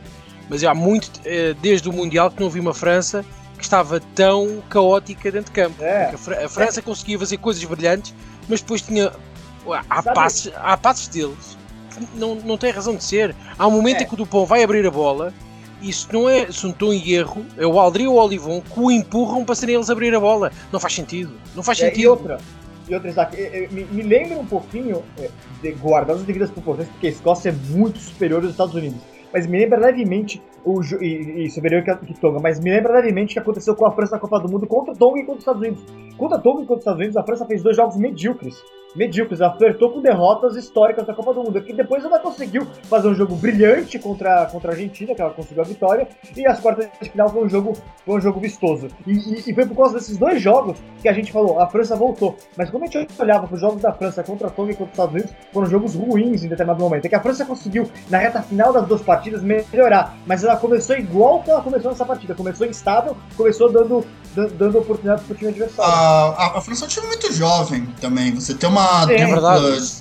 Mas 0.49 0.63
há 0.63 0.73
muito, 0.73 1.11
eh, 1.25 1.55
desde 1.61 1.89
o 1.89 1.93
Mundial, 1.93 2.31
que 2.31 2.41
não 2.41 2.49
vi 2.49 2.59
uma 2.59 2.73
França 2.73 3.25
que 3.57 3.63
estava 3.63 3.99
tão 4.13 4.61
caótica 4.69 5.31
dentro 5.31 5.51
de 5.53 5.61
campo. 5.61 5.83
É. 5.83 6.13
A, 6.13 6.49
França 6.49 6.79
é. 6.79 6.83
conseguia 6.83 7.17
fazer 7.17 7.37
coisas 7.37 7.63
brilhantes, 7.63 8.13
mas 8.47 8.61
depois 8.61 8.81
tinha. 8.81 9.11
Há 9.89 10.03
passos, 10.03 10.51
há 10.55 10.77
passos 10.77 11.07
deles 11.07 11.57
que 11.91 12.05
não, 12.17 12.35
não 12.35 12.57
tem 12.57 12.71
razão 12.71 12.95
de 12.95 13.03
ser. 13.03 13.35
Há 13.57 13.67
um 13.67 13.71
momento 13.71 14.01
é. 14.01 14.03
em 14.03 14.07
que 14.07 14.13
o 14.13 14.17
Dupont 14.17 14.47
vai 14.47 14.63
abrir 14.63 14.85
a 14.85 14.91
bola 14.91 15.33
e 15.81 15.91
se 15.91 16.11
não, 16.11 16.29
é, 16.29 16.51
se 16.51 16.63
não 16.63 16.71
estou 16.71 16.93
em 16.93 17.09
erro, 17.11 17.45
é 17.57 17.65
o 17.65 17.79
Aldri 17.79 18.07
ou 18.07 18.15
o 18.15 18.17
Olivon 18.17 18.61
que 18.61 18.79
o 18.79 18.91
empurram 18.91 19.43
para 19.43 19.55
serem 19.55 19.75
eles 19.75 19.89
abrir 19.89 20.13
a 20.15 20.19
bola. 20.19 20.51
Não 20.71 20.79
faz 20.79 20.93
sentido. 20.93 21.33
Não 21.55 21.63
faz 21.63 21.77
sentido. 21.77 21.99
É, 21.99 22.03
e 22.03 22.07
outra, 22.07 22.37
e 22.87 22.93
outra, 22.93 23.09
Isaac, 23.09 23.35
me, 23.71 23.85
me 23.85 24.03
lembra 24.03 24.37
um 24.37 24.45
pouquinho, 24.45 25.03
é, 25.19 25.29
de 25.61 25.71
guardar 25.73 26.15
as 26.15 26.23
devidas 26.23 26.51
proporções, 26.51 26.87
porque 26.89 27.07
a 27.07 27.09
Escócia 27.09 27.49
é 27.49 27.51
muito 27.51 27.99
superior 27.99 28.41
aos 28.41 28.51
Estados 28.51 28.75
Unidos. 28.75 28.99
Mas 29.33 29.47
me 29.47 29.57
lembra 29.57 29.79
levemente 29.79 30.41
o 30.63 30.81
e, 31.01 31.45
e 31.45 31.49
superior 31.49 31.83
que, 31.83 31.93
que 31.95 32.19
Tonga, 32.19 32.39
mas 32.39 32.59
me 32.59 32.71
lembra 32.71 32.93
levemente 32.93 33.31
o 33.31 33.33
que 33.33 33.39
aconteceu 33.39 33.75
com 33.75 33.85
a 33.85 33.91
França 33.91 34.15
na 34.15 34.21
Copa 34.21 34.39
do 34.39 34.49
Mundo 34.49 34.65
contra 34.65 34.95
Tonga 34.95 35.19
e 35.19 35.23
contra 35.23 35.33
os 35.33 35.39
Estados 35.39 35.61
Unidos. 35.61 35.83
contra 36.17 36.39
Togo 36.39 36.59
e 36.59 36.61
contra 36.61 36.75
os 36.75 36.81
Estados 36.81 36.99
Unidos, 36.99 37.17
a 37.17 37.23
França 37.23 37.45
fez 37.45 37.61
dois 37.61 37.75
jogos 37.75 37.97
medíocres 37.97 38.55
medíocres, 38.95 39.41
acertou 39.41 39.91
com 39.91 40.01
derrotas 40.01 40.55
históricas 40.55 41.05
da 41.05 41.13
Copa 41.13 41.33
do 41.33 41.43
Mundo, 41.43 41.61
que 41.61 41.73
depois 41.73 42.03
ela 42.03 42.19
conseguiu 42.19 42.65
fazer 42.83 43.07
um 43.07 43.15
jogo 43.15 43.35
brilhante 43.35 43.99
contra, 43.99 44.45
contra 44.45 44.71
a 44.71 44.73
Argentina, 44.73 45.13
que 45.13 45.21
ela 45.21 45.31
conseguiu 45.31 45.63
a 45.63 45.65
vitória, 45.65 46.07
e 46.35 46.45
as 46.47 46.59
quartas 46.59 46.87
de 47.01 47.09
final 47.09 47.29
foi 47.29 47.45
um 47.45 47.49
jogo, 47.49 47.73
foi 48.05 48.17
um 48.17 48.21
jogo 48.21 48.39
vistoso. 48.39 48.87
E, 49.05 49.11
e, 49.11 49.49
e, 49.49 49.53
foi 49.53 49.65
por 49.65 49.75
causa 49.75 49.95
desses 49.95 50.17
dois 50.17 50.41
jogos 50.41 50.77
que 51.01 51.09
a 51.09 51.13
gente 51.13 51.31
falou, 51.31 51.59
a 51.59 51.67
França 51.67 51.95
voltou. 51.95 52.35
Mas 52.57 52.69
quando 52.69 52.83
a 52.83 52.87
gente 52.87 53.07
olhava 53.19 53.47
para 53.47 53.55
os 53.55 53.61
jogos 53.61 53.81
da 53.81 53.91
França 53.91 54.23
contra 54.23 54.47
a 54.47 54.51
Tonga 54.51 54.71
e 54.71 54.75
contra 54.75 54.85
os 54.85 54.91
Estados 54.91 55.13
Unidos, 55.13 55.35
foram 55.51 55.67
jogos 55.67 55.95
ruins 55.95 56.43
em 56.43 56.47
determinado 56.47 56.81
momento. 56.81 57.05
É 57.05 57.09
que 57.09 57.15
a 57.15 57.21
França 57.21 57.45
conseguiu, 57.45 57.89
na 58.09 58.17
reta 58.17 58.41
final 58.41 58.71
das 58.71 58.87
duas 58.87 59.01
partidas, 59.01 59.41
melhorar, 59.43 60.17
mas 60.25 60.43
ela 60.43 60.57
começou 60.57 60.95
igual 60.95 61.41
que 61.41 61.49
ela 61.49 61.61
começou 61.61 61.91
nessa 61.91 62.05
partida, 62.05 62.33
começou 62.33 62.67
instável, 62.67 63.15
começou 63.35 63.71
dando, 63.71 64.05
dando 64.35 64.77
oportunidades 64.77 65.25
para 65.25 65.33
o 65.33 65.37
time 65.37 65.51
adversário. 65.51 65.91
A, 65.91 66.29
a, 66.29 66.57
a 66.57 66.61
França 66.61 66.83
é 66.83 66.87
um 66.87 66.89
time 66.89 67.07
muito 67.07 67.33
jovem 67.33 67.87
também, 68.01 68.33
você 68.33 68.53
tem 68.53 68.69
uma 68.69 69.03
é 69.09 69.25
dupla. 69.25 69.41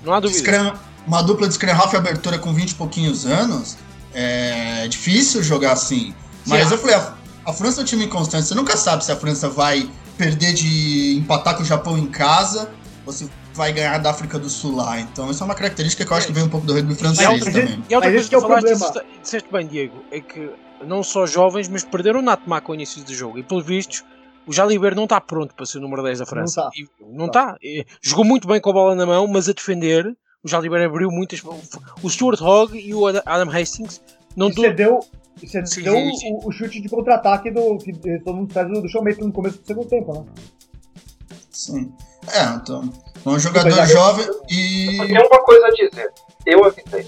não 0.05 0.15
há 0.15 0.21
dúvida. 0.21 0.75
uma 1.07 1.23
dupla 1.23 1.49
de 1.49 1.55
scrum 1.55 1.73
half 1.73 1.93
e 1.93 1.97
abertura 1.97 2.39
com 2.39 2.53
20 2.53 2.71
e 2.71 2.75
pouquinhos 2.75 3.27
anos, 3.27 3.77
é 4.13 4.87
difícil 4.89 5.43
jogar 5.43 5.73
assim. 5.73 6.15
Mas 6.47 6.69
Sim. 6.69 6.75
eu 6.75 6.79
falei, 6.79 6.97
a, 6.97 7.15
a 7.47 7.53
França 7.53 7.81
é 7.81 7.83
um 7.83 7.87
time 7.87 8.05
inconstante. 8.05 8.47
Você 8.47 8.55
nunca 8.55 8.77
sabe 8.77 9.05
se 9.05 9.11
a 9.11 9.17
França 9.17 9.49
vai 9.49 9.89
perder 10.17 10.53
de 10.53 11.17
empatar 11.17 11.57
com 11.57 11.63
o 11.63 11.67
Japão 11.67 11.99
em 11.99 12.07
casa 12.07 12.71
ou 13.05 13.13
se 13.13 13.29
vai 13.55 13.73
ganhar 13.73 13.99
da 13.99 14.11
África 14.11 14.39
do 14.39 14.49
Sul 14.49 14.77
lá. 14.77 14.99
Então, 15.01 15.31
isso 15.31 15.43
é 15.43 15.47
uma 15.47 15.55
característica 15.55 16.05
que 16.05 16.13
eu 16.13 16.17
acho 16.17 16.27
que 16.27 16.33
vem 16.33 16.43
um 16.43 16.49
pouco 16.49 16.67
do 16.67 16.75
rugby 16.75 16.95
francês 16.95 17.47
é, 17.47 17.51
também. 17.51 17.85
E 17.89 17.95
outra 17.95 18.11
coisa 18.11 18.29
que, 18.29 18.35
é 18.35 18.39
o 18.39 18.47
problema. 18.47 18.93
Disseste 19.23 19.49
bem, 19.53 19.67
Diego, 19.67 20.05
é 20.11 20.21
que 20.21 20.51
não 20.85 21.03
só 21.03 21.27
jovens, 21.27 21.69
mas 21.69 21.85
perderam 21.85 22.21
o 22.21 22.23
Natmak 22.23 22.69
ao 22.69 22.75
início 22.75 23.03
do 23.03 23.15
jogo. 23.15 23.39
E 23.39 23.43
pelos 23.43 23.65
vistos, 23.65 24.05
o 24.47 24.53
Jalibert 24.53 24.95
não 24.95 25.05
está 25.05 25.21
pronto 25.21 25.55
para 25.55 25.67
ser 25.67 25.79
o 25.79 25.81
número 25.81 26.03
10 26.03 26.19
da 26.19 26.27
França. 26.27 26.63
Não 26.63 26.69
está. 26.69 26.87
Não 27.11 27.27
está. 27.27 27.57
Jogou 28.03 28.25
muito 28.25 28.47
bem 28.47 28.61
com 28.61 28.71
a 28.71 28.73
bola 28.73 28.95
na 28.95 29.07
mão, 29.07 29.27
mas 29.27 29.49
a 29.49 29.53
defender, 29.53 30.07
o 30.43 30.49
Jalibert 30.49 30.85
abriu 30.85 31.11
muitas. 31.11 31.43
O 32.03 32.11
Stuart 32.11 32.41
Hogg 32.41 32.79
e 32.79 32.95
o 32.95 33.07
Adam 33.07 33.51
Hastings 33.51 34.01
não 34.37 34.49
e 34.49 34.55
cedeu, 34.55 35.01
cedeu 35.47 35.95
sim, 35.95 36.11
sim, 36.11 36.17
sim. 36.17 36.33
O, 36.33 36.49
o, 36.49 36.53
chute 36.53 36.81
de 36.81 36.89
contra-ataque 36.89 37.51
do 37.51 37.79
que 37.79 37.93
todo 38.21 38.37
mundo 38.37 38.53
faz 38.53 38.69
do 38.69 38.89
Showmaker 38.89 39.25
no 39.25 39.33
começo 39.33 39.59
do 39.59 39.67
segundo 39.67 39.89
tempo, 39.89 40.13
né? 40.13 40.25
Sim. 41.51 41.93
É, 42.33 42.45
então. 42.55 42.93
É 43.25 43.29
um 43.29 43.39
jogador 43.39 43.87
jovem 43.87 44.27
e. 44.51 44.99
Eu 44.99 45.07
tenho 45.07 45.27
uma 45.27 45.43
coisa 45.45 45.67
a 45.67 45.71
dizer. 45.71 46.13
Eu 46.45 46.65
avisei. 46.65 47.07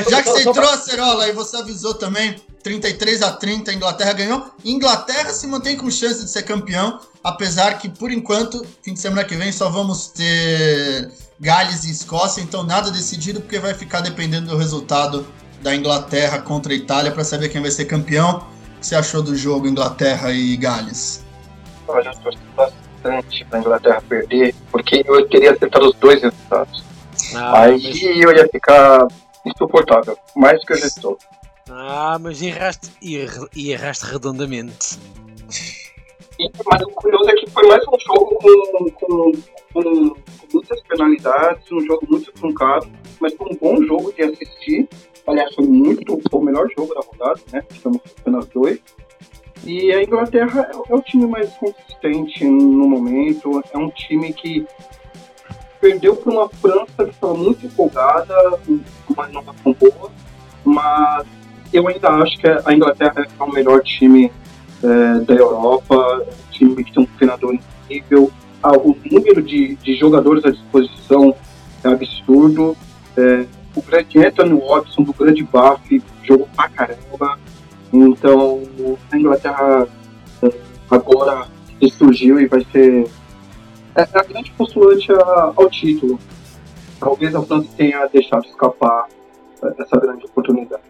Já 0.10 0.24
que 0.24 0.30
você 0.30 0.48
entrou 0.50 0.70
a 0.70 0.78
Cerola 0.78 1.28
e 1.28 1.32
você 1.32 1.58
avisou 1.58 1.94
também, 1.94 2.36
33 2.64 3.22
a 3.22 3.32
30 3.32 3.72
a 3.72 3.74
Inglaterra 3.74 4.14
ganhou. 4.14 4.46
Inglaterra 4.64 5.32
se 5.32 5.46
mantém 5.48 5.78
com 5.78 5.90
chance 5.92 6.24
de 6.24 6.30
ser 6.30 6.44
campeão, 6.44 7.00
apesar 7.24 7.78
que 7.78 7.90
por 7.90 8.12
enquanto, 8.12 8.66
fim 8.82 8.94
de 8.94 9.00
semana 9.00 9.24
que 9.24 9.36
vem 9.36 9.52
só 9.52 9.70
vamos 9.70 10.08
ter 10.08 11.12
Gales 11.40 11.84
e 11.84 11.92
Escócia, 11.92 12.42
então 12.42 12.64
nada 12.64 12.90
decidido 12.90 13.42
porque 13.42 13.60
vai 13.60 13.74
ficar 13.74 14.02
dependendo 14.02 14.48
do 14.48 14.58
resultado 14.58 15.28
da 15.62 15.76
Inglaterra 15.76 16.40
contra 16.40 16.74
a 16.74 16.76
Itália 16.76 17.12
para 17.12 17.24
saber 17.24 17.50
quem 17.50 17.62
vai 17.62 17.72
ser 17.72 17.86
campeão. 17.86 18.38
O 18.78 18.80
que 18.80 18.88
você 18.88 18.96
achou 18.96 19.22
do 19.22 19.36
jogo 19.36 19.68
Inglaterra 19.68 20.32
e 20.32 20.56
Gales? 20.58 21.24
Olha, 21.88 22.10
eu 22.10 22.16
torci 22.16 22.40
bastante 22.56 23.46
para 23.46 23.60
a 23.60 23.62
Inglaterra 23.62 24.04
perder, 24.08 24.56
porque 24.72 25.04
eu 25.08 25.28
teria 25.28 25.52
acertado 25.52 25.90
os 25.90 25.96
dois 25.98 26.22
resultados. 26.22 26.84
Ah, 27.36 27.62
Aí 27.62 27.82
mas... 27.84 28.02
eu 28.02 28.36
ia 28.36 28.48
ficar 28.48 29.08
insuportável, 29.46 30.18
mais 30.36 30.60
do 30.60 30.66
que 30.66 30.74
eu 30.74 30.78
já 30.78 30.88
estou. 30.88 31.18
Ah, 31.70 32.18
mas 32.20 32.42
erraste, 32.42 32.92
e 33.02 33.72
erraste 33.72 34.06
redondamente. 34.06 35.00
E, 36.40 36.50
mas 36.66 36.82
o 36.82 36.90
curioso 36.92 37.30
é 37.30 37.34
que 37.34 37.50
foi 37.50 37.68
mais 37.68 37.82
um 37.88 38.00
jogo 38.00 38.36
com, 38.36 38.90
com, 38.92 39.32
com, 39.74 40.16
muitas 40.54 40.82
penalidades, 40.84 41.72
um 41.72 41.80
jogo 41.82 42.06
muito 42.10 42.32
truncado, 42.34 42.88
mas 43.20 43.34
foi 43.34 43.48
um 43.52 43.56
bom 43.56 43.84
jogo 43.84 44.14
de 44.14 44.24
assistir. 44.24 44.88
Aliás, 45.28 45.54
foi 45.56 45.66
muito 45.66 46.20
foi 46.30 46.40
o 46.40 46.44
melhor 46.44 46.68
jogo 46.78 46.94
da 46.94 47.02
rodada, 47.02 47.42
né? 47.52 47.64
Estamos 47.72 48.00
apenas 48.20 48.46
dois. 48.48 48.80
E 49.66 49.92
a 49.92 50.04
Inglaterra 50.04 50.70
é, 50.72 50.92
é 50.92 50.96
o 50.96 51.02
time 51.02 51.26
mais 51.26 51.52
consistente 51.56 52.44
no 52.46 52.88
momento, 52.88 53.64
é 53.74 53.78
um 53.78 53.90
time 53.90 54.34
que 54.34 54.68
perdeu 55.86 56.16
para 56.16 56.32
uma 56.32 56.50
França 56.50 56.88
que 56.98 57.12
estava 57.12 57.36
muito 57.36 57.64
empolgada, 57.64 58.34
com 58.66 59.14
uma 59.14 59.30
inovação 59.30 59.76
boa, 59.80 60.12
mas 60.64 61.28
eu 61.72 61.88
ainda 61.88 62.10
acho 62.10 62.40
que 62.40 62.48
a 62.48 62.74
Inglaterra 62.74 63.28
é 63.40 63.44
o 63.44 63.52
melhor 63.52 63.84
time 63.84 64.32
é, 64.84 65.20
da 65.20 65.36
Europa, 65.36 66.24
um 66.24 66.52
time 66.52 66.84
que 66.84 66.92
tem 66.92 67.04
um 67.04 67.06
treinador 67.06 67.54
incrível, 67.54 68.32
ah, 68.64 68.76
o 68.76 68.98
número 69.12 69.44
de, 69.44 69.76
de 69.76 69.96
jogadores 69.96 70.44
à 70.44 70.50
disposição 70.50 71.36
é 71.84 71.88
absurdo. 71.88 72.76
É, 73.16 73.46
o 73.76 73.82
grande 73.84 74.26
Anthony 74.26 74.60
Watson, 74.60 75.04
do 75.04 75.14
grande 75.14 75.44
Buff, 75.44 76.02
jogou 76.24 76.50
pra 76.56 76.68
caramba. 76.70 77.38
Então, 77.94 78.64
a 79.12 79.18
Inglaterra 79.18 79.88
é, 80.42 80.50
agora 80.90 81.46
ressurgiu 81.80 82.40
e 82.40 82.48
vai 82.48 82.66
ser 82.72 83.08
é, 83.96 84.02
é 84.02 84.20
a 84.20 84.24
grande 84.24 84.52
postulante 84.52 85.08
ao 85.12 85.70
título. 85.70 86.20
Talvez 87.00 87.36
a 87.36 87.42
França 87.42 87.68
tenha 87.76 88.06
deixado 88.08 88.46
escapar 88.46 89.08
é, 89.64 89.82
essa 89.82 90.00
grande 90.00 90.26
oportunidade. 90.26 90.84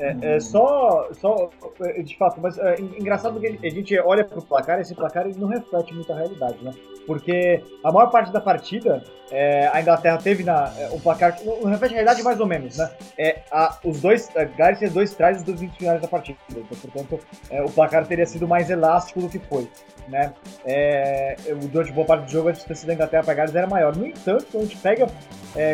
É, 0.00 0.36
é, 0.36 0.40
só, 0.40 1.10
só, 1.12 1.50
é, 1.82 2.02
de 2.02 2.16
fato, 2.16 2.40
mas 2.40 2.58
é, 2.58 2.80
engraçado 2.80 3.38
que 3.38 3.46
a 3.62 3.70
gente 3.70 3.98
olha 3.98 4.24
para 4.24 4.38
o 4.38 4.42
placar 4.42 4.78
e 4.78 4.80
esse 4.80 4.94
placar 4.94 5.26
ele 5.26 5.38
não 5.38 5.48
reflete 5.48 5.94
muito 5.94 6.10
a 6.10 6.16
realidade, 6.16 6.56
né? 6.62 6.72
Porque 7.06 7.62
a 7.84 7.92
maior 7.92 8.10
parte 8.10 8.32
da 8.32 8.40
partida, 8.40 9.04
é, 9.30 9.68
a 9.68 9.80
Inglaterra 9.80 10.16
teve 10.16 10.42
na, 10.42 10.72
é, 10.78 10.88
um 10.90 10.98
placar, 10.98 11.36
não 11.44 11.68
reflete 11.68 11.92
a 11.92 11.94
realidade 11.96 12.22
mais 12.22 12.40
ou 12.40 12.46
menos, 12.46 12.78
né? 12.78 12.90
É, 13.18 13.40
a, 13.52 13.78
os 13.84 14.00
dois, 14.00 14.34
a 14.34 14.44
Gales 14.44 14.78
fez 14.78 14.92
dois 14.92 15.14
trás 15.14 15.42
dos 15.42 15.60
20 15.60 15.76
finais 15.76 16.00
da 16.00 16.08
partida, 16.08 16.38
então, 16.48 16.64
portanto, 16.64 17.20
é, 17.50 17.62
o 17.62 17.68
placar 17.68 18.06
teria 18.06 18.24
sido 18.24 18.48
mais 18.48 18.70
elástico 18.70 19.20
do 19.20 19.28
que 19.28 19.38
foi, 19.38 19.68
né? 20.08 20.32
É, 20.64 21.36
durante 21.70 21.92
boa 21.92 22.06
parte 22.06 22.24
do 22.24 22.30
jogo, 22.30 22.48
a 22.48 22.52
distância 22.52 22.86
da 22.86 22.94
Inglaterra 22.94 23.22
para 23.22 23.34
Gales 23.34 23.54
era 23.54 23.66
maior. 23.66 23.94
No 23.94 24.06
entanto, 24.06 24.46
quando 24.50 24.64
a 24.64 24.66
gente 24.66 24.78
pega 24.78 25.06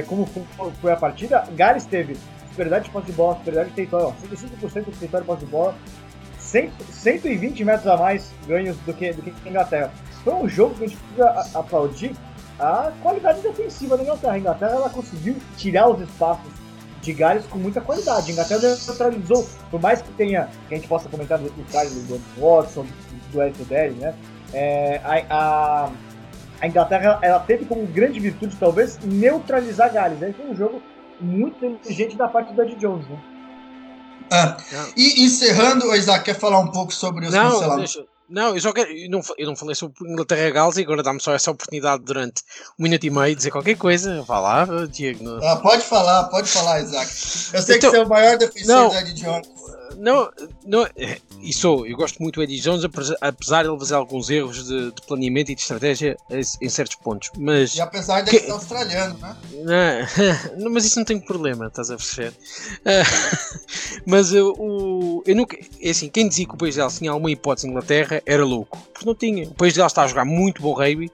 como 0.08 0.26
foi 0.80 0.90
a 0.90 0.96
partida, 0.96 1.44
Gales 1.54 1.84
teve 1.84 2.16
superioridade 2.56 2.84
de 2.86 2.90
posse 2.90 3.06
de 3.06 3.12
bola, 3.12 3.36
superioridade 3.36 3.70
de 3.70 3.76
território, 3.76 4.16
55% 4.22 4.84
do 4.84 4.98
território 4.98 5.24
de 5.24 5.26
posse 5.26 5.44
de 5.44 5.50
bola, 5.50 5.74
100, 6.38 6.72
120 6.90 7.64
metros 7.64 7.86
a 7.86 7.96
mais 7.96 8.32
ganhos 8.46 8.76
do 8.78 8.94
que, 8.94 9.12
do 9.12 9.22
que 9.22 9.32
a 9.44 9.48
Inglaterra. 9.48 9.92
Foi 10.24 10.34
um 10.34 10.48
jogo 10.48 10.74
que 10.74 10.84
a 10.84 10.88
gente 10.88 10.98
precisa 10.98 11.58
aplaudir 11.58 12.16
a 12.58 12.92
qualidade 13.02 13.42
defensiva 13.42 13.96
da 13.96 14.02
Inglaterra. 14.02 14.32
A 14.32 14.38
Inglaterra 14.38 14.72
ela 14.72 14.90
conseguiu 14.90 15.36
tirar 15.56 15.88
os 15.88 16.00
espaços 16.00 16.50
de 17.02 17.12
Gales 17.12 17.44
com 17.46 17.58
muita 17.58 17.80
qualidade. 17.80 18.30
A 18.30 18.32
Inglaterra 18.32 18.60
neutralizou, 18.86 19.46
por 19.70 19.80
mais 19.80 20.00
que 20.00 20.10
tenha, 20.12 20.48
que 20.68 20.74
a 20.74 20.76
gente 20.78 20.88
possa 20.88 21.08
comentar 21.08 21.38
do 21.38 21.72
caso 21.72 22.00
do 22.06 22.20
Watson, 22.40 22.86
do 23.32 23.42
Elton 23.42 23.64
né? 24.00 24.14
É, 24.52 25.00
a, 25.04 25.34
a, 25.34 25.90
a, 26.60 26.66
Inglaterra 26.66 27.18
ela 27.22 27.40
teve 27.40 27.66
como 27.66 27.86
grande 27.86 28.18
virtude, 28.18 28.56
talvez, 28.56 28.98
neutralizar 29.04 29.92
Gales. 29.92 30.22
Aí 30.22 30.32
foi 30.32 30.46
um 30.46 30.56
jogo 30.56 30.82
muito 31.20 31.64
inteligente 31.64 32.16
da 32.16 32.28
parte 32.28 32.52
do 32.52 32.62
Ed 32.62 32.74
Jones, 32.76 33.08
né? 33.08 33.18
É. 34.30 34.56
E 34.96 35.24
encerrando, 35.24 35.94
Isaac, 35.94 36.24
quer 36.24 36.34
falar 36.34 36.58
um 36.58 36.70
pouco 36.70 36.92
sobre 36.92 37.26
os 37.26 37.32
não, 37.32 37.50
cancelamentos? 37.50 37.94
Deixa, 37.94 38.08
não, 38.28 38.54
eu 38.54 38.60
só 38.60 38.72
quero. 38.72 38.90
Eu 38.90 39.08
não, 39.08 39.20
eu 39.38 39.46
não 39.46 39.56
falei 39.56 39.74
sobre 39.74 39.96
Inglaterra 40.08 40.48
e 40.48 40.52
Gales 40.52 40.76
e 40.76 40.82
agora 40.82 41.02
dá-me 41.02 41.20
só 41.20 41.32
essa 41.32 41.50
oportunidade 41.50 42.02
durante 42.02 42.42
um 42.78 42.82
minuto 42.82 43.04
e 43.04 43.10
meio 43.10 43.28
de 43.28 43.36
dizer 43.36 43.50
qualquer 43.52 43.76
coisa. 43.76 44.22
Vá 44.22 44.40
lá, 44.40 44.66
Diego. 44.90 45.24
Ah, 45.44 45.56
pode 45.56 45.82
falar, 45.82 46.24
pode 46.24 46.48
falar, 46.48 46.80
Isaac. 46.80 47.06
Eu 47.06 47.62
sei 47.62 47.76
então, 47.76 47.90
que 47.90 47.96
você 47.96 48.02
é 48.02 48.04
o 48.04 48.08
maior 48.08 48.36
defensor 48.36 48.74
não, 48.74 48.88
do 48.88 48.96
Ed 48.96 49.12
Jones. 49.14 49.48
Não, 49.96 50.30
não, 50.64 50.86
e 51.40 51.52
sou, 51.52 51.86
eu 51.86 51.96
gosto 51.96 52.22
muito 52.22 52.36
do 52.36 52.42
Eddie 52.42 52.60
Jones, 52.60 52.84
apesar 53.20 53.62
de 53.62 53.68
ele 53.68 53.78
fazer 53.78 53.94
alguns 53.94 54.30
erros 54.30 54.66
de, 54.66 54.90
de 54.90 55.02
planeamento 55.02 55.52
e 55.52 55.54
de 55.54 55.60
estratégia 55.60 56.16
em 56.30 56.68
certos 56.68 56.96
pontos. 56.96 57.30
Mas, 57.38 57.74
e 57.74 57.80
apesar 57.80 58.22
de 58.22 58.30
que, 58.30 58.40
ser 58.40 58.50
australiano, 58.50 59.18
né? 59.64 60.08
Não, 60.58 60.70
mas 60.70 60.84
isso 60.84 60.98
não 60.98 61.04
tem 61.04 61.20
problema, 61.20 61.66
estás 61.66 61.90
a 61.90 61.96
perceber? 61.96 62.30
Uh, 62.30 64.02
mas 64.06 64.32
uh, 64.32 64.52
o, 64.58 65.22
eu 65.26 65.36
nunca, 65.36 65.56
é 65.80 65.90
assim, 65.90 66.08
quem 66.08 66.28
dizia 66.28 66.46
que 66.46 66.54
o 66.54 66.56
País 66.56 66.74
de 66.74 66.80
Gales 66.80 66.98
tinha 66.98 67.10
alguma 67.10 67.30
hipótese 67.30 67.66
em 67.66 67.70
Inglaterra 67.70 68.22
era 68.26 68.44
louco, 68.44 68.78
porque 68.92 69.06
não 69.06 69.14
tinha. 69.14 69.44
O 69.44 69.54
País 69.54 69.72
de 69.72 69.78
Gales 69.78 69.92
está 69.92 70.02
a 70.02 70.08
jogar 70.08 70.24
muito 70.24 70.62
bom 70.62 70.72
rugby, 70.72 71.10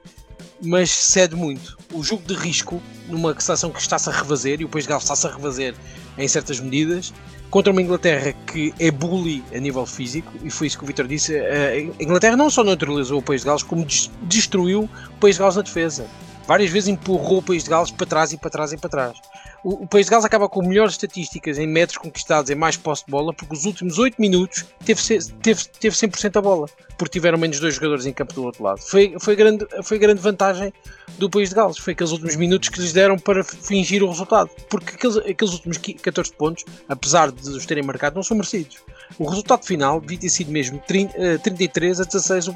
mas 0.61 0.89
cede 0.89 1.35
muito. 1.35 1.77
O 1.91 2.03
jogo 2.03 2.23
de 2.23 2.33
risco, 2.33 2.81
numa 3.07 3.39
seleção 3.39 3.69
que 3.69 3.79
está-se 3.79 4.09
a 4.09 4.11
refazer, 4.13 4.61
e 4.61 4.65
o 4.65 4.69
País 4.69 4.85
de 4.85 4.89
Gales 4.89 5.03
está-se 5.03 5.27
a 5.27 5.31
refazer 5.31 5.75
em 6.17 6.27
certas 6.27 6.59
medidas, 6.59 7.13
contra 7.53 7.71
uma 7.71 7.83
Inglaterra 7.83 8.33
que 8.47 8.73
é 8.79 8.89
bully 8.89 9.43
a 9.55 9.59
nível 9.59 9.85
físico, 9.85 10.33
e 10.43 10.49
foi 10.49 10.65
isso 10.65 10.75
que 10.75 10.83
o 10.83 10.87
Vitor 10.87 11.05
disse. 11.05 11.37
A 11.37 12.03
Inglaterra 12.03 12.35
não 12.35 12.49
só 12.49 12.63
neutralizou 12.63 13.19
o 13.19 13.21
País 13.21 13.41
de 13.41 13.45
Gales, 13.45 13.61
como 13.61 13.85
destruiu 14.23 14.89
o 15.11 15.19
País 15.19 15.35
de 15.35 15.41
Gales 15.41 15.57
na 15.57 15.61
defesa. 15.61 16.07
Várias 16.47 16.71
vezes 16.71 16.89
empurrou 16.89 17.37
o 17.37 17.41
País 17.43 17.63
de 17.63 17.69
Gales 17.69 17.91
para 17.91 18.07
trás 18.07 18.33
e 18.33 18.37
para 18.37 18.49
trás 18.49 18.73
e 18.73 18.77
para 18.77 18.89
trás. 18.89 19.21
O, 19.63 19.87
País 19.87 20.07
de 20.07 20.11
Gales 20.11 20.25
acaba 20.25 20.49
com 20.49 20.61
melhores 20.61 20.93
estatísticas 20.93 21.57
em 21.57 21.65
metros 21.65 21.97
conquistados 21.97 22.49
em 22.51 22.55
mais 22.55 22.75
posse 22.75 23.05
de 23.05 23.11
bola, 23.11 23.33
porque 23.33 23.53
os 23.53 23.65
últimos 23.65 23.97
8 23.97 24.19
minutos 24.19 24.65
teve, 24.83 25.01
teve, 25.41 25.63
teve 25.79 25.95
100% 25.95 26.37
a 26.37 26.41
bola, 26.41 26.67
porque 26.97 27.13
tiveram 27.13 27.37
menos 27.37 27.59
dois 27.59 27.75
jogadores 27.75 28.05
em 28.05 28.11
campo 28.11 28.33
do 28.33 28.43
outro 28.43 28.63
lado. 28.63 28.81
Foi, 28.81 29.15
foi, 29.19 29.35
grande, 29.35 29.65
foi 29.83 29.97
grande 29.97 30.19
vantagem 30.21 30.73
do 31.17 31.29
País 31.29 31.49
de 31.49 31.55
Gales, 31.55 31.77
foi 31.77 31.93
aqueles 31.93 32.11
últimos 32.11 32.35
minutos 32.35 32.67
que 32.69 32.81
lhes 32.81 32.91
deram 32.91 33.17
para 33.17 33.43
fingir 33.43 34.03
o 34.03 34.09
resultado, 34.09 34.49
porque 34.69 34.95
aqueles, 34.95 35.17
aqueles 35.17 35.53
últimos 35.53 35.77
14 35.77 36.33
pontos, 36.33 36.65
apesar 36.89 37.31
de 37.31 37.49
os 37.49 37.65
terem 37.65 37.83
marcado, 37.83 38.15
não 38.15 38.23
são 38.23 38.35
merecidos. 38.35 38.77
O 39.17 39.29
resultado 39.29 39.65
final 39.65 40.01
devia 40.01 40.19
ter 40.19 40.29
sido 40.29 40.51
mesmo 40.51 40.81
30, 40.85 41.39
33 41.39 42.01
a 42.01 42.03
16 42.03 42.49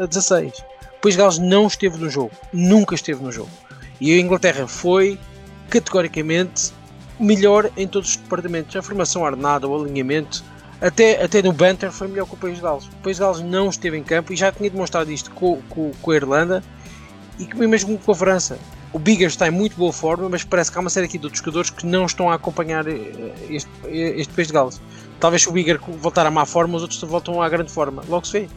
a 0.00 0.06
16. 0.06 0.52
O 0.58 1.00
País 1.02 1.14
de 1.14 1.20
Gales 1.20 1.38
não 1.38 1.66
esteve 1.66 1.98
no 1.98 2.08
jogo, 2.08 2.30
nunca 2.52 2.94
esteve 2.94 3.22
no 3.22 3.30
jogo. 3.30 3.50
E 4.00 4.12
a 4.12 4.18
Inglaterra 4.18 4.66
foi 4.66 5.18
categoricamente 5.68 6.72
melhor 7.18 7.70
em 7.76 7.86
todos 7.86 8.10
os 8.10 8.16
departamentos. 8.16 8.74
A 8.76 8.82
formação 8.82 9.22
ordenada, 9.22 9.66
o 9.66 9.82
alinhamento, 9.82 10.44
até, 10.80 11.22
até 11.22 11.42
no 11.42 11.52
banter 11.52 11.90
foi 11.90 12.08
melhor 12.08 12.26
que 12.26 12.34
o 12.34 12.36
País 12.36 12.56
de 12.56 12.62
Gales. 12.62 12.86
O 12.86 12.96
País 13.02 13.16
de 13.16 13.22
Gales 13.22 13.40
não 13.40 13.68
esteve 13.68 13.96
em 13.96 14.02
campo 14.02 14.32
e 14.32 14.36
já 14.36 14.52
tinha 14.52 14.68
demonstrado 14.68 15.10
isto 15.10 15.30
com, 15.30 15.60
com, 15.68 15.92
com 16.02 16.10
a 16.10 16.16
Irlanda 16.16 16.62
e 17.38 17.54
mesmo 17.54 17.98
com 17.98 18.12
a 18.12 18.14
França. 18.14 18.58
O 18.92 18.98
Bigger 18.98 19.28
está 19.28 19.48
em 19.48 19.50
muito 19.50 19.76
boa 19.76 19.92
forma, 19.92 20.28
mas 20.28 20.44
parece 20.44 20.70
que 20.70 20.78
há 20.78 20.80
uma 20.80 20.88
série 20.88 21.06
aqui 21.06 21.18
de 21.18 21.26
outros 21.26 21.40
jogadores 21.42 21.70
que 21.70 21.84
não 21.84 22.06
estão 22.06 22.30
a 22.30 22.34
acompanhar 22.34 22.86
eh, 22.88 23.34
este, 23.50 23.68
este 23.90 24.32
País 24.32 24.48
de 24.48 24.54
Gales. 24.54 24.80
Talvez 25.20 25.46
o 25.46 25.52
Bigger 25.52 25.78
voltar 25.80 26.24
à 26.24 26.30
má 26.30 26.46
forma, 26.46 26.76
os 26.76 26.82
outros 26.82 27.00
voltam 27.02 27.42
à 27.42 27.48
grande 27.48 27.70
forma. 27.70 28.02
Logo 28.08 28.26
se 28.26 28.40
vê. 28.40 28.48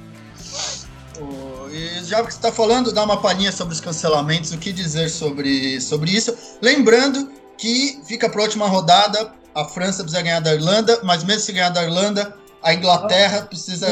E 1.80 2.04
já 2.04 2.18
que 2.18 2.34
você 2.34 2.38
está 2.38 2.52
falando, 2.52 2.92
dá 2.92 3.04
uma 3.04 3.22
palhinha 3.22 3.52
sobre 3.52 3.74
os 3.74 3.80
cancelamentos, 3.80 4.52
o 4.52 4.58
que 4.58 4.74
dizer 4.74 5.10
sobre, 5.10 5.80
sobre 5.80 6.12
isso. 6.12 6.36
Lembrando 6.62 7.32
que 7.58 8.02
fica 8.06 8.30
para 8.30 8.42
a 8.42 8.44
última 8.44 8.68
rodada, 8.68 9.34
a 9.56 9.64
França 9.66 10.04
precisa 10.04 10.22
ganhar 10.22 10.42
da 10.42 10.54
Irlanda, 10.54 11.00
mas 11.04 11.24
mesmo 11.24 11.42
se 11.42 11.54
ganhar 11.54 11.70
da 11.70 11.84
Irlanda, 11.84 12.36
a 12.62 12.74
Inglaterra 12.74 13.44
precisa 13.44 13.88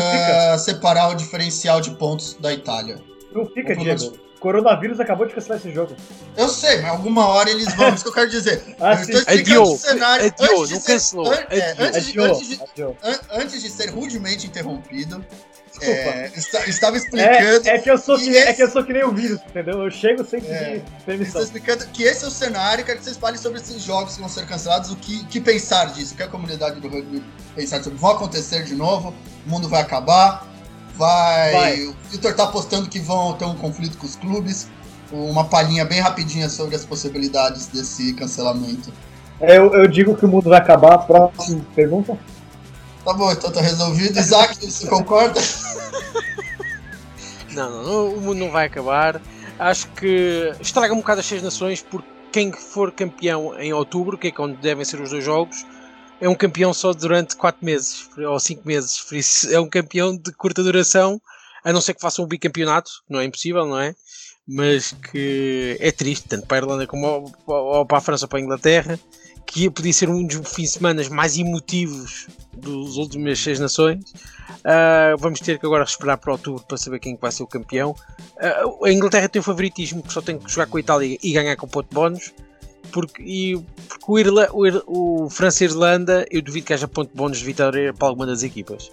separar 0.58 1.10
o 1.10 1.16
diferencial 1.16 1.80
de 1.80 1.92
pontos 1.92 2.34
da 2.34 2.52
Itália. 2.52 2.98
Não 3.34 3.46
fica, 3.46 3.76
Diego. 3.76 4.28
Coronavírus 4.40 5.00
acabou 5.00 5.26
de 5.26 5.34
cancelar 5.34 5.58
esse 5.58 5.72
jogo. 5.72 5.96
Eu 6.36 6.48
sei, 6.48 6.82
mas 6.82 6.92
alguma 6.92 7.28
hora 7.28 7.50
eles 7.50 7.74
vão. 7.74 7.94
Isso 7.94 8.04
que 8.04 8.10
eu 8.10 8.14
quero 8.14 8.30
dizer. 8.30 8.64
ah, 8.80 8.94
eu 8.94 9.02
estou 9.02 9.20
explicando 9.20 9.64
o 9.64 9.78
cenário. 9.78 10.26
Adiou, 10.26 10.68
não 10.68 10.82
cancelou. 10.82 11.34
Antes 13.32 13.62
de 13.64 13.70
ser 13.70 13.90
rudemente 13.90 14.46
interrompido, 14.46 15.26
é, 15.82 16.32
estava 16.68 16.98
explicando. 16.98 17.68
É, 17.68 17.76
é, 17.76 17.80
que 17.80 17.90
eu 17.90 17.98
sou 17.98 18.18
que, 18.18 18.30
esse... 18.30 18.38
é 18.38 18.54
que 18.54 18.64
eu 18.64 18.70
sou 18.70 18.84
que 18.84 18.94
nem 18.94 19.04
o 19.04 19.12
vírus, 19.12 19.40
entendeu? 19.48 19.84
Eu 19.84 19.92
chego 19.92 20.24
sem 20.26 20.40
é, 20.42 20.82
permissão. 21.06 21.42
Estou 21.42 21.44
explicando 21.44 21.86
que 21.92 22.04
esse 22.04 22.26
é 22.26 22.28
o 22.28 22.32
cenário, 22.32 22.84
quero 22.84 22.98
que 22.98 23.04
vocês 23.04 23.18
falem 23.18 23.38
sobre 23.38 23.60
esses 23.60 23.82
jogos 23.82 24.16
que 24.16 24.20
vão 24.20 24.30
ser 24.30 24.46
cancelados, 24.46 24.92
o 24.92 24.96
que, 24.96 25.26
que 25.26 25.40
pensar 25.40 25.86
disso, 25.94 26.14
o 26.14 26.18
que 26.18 26.24
a 26.24 26.28
comunidade 26.28 26.80
do 26.80 26.88
rugby 26.88 27.24
pensar 27.56 27.84
sobre. 27.84 27.98
Vão 28.00 28.12
acontecer 28.12 28.64
de 28.64 28.76
novo, 28.76 29.14
o 29.46 29.50
mundo 29.50 29.68
vai 29.68 29.82
acabar, 29.82 30.48
vai. 30.96 31.52
vai. 31.52 31.82
O 31.84 31.96
Vitor 32.10 32.34
tá 32.34 32.44
apostando 32.44 32.90
que 32.90 33.00
vão 33.00 33.34
ter 33.34 33.46
um 33.46 33.56
conflito 33.56 33.98
com 33.98 34.06
os 34.06 34.16
clubes. 34.16 34.68
Uma 35.10 35.46
palhinha 35.46 35.86
bem 35.86 36.02
rapidinha 36.02 36.50
sobre 36.50 36.76
as 36.76 36.84
possibilidades 36.84 37.68
desse 37.68 38.14
cancelamento. 38.14 38.92
É, 39.40 39.58
eu, 39.58 39.74
eu 39.74 39.88
digo 39.88 40.16
que 40.18 40.26
o 40.26 40.28
mundo 40.28 40.50
vai 40.50 40.60
acabar. 40.60 40.98
Próxima 41.00 41.66
pergunta. 41.74 42.18
Tá 43.08 43.14
bom, 43.14 43.32
então 43.32 43.50
tá 43.50 43.62
resolvido. 43.62 44.20
Isaac, 44.20 44.70
você 44.70 44.86
concorda? 44.86 45.40
Não, 47.54 47.82
não, 47.82 48.14
o 48.14 48.22
mundo 48.22 48.38
não 48.38 48.52
vai 48.52 48.68
acabar. 48.68 49.20
Acho 49.58 49.88
que 49.94 50.54
estraga 50.60 50.94
um 50.94 50.98
bocado 50.98 51.22
as 51.22 51.26
seis 51.26 51.42
nações, 51.42 51.82
porque 51.82 52.08
quem 52.32 52.52
for 52.52 52.92
campeão 52.92 53.60
em 53.60 53.74
outubro, 53.74 54.16
que 54.16 54.28
é 54.28 54.32
quando 54.32 54.58
devem 54.58 54.86
ser 54.86 55.02
os 55.02 55.10
dois 55.10 55.24
jogos, 55.24 55.66
é 56.22 56.30
um 56.30 56.36
campeão 56.36 56.72
só 56.72 56.94
durante 56.94 57.36
4 57.36 57.66
meses 57.66 58.10
ou 58.16 58.40
5 58.40 58.68
meses. 58.68 59.00
Por 59.00 59.18
isso 59.18 59.52
é 59.52 59.60
um 59.60 59.68
campeão 59.68 60.16
de 60.16 60.32
curta 60.34 60.62
duração, 60.62 61.20
a 61.64 61.74
não 61.74 61.82
ser 61.82 61.96
que 61.96 62.02
faça 62.02 62.22
um 62.22 62.28
bicampeonato, 62.28 62.92
não 63.10 63.20
é 63.20 63.26
impossível, 63.26 63.66
não 63.66 63.80
é? 63.80 63.96
Mas 64.48 64.94
que 65.12 65.78
é 65.80 65.92
triste, 65.92 66.28
tanto 66.28 66.46
para 66.46 66.58
a 66.58 66.60
Irlanda 66.60 66.86
como 66.86 67.32
para 67.88 67.98
a 67.98 68.02
França 68.02 68.26
ou 68.26 68.30
para 68.30 68.38
a 68.38 68.42
Inglaterra 68.44 69.00
que 69.58 69.72
podia 69.72 69.92
ser 69.92 70.08
um 70.08 70.24
dos 70.24 70.36
fins 70.54 70.74
de 70.74 70.78
semana 70.78 71.10
mais 71.10 71.36
emotivos 71.36 72.28
dos 72.56 72.96
últimos 72.98 73.42
seis 73.42 73.60
nações. 73.60 74.12
Uh, 74.60 75.18
vamos 75.18 75.40
ter 75.40 75.58
que 75.58 75.66
agora 75.66 75.84
esperar 75.84 76.18
para 76.18 76.32
outubro 76.34 76.64
para 76.64 76.78
saber 76.78 77.00
quem 77.00 77.18
vai 77.20 77.32
ser 77.32 77.42
o 77.42 77.48
campeão. 77.48 77.96
Uh, 78.36 78.86
a 78.86 78.92
Inglaterra 78.92 79.28
tem 79.28 79.40
o 79.40 79.44
favoritismo 79.44 80.04
que 80.04 80.14
só 80.14 80.22
tem 80.22 80.38
que 80.38 80.52
jogar 80.52 80.68
com 80.68 80.78
a 80.78 80.80
Itália 80.80 81.18
e 81.24 81.34
ganhar 81.34 81.56
com 81.56 81.68
ponto 81.68 81.92
bónus. 81.92 82.32
Porque, 82.92 83.24
e, 83.24 83.58
porque 83.90 84.06
o, 84.08 84.20
Irla, 84.20 84.48
o, 84.54 85.26
o 85.26 85.30
França-Irlanda, 85.30 86.26
eu 86.30 86.42
duvido 86.42 86.68
que 86.68 86.74
haja 86.74 86.88
ponto 86.88 87.10
bónus 87.16 87.40
de 87.40 87.46
vitória 87.46 87.92
para 87.94 88.08
alguma 88.08 88.28
das 88.28 88.44
equipas. 88.44 88.92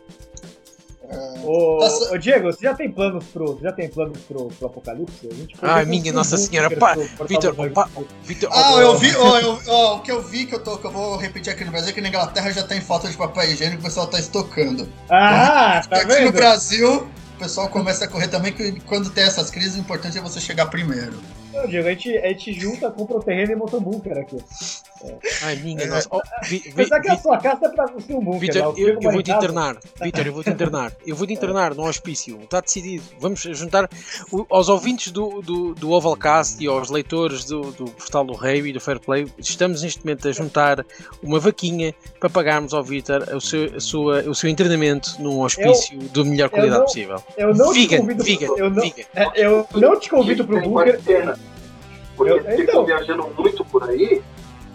Ô, 1.45 1.79
ô, 2.13 2.19
Diego, 2.19 2.51
você 2.51 2.63
já 2.63 2.75
tem 2.75 2.91
planos 2.91 3.25
pro, 3.27 3.59
já 3.63 3.71
tem 3.71 3.89
planos 3.89 4.19
pro, 4.23 4.47
pro 4.49 4.67
Apocalipse? 4.67 5.29
Ai, 5.61 5.85
minha 5.85 6.13
Nossa 6.13 6.37
Senhora, 6.37 6.75
pá, 6.75 6.95
Vitor, 7.29 7.55
Vitor. 8.23 8.49
Ah, 8.53 8.81
eu 8.81 8.97
vi, 8.99 9.15
ó, 9.17 9.39
eu, 9.39 9.59
ó, 9.69 9.97
o 9.97 10.01
que 10.01 10.11
eu 10.11 10.23
vi 10.23 10.47
que 10.47 10.55
eu 10.55 10.63
tô, 10.63 10.79
que 10.79 10.87
eu 10.87 10.91
vou 10.91 11.17
repetir 11.17 11.53
aqui 11.53 11.65
no 11.65 11.71
Brasil, 11.71 11.91
é 11.91 11.93
que 11.93 12.01
na 12.01 12.09
Inglaterra 12.09 12.51
já 12.51 12.63
tem 12.63 12.81
falta 12.81 13.09
de 13.09 13.17
papel 13.17 13.45
higiênico, 13.45 13.81
o 13.81 13.85
pessoal 13.85 14.07
tá 14.07 14.19
estocando. 14.19 14.89
Ah, 15.11 15.83
então, 15.85 15.91
tá 15.91 16.05
aqui 16.05 16.15
vendo? 16.15 16.27
no 16.27 16.33
Brasil, 16.33 17.09
o 17.37 17.39
pessoal 17.39 17.69
começa 17.69 18.07
a 18.07 18.09
correr 18.09 18.29
também, 18.29 18.53
que 18.53 18.81
quando 18.81 19.11
tem 19.11 19.25
essas 19.25 19.51
crises, 19.51 19.77
o 19.77 19.81
importante 19.81 20.17
é 20.17 20.21
você 20.21 20.41
chegar 20.41 20.67
primeiro. 20.67 21.19
Não, 21.55 21.67
Diego, 21.67 21.87
a 21.87 21.91
gente, 21.93 22.19
a 22.19 22.29
gente 22.29 22.53
junta, 22.53 22.91
compra 22.91 23.17
o 23.17 23.23
terreno 23.23 23.53
e 23.53 23.57
monta 23.57 23.77
um 23.77 23.81
bunker 23.81 24.19
aqui. 24.19 24.39
É. 25.05 25.19
Ai, 25.43 25.57
minha 25.57 25.87
nossa. 25.87 26.09
Oh, 26.11 26.21
vi, 26.43 26.59
vi, 26.59 26.73
Pensar 26.73 27.01
que 27.01 27.11
a 27.11 27.17
sua 27.19 27.39
casa 27.39 27.67
é 27.67 27.69
pra 27.69 27.87
você 27.87 28.15
um 28.15 28.21
bunker. 28.21 28.41
Vitor, 28.41 28.75
eu, 28.79 28.99
eu 29.01 29.13
vou 29.13 29.23
te 29.23 29.31
internar. 29.31 29.77
Vitor, 30.03 30.27
eu 30.27 30.33
vou 30.33 30.43
te 30.43 30.51
internar. 30.51 30.93
Eu 31.07 31.17
vou 31.17 31.27
te 31.27 31.33
internar 31.33 31.75
no 31.75 31.87
hospício. 31.87 32.41
Está 32.43 32.61
decidido. 32.61 33.05
Vamos 33.21 33.41
juntar 33.41 33.89
o, 34.33 34.47
aos 34.51 34.69
ouvintes 34.69 35.13
do, 35.13 35.43
do, 35.43 35.75
do 35.75 35.91
Ovalcast 35.91 36.63
e 36.63 36.67
aos 36.67 36.91
leitores 36.91 37.45
do, 37.45 37.61
do 37.73 37.85
portal 37.85 38.25
do 38.25 38.33
Rei 38.33 38.61
e 38.61 38.73
do 38.73 38.81
Fair 38.81 38.99
Play. 38.99 39.27
Estamos 39.39 39.83
neste 39.83 40.05
momento 40.05 40.27
a 40.27 40.33
juntar 40.33 40.85
uma 41.23 41.39
vaquinha 41.39 41.95
para 42.19 42.31
pagarmos 42.31 42.73
ao 42.73 42.83
Vitor 42.83 43.23
o 43.35 43.41
seu, 43.41 43.77
a 43.77 43.81
sua, 43.81 44.23
o 44.23 44.35
seu 44.35 44.49
internamento 44.49 45.17
num 45.21 45.41
hospício 45.41 45.99
eu, 46.01 46.09
de 46.09 46.31
melhor 46.31 46.49
qualidade 46.49 46.79
não, 46.79 46.87
possível. 46.87 47.23
Eu 47.37 47.55
não 47.55 47.73
vegan, 47.73 47.89
te 47.89 47.97
convido, 47.99 48.25
vegan, 48.25 48.47
eu 48.57 48.71
não, 48.71 48.83
vegan. 48.83 49.05
É, 49.15 49.47
eu 49.47 49.67
não 49.75 50.01
te 50.01 50.11
convido 50.11 50.45
para 50.47 50.57
o 50.57 50.63
bunker. 50.63 51.01
Porque 52.17 52.33
então, 52.33 52.57
ficam 52.57 52.85
viajando 52.85 53.29
muito 53.37 53.65
por 53.65 53.89
aí, 53.89 54.23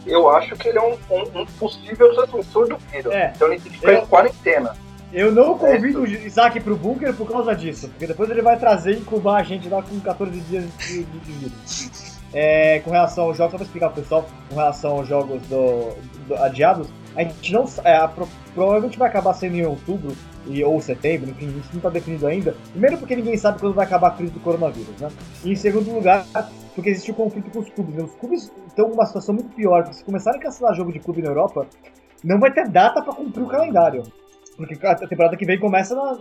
eu 0.05 0.29
acho 0.29 0.55
que 0.55 0.69
ele 0.69 0.77
é 0.77 0.81
um, 0.81 0.97
um, 1.09 1.41
um 1.41 1.45
possível 1.45 2.13
transmissor 2.15 2.67
do 2.67 2.77
vírus. 2.77 3.13
É, 3.13 3.31
então 3.35 3.47
ele 3.47 3.61
tem 3.61 3.71
que 3.71 3.79
ficar 3.79 3.93
eu, 3.93 4.03
em 4.03 4.05
quarentena. 4.05 4.75
Eu 5.11 5.31
não 5.31 5.57
convido 5.57 5.99
é 5.99 6.01
o 6.01 6.07
Isaac 6.07 6.59
pro 6.59 6.75
bunker 6.75 7.13
por 7.13 7.29
causa 7.29 7.55
disso, 7.55 7.87
porque 7.89 8.07
depois 8.07 8.29
ele 8.29 8.41
vai 8.41 8.57
trazer 8.57 8.93
e 8.93 8.99
incubar 8.99 9.39
a 9.39 9.43
gente 9.43 9.67
lá 9.67 9.81
com 9.81 9.99
14 9.99 10.39
dias 10.41 10.65
de, 10.77 11.03
de, 11.03 11.31
vírus. 11.31 12.19
É, 12.31 12.79
com 12.79 12.91
relação 12.91 13.25
aos 13.25 13.37
jogos, 13.37 13.51
só 13.51 13.57
pra 13.57 13.65
explicar 13.65 13.89
pro 13.89 14.03
pessoal, 14.03 14.29
com 14.49 14.55
relação 14.55 14.91
aos 14.91 15.07
jogos 15.07 15.41
do, 15.47 15.95
do 16.27 16.35
adiados, 16.35 16.87
a 17.15 17.23
gente 17.23 17.51
não. 17.51 17.65
É, 17.83 17.95
a, 17.95 18.07
provavelmente 18.53 18.99
vai 18.99 19.09
acabar 19.09 19.33
sendo 19.33 19.55
em 19.55 19.65
outubro 19.65 20.15
e, 20.45 20.63
ou 20.63 20.79
setembro, 20.79 21.31
enfim, 21.31 21.47
isso 21.47 21.69
não 21.71 21.77
está 21.77 21.89
definido 21.89 22.27
ainda. 22.27 22.55
Primeiro 22.71 22.97
porque 22.97 23.15
ninguém 23.15 23.35
sabe 23.35 23.59
quando 23.59 23.73
vai 23.73 23.85
acabar 23.85 24.09
a 24.09 24.11
crise 24.11 24.31
do 24.31 24.39
coronavírus, 24.39 24.95
né? 24.99 25.09
E 25.43 25.51
em 25.51 25.55
segundo 25.55 25.91
lugar, 25.91 26.25
porque 26.80 26.91
existe 26.91 27.11
o 27.11 27.13
um 27.13 27.17
conflito 27.17 27.51
com 27.51 27.59
os 27.59 27.69
clubes. 27.69 27.95
Né? 27.95 28.03
Os 28.03 28.15
clubes 28.15 28.51
estão 28.67 28.88
numa 28.88 29.05
situação 29.05 29.36
muito 29.36 29.53
pior, 29.53 29.84
porque 29.84 29.97
se 29.97 30.03
começarem 30.03 30.39
a 30.39 30.43
cancelar 30.43 30.73
jogo 30.73 30.93
de 30.93 30.99
clube 30.99 31.21
na 31.21 31.27
Europa, 31.27 31.67
não 32.23 32.39
vai 32.39 32.53
ter 32.53 32.69
data 32.69 33.01
para 33.01 33.13
cumprir 33.13 33.43
o 33.43 33.47
calendário. 33.47 34.03
Porque 34.55 34.75
a 34.86 34.95
temporada 34.95 35.36
que 35.36 35.45
vem 35.45 35.59
começa 35.59 35.93
na, 35.93 36.17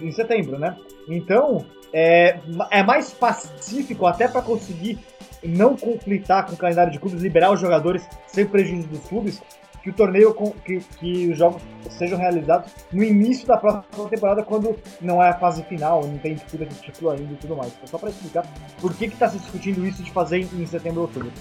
em 0.00 0.10
setembro, 0.12 0.58
né? 0.58 0.76
Então, 1.08 1.64
é, 1.92 2.38
é 2.70 2.82
mais 2.82 3.12
pacífico 3.12 4.06
até 4.06 4.26
para 4.28 4.40
conseguir 4.40 4.98
não 5.44 5.76
conflitar 5.76 6.46
com 6.46 6.54
o 6.54 6.56
calendário 6.56 6.92
de 6.92 6.98
clubes, 6.98 7.20
liberar 7.20 7.52
os 7.52 7.60
jogadores 7.60 8.06
sem 8.26 8.46
prejuízo 8.46 8.88
dos 8.88 9.06
clubes, 9.08 9.42
que 9.82 9.90
o 9.90 9.92
torneio, 9.92 10.34
que, 10.64 10.80
que 10.98 11.30
os 11.30 11.38
jogos 11.38 11.62
sejam 11.90 12.18
realizados 12.18 12.70
no 12.92 13.02
início 13.02 13.46
da 13.46 13.56
próxima 13.56 14.08
temporada, 14.08 14.42
quando 14.42 14.76
não 15.00 15.22
é 15.22 15.30
a 15.30 15.38
fase 15.38 15.62
final, 15.64 16.06
não 16.06 16.18
tem 16.18 16.34
disputa 16.34 16.64
de 16.64 16.74
título 16.76 17.10
ainda 17.10 17.32
e 17.32 17.36
tudo 17.36 17.56
mais. 17.56 17.72
É 17.82 17.86
só 17.86 17.98
para 17.98 18.10
explicar 18.10 18.46
por 18.80 18.94
que 18.94 19.06
está 19.06 19.28
se 19.28 19.38
discutindo 19.38 19.86
isso 19.86 20.02
de 20.02 20.10
fazer 20.12 20.38
em 20.38 20.66
setembro 20.66 21.02
ou 21.02 21.06
outubro. 21.06 21.32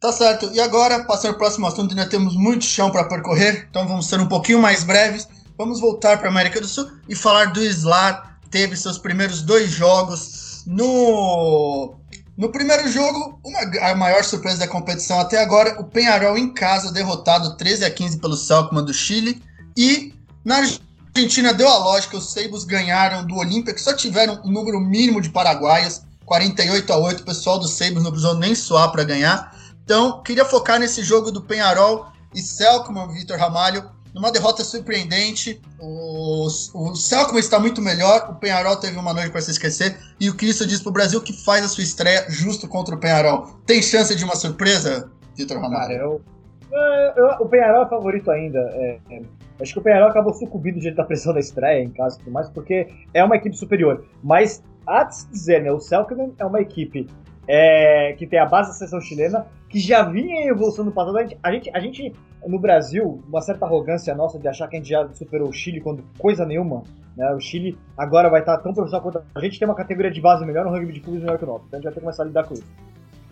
Tá 0.00 0.12
certo. 0.12 0.50
E 0.54 0.60
agora, 0.60 1.04
passando 1.04 1.32
para 1.32 1.36
o 1.36 1.38
próximo 1.38 1.66
assunto, 1.66 1.90
ainda 1.90 2.08
temos 2.08 2.36
muito 2.36 2.64
chão 2.64 2.90
para 2.90 3.04
percorrer, 3.04 3.66
então 3.68 3.86
vamos 3.86 4.08
ser 4.08 4.20
um 4.20 4.28
pouquinho 4.28 4.60
mais 4.60 4.84
breves. 4.84 5.28
Vamos 5.58 5.80
voltar 5.80 6.18
para 6.18 6.28
a 6.28 6.30
América 6.30 6.60
do 6.60 6.68
Sul 6.68 6.88
e 7.08 7.16
falar 7.16 7.46
do 7.46 7.60
Slar. 7.60 8.38
Teve 8.48 8.76
seus 8.76 8.96
primeiros 8.96 9.42
dois 9.42 9.70
jogos 9.70 10.62
no 10.66 11.96
no 12.36 12.52
primeiro 12.52 12.88
jogo, 12.88 13.40
uma, 13.44 13.58
a 13.90 13.96
maior 13.96 14.22
surpresa 14.22 14.58
da 14.58 14.68
competição 14.68 15.18
até 15.18 15.42
agora, 15.42 15.80
o 15.80 15.84
Penharol 15.84 16.38
em 16.38 16.54
casa 16.54 16.92
derrotado 16.92 17.56
13 17.56 17.84
a 17.84 17.90
15 17.90 18.18
pelo 18.18 18.36
Salkman 18.36 18.84
do 18.84 18.94
Chile 18.94 19.42
e 19.76 20.14
na 20.44 20.58
Argentina 20.58 21.52
deu 21.52 21.68
a 21.68 21.78
lógica, 21.78 22.16
os 22.16 22.32
Seibos 22.32 22.64
ganharam 22.64 23.26
do 23.26 23.34
Olímpia, 23.34 23.74
que 23.74 23.80
só 23.80 23.92
tiveram 23.92 24.40
um 24.44 24.52
número 24.52 24.78
mínimo 24.78 25.20
de 25.20 25.30
paraguaios, 25.30 26.02
48 26.24 26.92
a 26.92 26.96
8. 26.96 27.20
O 27.20 27.24
pessoal 27.24 27.58
do 27.58 27.66
Seibos 27.66 28.04
não 28.04 28.12
precisou 28.12 28.36
nem 28.36 28.54
suar 28.54 28.92
para 28.92 29.02
ganhar. 29.02 29.52
Então, 29.84 30.22
queria 30.22 30.44
focar 30.44 30.78
nesse 30.78 31.02
jogo 31.02 31.32
do 31.32 31.42
Penharol 31.42 32.06
e 32.32 32.40
Selkman, 32.40 33.08
Vitor 33.08 33.36
Ramalho, 33.36 33.90
numa 34.14 34.30
derrota 34.32 34.64
surpreendente. 34.64 35.60
O, 35.78 36.46
o 36.46 36.94
Selkman 36.94 37.40
está 37.40 37.58
muito 37.58 37.80
melhor, 37.80 38.30
o 38.30 38.34
Penharol 38.34 38.76
teve 38.76 38.98
uma 38.98 39.12
noite 39.12 39.30
para 39.30 39.40
se 39.40 39.50
esquecer. 39.50 39.96
E 40.20 40.30
o 40.30 40.36
isso 40.40 40.66
diz 40.66 40.80
para 40.80 40.90
o 40.90 40.92
Brasil 40.92 41.20
que 41.20 41.32
faz 41.32 41.64
a 41.64 41.68
sua 41.68 41.84
estreia 41.84 42.26
justo 42.28 42.66
contra 42.68 42.94
o 42.94 42.98
Penharol? 42.98 43.46
Tem 43.66 43.82
chance 43.82 44.14
de 44.14 44.24
uma 44.24 44.36
surpresa, 44.36 45.10
Vitor 45.36 45.60
Ramalho? 45.60 45.94
Eu, 45.94 46.22
eu, 47.16 47.26
o 47.40 47.48
Penharol 47.48 47.84
é 47.84 47.88
favorito 47.88 48.30
ainda. 48.30 48.58
É, 48.58 48.98
é, 49.10 49.22
acho 49.60 49.72
que 49.72 49.78
o 49.78 49.82
Penharol 49.82 50.08
acabou 50.08 50.34
sucumbindo 50.34 50.80
diante 50.80 50.96
da 50.96 51.04
pressão 51.04 51.32
da 51.32 51.40
estreia 51.40 51.82
em 51.82 51.90
casa 51.90 52.16
e 52.16 52.18
tudo 52.20 52.32
mais, 52.32 52.48
porque 52.48 52.88
é 53.14 53.24
uma 53.24 53.36
equipe 53.36 53.56
superior. 53.56 54.04
Mas, 54.22 54.62
há 54.86 55.04
de 55.04 55.26
dizer, 55.28 55.62
né, 55.62 55.72
o 55.72 55.80
Selkman 55.80 56.32
é 56.38 56.44
uma 56.44 56.60
equipe 56.60 57.06
é, 57.48 58.12
que 58.12 58.26
tem 58.26 58.38
a 58.38 58.44
base 58.44 58.68
da 58.68 58.74
seleção 58.74 59.00
chilena, 59.00 59.46
que 59.70 59.80
já 59.80 60.02
vinha 60.02 60.42
em 60.42 60.48
evolução 60.48 60.84
no 60.84 60.92
passado. 60.92 61.16
A 61.16 61.22
gente, 61.22 61.38
a 61.42 61.50
gente, 61.50 61.70
a 61.72 61.80
gente, 61.80 62.12
no 62.46 62.58
Brasil, 62.58 63.22
uma 63.26 63.40
certa 63.40 63.64
arrogância 63.64 64.14
nossa 64.14 64.38
de 64.38 64.46
achar 64.46 64.68
que 64.68 64.76
a 64.76 64.78
gente 64.78 64.90
já 64.90 65.08
superou 65.14 65.48
o 65.48 65.52
Chile 65.52 65.80
quando 65.80 66.04
coisa 66.18 66.44
nenhuma. 66.44 66.82
Né? 67.16 67.32
O 67.32 67.40
Chile 67.40 67.78
agora 67.96 68.28
vai 68.28 68.40
estar 68.40 68.58
tão 68.58 68.74
profissional 68.74 69.02
quanto 69.02 69.22
a 69.34 69.40
gente 69.40 69.58
tem 69.58 69.66
uma 69.66 69.74
categoria 69.74 70.10
de 70.10 70.20
base 70.20 70.44
melhor, 70.44 70.66
um 70.66 70.70
rugby 70.70 70.92
de 70.92 71.00
clubes 71.00 71.22
melhor 71.22 71.38
que 71.38 71.44
o 71.44 71.46
nosso. 71.46 71.64
Então 71.66 71.78
a 71.78 71.80
gente 71.80 71.84
vai 71.84 71.92
ter 71.94 72.00
que 72.00 72.04
começar 72.04 72.22
a 72.22 72.26
lidar 72.26 72.44
com 72.44 72.54
isso. 72.54 72.66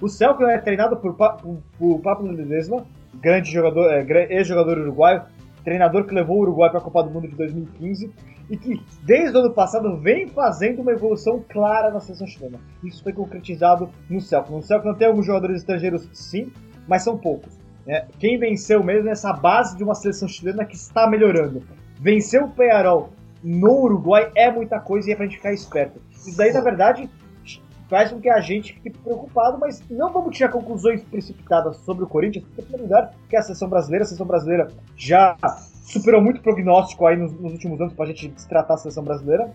O 0.00 0.08
Celco 0.08 0.44
é 0.44 0.58
treinado 0.58 0.96
por, 0.96 1.14
por, 1.14 1.58
por 1.78 2.00
Pablo 2.00 2.30
Ledesma, 2.30 2.84
grande 3.14 3.50
jogador, 3.50 3.90
é, 3.90 4.04
ex-jogador 4.30 4.78
uruguaio, 4.78 5.22
treinador 5.66 6.04
que 6.04 6.14
levou 6.14 6.36
o 6.36 6.40
Uruguai 6.42 6.70
para 6.70 6.78
a 6.78 6.82
Copa 6.82 7.02
do 7.02 7.10
Mundo 7.10 7.26
de 7.26 7.34
2015 7.34 8.12
e 8.48 8.56
que 8.56 8.80
desde 9.02 9.36
o 9.36 9.40
ano 9.40 9.52
passado 9.52 9.96
vem 9.96 10.28
fazendo 10.28 10.80
uma 10.80 10.92
evolução 10.92 11.44
clara 11.48 11.90
na 11.90 11.98
seleção 11.98 12.24
chilena. 12.24 12.60
Isso 12.84 13.02
foi 13.02 13.12
concretizado 13.12 13.90
no 14.08 14.20
Celtic. 14.20 14.52
No 14.52 14.84
não 14.84 14.94
tem 14.94 15.08
alguns 15.08 15.26
jogadores 15.26 15.56
estrangeiros, 15.56 16.08
sim, 16.12 16.52
mas 16.86 17.02
são 17.02 17.18
poucos. 17.18 17.58
Né? 17.84 18.06
Quem 18.20 18.38
venceu 18.38 18.80
mesmo 18.84 19.08
é 19.08 19.12
essa 19.12 19.32
base 19.32 19.76
de 19.76 19.82
uma 19.82 19.96
seleção 19.96 20.28
chilena 20.28 20.64
que 20.64 20.76
está 20.76 21.10
melhorando. 21.10 21.64
Vencer 21.98 22.40
o 22.44 22.48
Penharol 22.48 23.10
no 23.42 23.72
Uruguai 23.82 24.30
é 24.36 24.48
muita 24.52 24.78
coisa 24.78 25.10
e 25.10 25.12
é 25.14 25.16
pra 25.16 25.24
gente 25.24 25.38
ficar 25.38 25.52
esperto. 25.52 26.00
Isso 26.12 26.36
daí, 26.36 26.52
na 26.52 26.60
verdade, 26.60 27.10
faz 27.88 28.10
com 28.10 28.20
que 28.20 28.28
a 28.28 28.40
gente 28.40 28.74
fique 28.74 28.98
preocupado, 28.98 29.58
mas 29.58 29.82
não 29.90 30.12
vamos 30.12 30.36
tirar 30.36 30.50
conclusões 30.50 31.02
precipitadas 31.04 31.76
sobre 31.78 32.04
o 32.04 32.06
Corinthians, 32.06 32.44
porque, 32.44 32.62
primeiro 32.62 32.84
lugar, 32.84 33.14
que 33.28 33.36
é 33.36 33.38
a 33.38 33.42
seleção 33.42 33.68
brasileira, 33.68 34.04
a 34.04 34.06
seleção 34.06 34.26
brasileira 34.26 34.68
já 34.96 35.36
superou 35.84 36.20
muito 36.20 36.40
prognóstico 36.40 37.06
aí 37.06 37.16
nos, 37.16 37.32
nos 37.32 37.52
últimos 37.52 37.80
anos 37.80 37.94
pra 37.94 38.06
gente 38.06 38.28
tratar 38.48 38.74
a 38.74 38.78
seleção 38.78 39.04
brasileira. 39.04 39.52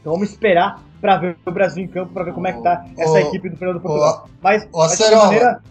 Então 0.00 0.12
vamos 0.12 0.30
esperar 0.30 0.80
para 1.00 1.16
ver 1.16 1.36
o 1.44 1.50
Brasil 1.50 1.82
em 1.82 1.88
campo, 1.88 2.12
para 2.12 2.24
ver 2.24 2.32
como 2.32 2.46
é 2.46 2.52
que 2.52 2.62
tá 2.62 2.86
essa 2.96 3.12
oh, 3.12 3.18
equipe 3.18 3.48
do 3.48 3.56
Fernando 3.56 3.80
Portugal. 3.80 4.26
Oh, 4.26 4.30
mas, 4.40 4.68
oh, 4.72 4.86
de 4.86 4.96
qualquer 4.96 5.16
maneira, 5.16 5.62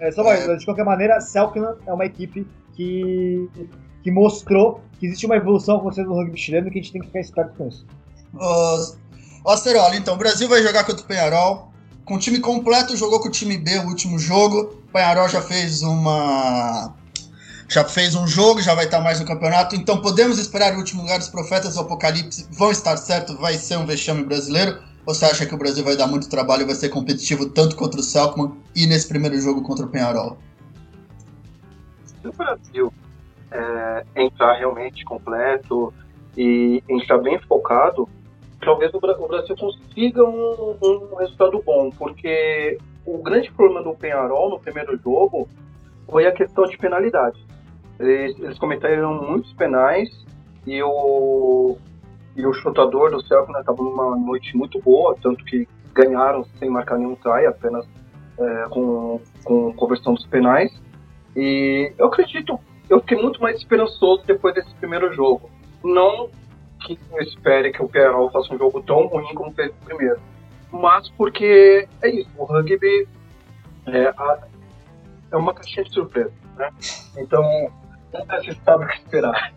é, 0.00 0.10
só 0.10 0.32
é... 0.32 0.56
de 0.56 0.64
qualquer 0.64 0.84
maneira, 0.84 1.20
Selknam 1.20 1.76
é 1.86 1.92
uma 1.92 2.06
equipe 2.06 2.46
que, 2.72 3.48
que 4.02 4.10
mostrou 4.10 4.80
que 4.98 5.06
existe 5.06 5.26
uma 5.26 5.36
evolução 5.36 5.76
acontecendo 5.76 6.08
no 6.08 6.14
rugby 6.14 6.38
chileno 6.38 6.68
e 6.68 6.70
que 6.70 6.78
a 6.78 6.82
gente 6.82 6.92
tem 6.92 7.00
que 7.02 7.08
ficar 7.08 7.20
esperto 7.20 7.54
com 7.56 7.68
isso. 7.68 7.86
Ó, 9.46 9.52
Acerola, 9.52 9.94
então, 9.94 10.14
o 10.14 10.18
Brasil 10.18 10.48
vai 10.48 10.60
jogar 10.60 10.82
contra 10.82 11.04
o 11.04 11.06
Penharol. 11.06 11.70
Com 12.04 12.16
o 12.16 12.18
time 12.18 12.40
completo, 12.40 12.96
jogou 12.96 13.20
com 13.20 13.28
o 13.28 13.30
time 13.30 13.56
B 13.56 13.78
o 13.78 13.86
último 13.86 14.18
jogo. 14.18 14.82
O 14.88 14.92
Penharol 14.92 15.28
já 15.28 15.40
fez 15.40 15.82
uma 15.82 16.92
já 17.68 17.84
fez 17.84 18.14
um 18.16 18.26
jogo, 18.26 18.60
já 18.60 18.74
vai 18.74 18.86
estar 18.86 19.00
mais 19.00 19.18
no 19.18 19.26
campeonato, 19.26 19.74
então 19.74 20.00
podemos 20.00 20.38
esperar 20.38 20.72
o 20.74 20.78
último 20.78 21.02
lugar 21.02 21.18
dos 21.18 21.28
profetas 21.28 21.74
do 21.74 21.80
Apocalipse 21.80 22.46
vão 22.52 22.70
estar 22.70 22.96
certo, 22.96 23.36
vai 23.38 23.54
ser 23.54 23.76
um 23.76 23.84
vexame 23.84 24.22
brasileiro? 24.22 24.78
Ou 25.04 25.12
você 25.12 25.24
acha 25.24 25.44
que 25.44 25.52
o 25.52 25.58
Brasil 25.58 25.84
vai 25.84 25.96
dar 25.96 26.06
muito 26.06 26.28
trabalho 26.28 26.62
e 26.62 26.66
vai 26.66 26.76
ser 26.76 26.90
competitivo 26.90 27.48
tanto 27.50 27.74
contra 27.74 27.98
o 27.98 28.02
Selkman 28.04 28.52
e 28.74 28.86
nesse 28.86 29.08
primeiro 29.08 29.36
jogo 29.40 29.62
contra 29.62 29.84
o 29.84 29.88
Penharol? 29.88 30.38
Se 32.04 32.28
o 32.28 32.32
Brasil 32.32 32.92
é, 33.50 34.04
entrar 34.14 34.54
realmente 34.54 35.04
completo 35.04 35.92
e 36.36 36.82
entrar 36.88 37.18
bem 37.18 37.40
focado, 37.48 38.08
talvez 38.66 38.92
o, 38.92 38.98
Brasil 38.98 39.56
consiga 39.56 40.24
um, 40.24 40.76
um 40.82 41.14
resultado 41.14 41.62
bom, 41.64 41.88
porque 41.90 42.76
o 43.06 43.22
grande 43.22 43.50
problema 43.52 43.84
do 43.84 43.94
Penharol 43.94 44.50
no 44.50 44.58
primeiro 44.58 44.98
jogo 44.98 45.48
foi 46.10 46.26
a 46.26 46.32
questão 46.32 46.64
de 46.64 46.76
penalidade. 46.76 47.38
Eles, 47.98 48.36
eles 48.40 48.58
cometeram 48.58 49.22
muitos 49.22 49.52
penais 49.52 50.10
e 50.66 50.82
o, 50.82 51.78
e 52.34 52.44
o 52.44 52.52
chutador 52.54 53.12
do 53.12 53.20
estava 53.20 53.46
né, 53.52 53.62
numa 53.78 54.16
noite 54.16 54.56
muito 54.56 54.82
boa, 54.82 55.16
tanto 55.22 55.44
que 55.44 55.68
ganharam 55.94 56.44
sem 56.58 56.68
marcar 56.68 56.98
nenhum 56.98 57.14
try, 57.14 57.46
apenas 57.46 57.86
é, 58.38 58.68
com, 58.68 59.20
com 59.44 59.72
conversão 59.74 60.14
dos 60.14 60.26
penais. 60.26 60.72
E 61.36 61.92
eu 61.96 62.06
acredito, 62.06 62.58
eu 62.90 62.98
fiquei 63.00 63.16
muito 63.16 63.40
mais 63.40 63.58
esperançoso 63.58 64.24
depois 64.26 64.54
desse 64.54 64.74
primeiro 64.74 65.12
jogo. 65.14 65.48
Não 65.84 66.28
que 66.94 66.98
espere 67.20 67.72
que 67.72 67.82
o 67.82 67.88
Perol 67.88 68.30
faça 68.30 68.54
um 68.54 68.58
jogo 68.58 68.82
tão 68.82 69.06
ruim 69.06 69.34
como 69.34 69.52
fez 69.52 69.70
o 69.70 69.84
primeiro, 69.84 70.20
mas 70.70 71.08
porque 71.10 71.88
é 72.02 72.10
isso, 72.10 72.30
o 72.36 72.44
rugby 72.44 73.08
é, 73.86 74.06
a, 74.16 74.38
é 75.32 75.36
uma 75.36 75.52
caixinha 75.54 75.84
de 75.84 75.92
surpresa, 75.92 76.32
né? 76.56 76.70
Então, 77.16 77.42
nunca 78.12 78.40
se 78.42 78.56
sabe 78.64 78.84
o 78.84 78.88
que 78.88 78.96
esperar. 78.98 79.52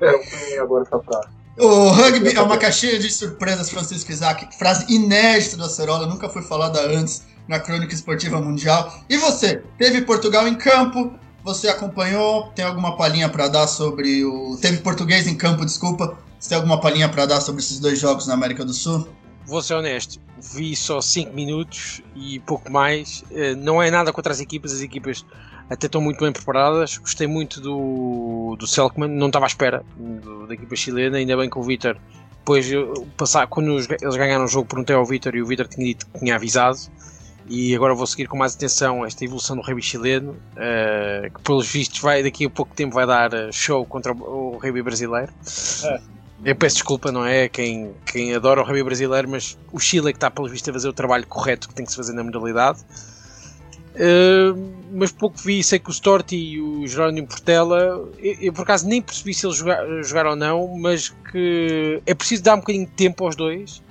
É, 0.00 0.14
eu 0.14 0.22
fui 0.22 0.58
agora 0.58 0.82
essa 0.82 0.98
frase. 1.00 1.28
O 1.58 1.88
rugby 1.90 2.34
é 2.34 2.40
uma 2.40 2.56
caixinha 2.56 2.98
de 2.98 3.10
surpresas, 3.10 3.70
Francisco 3.70 4.10
Isaac. 4.10 4.56
Frase 4.56 4.92
inédita 4.92 5.56
do 5.56 5.64
Acerola, 5.64 6.06
nunca 6.06 6.28
foi 6.28 6.42
falada 6.42 6.80
antes 6.80 7.26
na 7.46 7.58
Crônica 7.58 7.92
Esportiva 7.92 8.40
Mundial. 8.40 8.90
E 9.08 9.18
você? 9.18 9.62
Teve 9.76 10.02
Portugal 10.02 10.48
em 10.48 10.54
campo, 10.54 11.12
você 11.42 11.68
acompanhou? 11.68 12.48
Tem 12.54 12.64
alguma 12.64 12.96
palhinha 12.96 13.28
para 13.28 13.48
dar 13.48 13.66
sobre 13.66 14.24
o. 14.24 14.56
Teve 14.60 14.78
português 14.78 15.26
em 15.26 15.36
campo, 15.36 15.64
desculpa. 15.64 16.16
Você 16.40 16.48
tem 16.48 16.56
alguma 16.56 16.80
palhinha 16.80 17.06
para 17.06 17.26
dar 17.26 17.40
sobre 17.42 17.60
esses 17.60 17.78
dois 17.78 18.00
jogos 18.00 18.26
na 18.26 18.32
América 18.32 18.64
do 18.64 18.72
Sul? 18.72 19.06
Vou 19.44 19.60
ser 19.62 19.74
honesto, 19.74 20.18
vi 20.54 20.74
só 20.74 20.98
5 20.98 21.34
minutos 21.34 22.00
e 22.16 22.40
pouco 22.40 22.72
mais. 22.72 23.22
Eh, 23.30 23.54
não 23.54 23.82
é 23.82 23.90
nada 23.90 24.10
contra 24.10 24.32
as 24.32 24.40
equipas, 24.40 24.72
as 24.72 24.80
equipas 24.80 25.26
até 25.68 25.84
estão 25.84 26.00
muito 26.00 26.18
bem 26.18 26.32
preparadas. 26.32 26.96
Gostei 26.96 27.26
muito 27.26 27.60
do, 27.60 28.56
do 28.58 28.66
Selkman, 28.66 29.10
não 29.10 29.26
estava 29.26 29.44
à 29.44 29.48
espera 29.48 29.84
do, 29.98 30.46
da 30.46 30.54
equipa 30.54 30.74
chilena, 30.74 31.18
ainda 31.18 31.36
bem 31.36 31.50
que 31.50 31.58
o 31.58 31.62
Vitor, 31.62 31.98
depois 32.38 32.66
passar, 33.18 33.46
quando 33.46 33.74
os, 33.74 33.86
eles 33.90 34.16
ganharam 34.16 34.44
o 34.46 34.48
jogo, 34.48 34.66
perguntei 34.66 34.96
ao 34.96 35.04
Vitor 35.04 35.34
e 35.34 35.42
o 35.42 35.46
Vitor 35.46 35.68
tinha 35.68 35.88
dito 35.88 36.06
que 36.06 36.20
tinha 36.20 36.36
avisado. 36.36 36.78
E 37.48 37.74
agora 37.74 37.94
vou 37.94 38.06
seguir 38.06 38.28
com 38.28 38.38
mais 38.38 38.54
atenção 38.54 39.04
esta 39.04 39.24
evolução 39.24 39.56
do 39.56 39.62
rugby 39.62 39.82
chileno, 39.82 40.32
uh, 40.32 41.30
que 41.34 41.42
pelos 41.42 41.68
vistos 41.70 42.00
vai, 42.00 42.22
daqui 42.22 42.46
a 42.46 42.50
pouco 42.50 42.74
tempo 42.74 42.94
vai 42.94 43.06
dar 43.06 43.34
eh, 43.34 43.50
show 43.50 43.84
contra 43.84 44.12
o, 44.14 44.54
o 44.54 44.58
rugby 44.58 44.80
brasileiro. 44.82 45.32
É. 45.84 46.19
Eu 46.44 46.56
peço 46.56 46.76
desculpa, 46.76 47.12
não 47.12 47.24
é? 47.24 47.48
Quem, 47.48 47.94
quem 48.06 48.34
adora 48.34 48.62
o 48.62 48.64
rugby 48.64 48.82
brasileiro, 48.82 49.28
mas 49.28 49.58
o 49.70 49.78
Chile 49.78 50.08
é 50.08 50.12
que 50.12 50.16
está, 50.16 50.30
pelos 50.30 50.50
vistos, 50.50 50.68
a 50.70 50.72
fazer 50.72 50.88
o 50.88 50.92
trabalho 50.92 51.26
correto 51.26 51.68
que 51.68 51.74
tem 51.74 51.84
que 51.84 51.90
se 51.90 51.96
fazer 51.96 52.14
na 52.14 52.24
modalidade. 52.24 52.80
Uh, 53.90 54.72
mas 54.92 55.12
pouco 55.12 55.36
vi, 55.38 55.62
sei 55.62 55.78
que 55.78 55.90
o 55.90 55.92
Storti 55.92 56.36
e 56.36 56.60
o 56.60 56.86
Jerónimo 56.86 57.26
Portela, 57.26 57.78
eu, 58.18 58.36
eu, 58.40 58.52
por 58.52 58.62
acaso 58.62 58.88
nem 58.88 59.02
percebi 59.02 59.34
se 59.34 59.44
eles 59.44 59.56
jogaram, 59.56 60.02
jogaram 60.02 60.30
ou 60.30 60.36
não, 60.36 60.78
mas 60.78 61.10
que 61.30 62.00
é 62.06 62.14
preciso 62.14 62.42
dar 62.42 62.54
um 62.54 62.60
bocadinho 62.60 62.86
de 62.86 62.92
tempo 62.92 63.24
aos 63.24 63.36
dois 63.36 63.82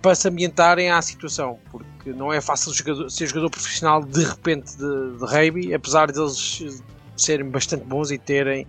para 0.00 0.14
se 0.14 0.28
ambientarem 0.28 0.90
à 0.90 1.02
situação, 1.02 1.58
porque 1.70 2.12
não 2.12 2.32
é 2.32 2.40
fácil 2.40 2.72
jogador, 2.72 3.10
ser 3.10 3.26
jogador 3.26 3.50
profissional 3.50 4.04
de 4.04 4.22
repente 4.22 4.76
de, 4.76 5.18
de 5.18 5.24
rugby, 5.24 5.74
apesar 5.74 6.12
deles 6.12 6.62
serem 7.16 7.48
bastante 7.48 7.84
bons 7.84 8.10
e 8.10 8.18
terem 8.18 8.66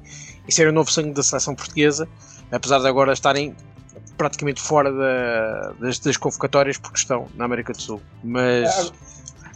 e 0.48 0.54
serem 0.54 0.72
o 0.72 0.76
novo 0.76 0.92
sangue 0.92 1.14
da 1.14 1.24
seleção 1.24 1.54
portuguesa, 1.54 2.08
apesar 2.52 2.80
de 2.80 2.88
agora 2.88 3.14
estarem 3.14 3.56
praticamente 4.18 4.62
fora 4.62 4.92
da, 4.92 5.74
das, 5.80 6.00
das, 6.00 6.18
convocatórias 6.18 6.78
porque 6.78 6.98
estão 6.98 7.28
na 7.36 7.46
América 7.46 7.74
do 7.74 7.82
Sul. 7.82 8.02
Mas 8.24 8.92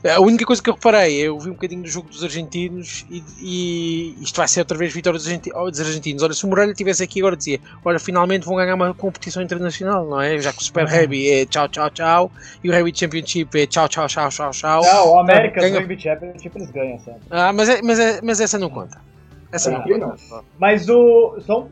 a 0.07 0.19
única 0.19 0.45
coisa 0.45 0.61
que 0.61 0.69
eu 0.69 0.75
reparei, 0.75 1.15
eu 1.15 1.39
vi 1.39 1.49
um 1.49 1.53
bocadinho 1.53 1.81
do 1.81 1.87
jogo 1.87 2.09
dos 2.09 2.23
argentinos 2.23 3.05
e, 3.09 3.23
e 3.39 4.23
isto 4.23 4.37
vai 4.37 4.47
ser 4.47 4.59
outra 4.59 4.77
vez 4.77 4.93
vitória 4.93 5.17
dos 5.17 5.27
argentinos, 5.27 5.71
dos 5.71 5.79
argentinos. 5.79 6.23
Olha, 6.23 6.33
se 6.33 6.45
o 6.45 6.47
Moreira 6.47 6.71
estivesse 6.71 7.03
aqui 7.03 7.19
agora 7.19 7.35
dizia, 7.35 7.59
olha, 7.83 7.99
finalmente 7.99 8.45
vão 8.45 8.55
ganhar 8.55 8.75
uma 8.75 8.93
competição 8.93 9.41
internacional, 9.41 10.05
não 10.05 10.21
é? 10.21 10.37
Já 10.37 10.51
que 10.51 10.59
o 10.59 10.63
Super 10.63 10.87
Rugby 10.87 11.29
é 11.29 11.45
tchau, 11.45 11.67
tchau, 11.67 11.89
tchau 11.89 12.31
e 12.63 12.69
o 12.69 12.73
Rugby 12.73 12.91
Championship 12.95 13.59
é 13.59 13.65
tchau, 13.65 13.87
tchau, 13.87 14.07
tchau, 14.07 14.29
tchau, 14.29 14.51
tchau. 14.51 14.81
Não, 14.83 15.13
o 15.13 15.19
América 15.19 15.61
ganha... 15.61 15.79
Rugby 15.79 15.99
Championship 15.99 16.51
eles 16.55 16.71
ganham 16.71 16.99
sempre. 16.99 17.21
Ah, 17.31 17.51
mas, 17.51 17.69
é, 17.69 17.81
mas, 17.81 17.99
é, 17.99 18.19
mas 18.21 18.39
essa 18.39 18.59
não 18.59 18.69
conta. 18.69 19.01
Essa 19.51 19.71
não, 19.71 19.79
não 19.79 20.09
conta. 20.11 20.43
Mas 20.59 20.87
o. 20.87 21.39
Só 21.41 21.67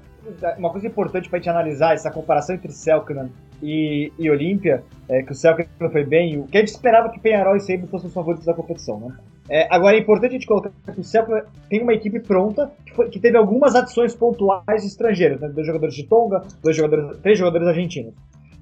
uma 0.57 0.69
coisa 0.69 0.87
importante 0.87 1.29
para 1.29 1.37
a 1.37 1.41
gente 1.41 1.49
analisar 1.49 1.93
essa 1.93 2.11
comparação 2.11 2.55
entre 2.55 2.71
Selknam 2.71 3.29
e, 3.61 4.11
e 4.17 4.29
Olímpia, 4.29 4.83
é 5.09 5.21
que 5.23 5.31
o 5.31 5.35
Selknam 5.35 5.89
foi 5.89 6.03
bem, 6.03 6.39
o 6.39 6.47
que 6.47 6.57
a 6.57 6.59
gente 6.59 6.69
esperava 6.69 7.09
que 7.09 7.19
Penharol 7.19 7.55
e 7.55 7.59
Seibo 7.59 7.87
fossem 7.87 8.07
os 8.07 8.13
favoritos 8.13 8.45
da 8.45 8.53
competição, 8.53 8.99
né? 8.99 9.15
É, 9.49 9.67
agora 9.69 9.97
é 9.97 9.99
importante 9.99 10.31
a 10.31 10.33
gente 10.33 10.47
colocar 10.47 10.69
que 10.69 10.99
o 10.99 11.03
Celta 11.03 11.45
tem 11.69 11.81
uma 11.81 11.93
equipe 11.93 12.19
pronta 12.19 12.71
que, 12.85 12.93
foi, 12.93 13.09
que 13.09 13.19
teve 13.19 13.37
algumas 13.37 13.75
adições 13.75 14.15
pontuais 14.15 14.85
estrangeiras, 14.85 15.41
né? 15.41 15.49
dois 15.49 15.67
jogadores 15.67 15.95
de 15.95 16.03
Tonga, 16.05 16.41
dois 16.61 16.75
jogadores, 16.75 17.19
três 17.19 17.37
jogadores 17.37 17.67
argentinos. 17.67 18.13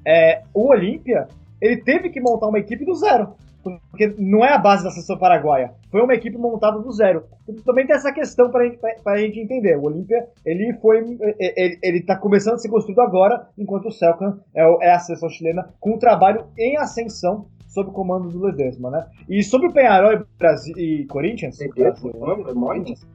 É, 0.06 0.42
o 0.54 0.70
Olímpia 0.70 1.28
ele 1.62 1.78
teve 1.78 2.10
que 2.10 2.20
montar 2.20 2.48
uma 2.48 2.58
equipe 2.58 2.84
do 2.84 2.96
zero, 2.96 3.36
porque 3.62 4.14
não 4.18 4.44
é 4.44 4.54
a 4.54 4.58
base 4.58 4.84
da 4.84 4.92
seleção 4.92 5.18
paraguaia, 5.18 5.74
foi 5.90 6.02
uma 6.02 6.14
equipe 6.14 6.38
montada 6.38 6.80
do 6.80 6.92
zero. 6.92 7.26
Também 7.66 7.86
tem 7.86 7.96
essa 7.96 8.12
questão 8.12 8.50
para 8.50 8.64
a 9.06 9.18
gente 9.18 9.40
entender. 9.40 9.78
O 9.78 9.84
Olímpia 9.84 10.28
ele 10.46 10.74
foi 10.82 11.18
ele, 11.40 11.80
ele 11.82 12.02
tá 12.02 12.16
começando 12.16 12.56
a 12.56 12.58
ser 12.58 12.70
construído 12.70 13.02
agora, 13.02 13.48
enquanto 13.58 13.88
o 13.88 13.92
Celta 13.92 14.40
é, 14.56 14.88
é 14.88 14.92
a 14.92 15.00
seleção 15.00 15.30
chilena 15.30 15.70
com 15.80 15.92
um 15.92 16.00
trabalho 16.00 16.46
em 16.58 16.78
ascensão 16.78 17.46
sob 17.68 17.90
o 17.90 17.94
comando 17.94 18.28
do 18.28 18.44
Ledesma, 18.44 18.90
né? 18.90 19.06
E 19.30 19.42
sobre 19.44 19.68
o 19.68 19.74
Penharol 19.74 20.14
e, 20.14 20.24
Brasil, 20.38 20.78
e 20.78 21.06
Corinthians, 21.06 21.58
Brasil, 21.58 22.12
Corinthians 22.12 23.06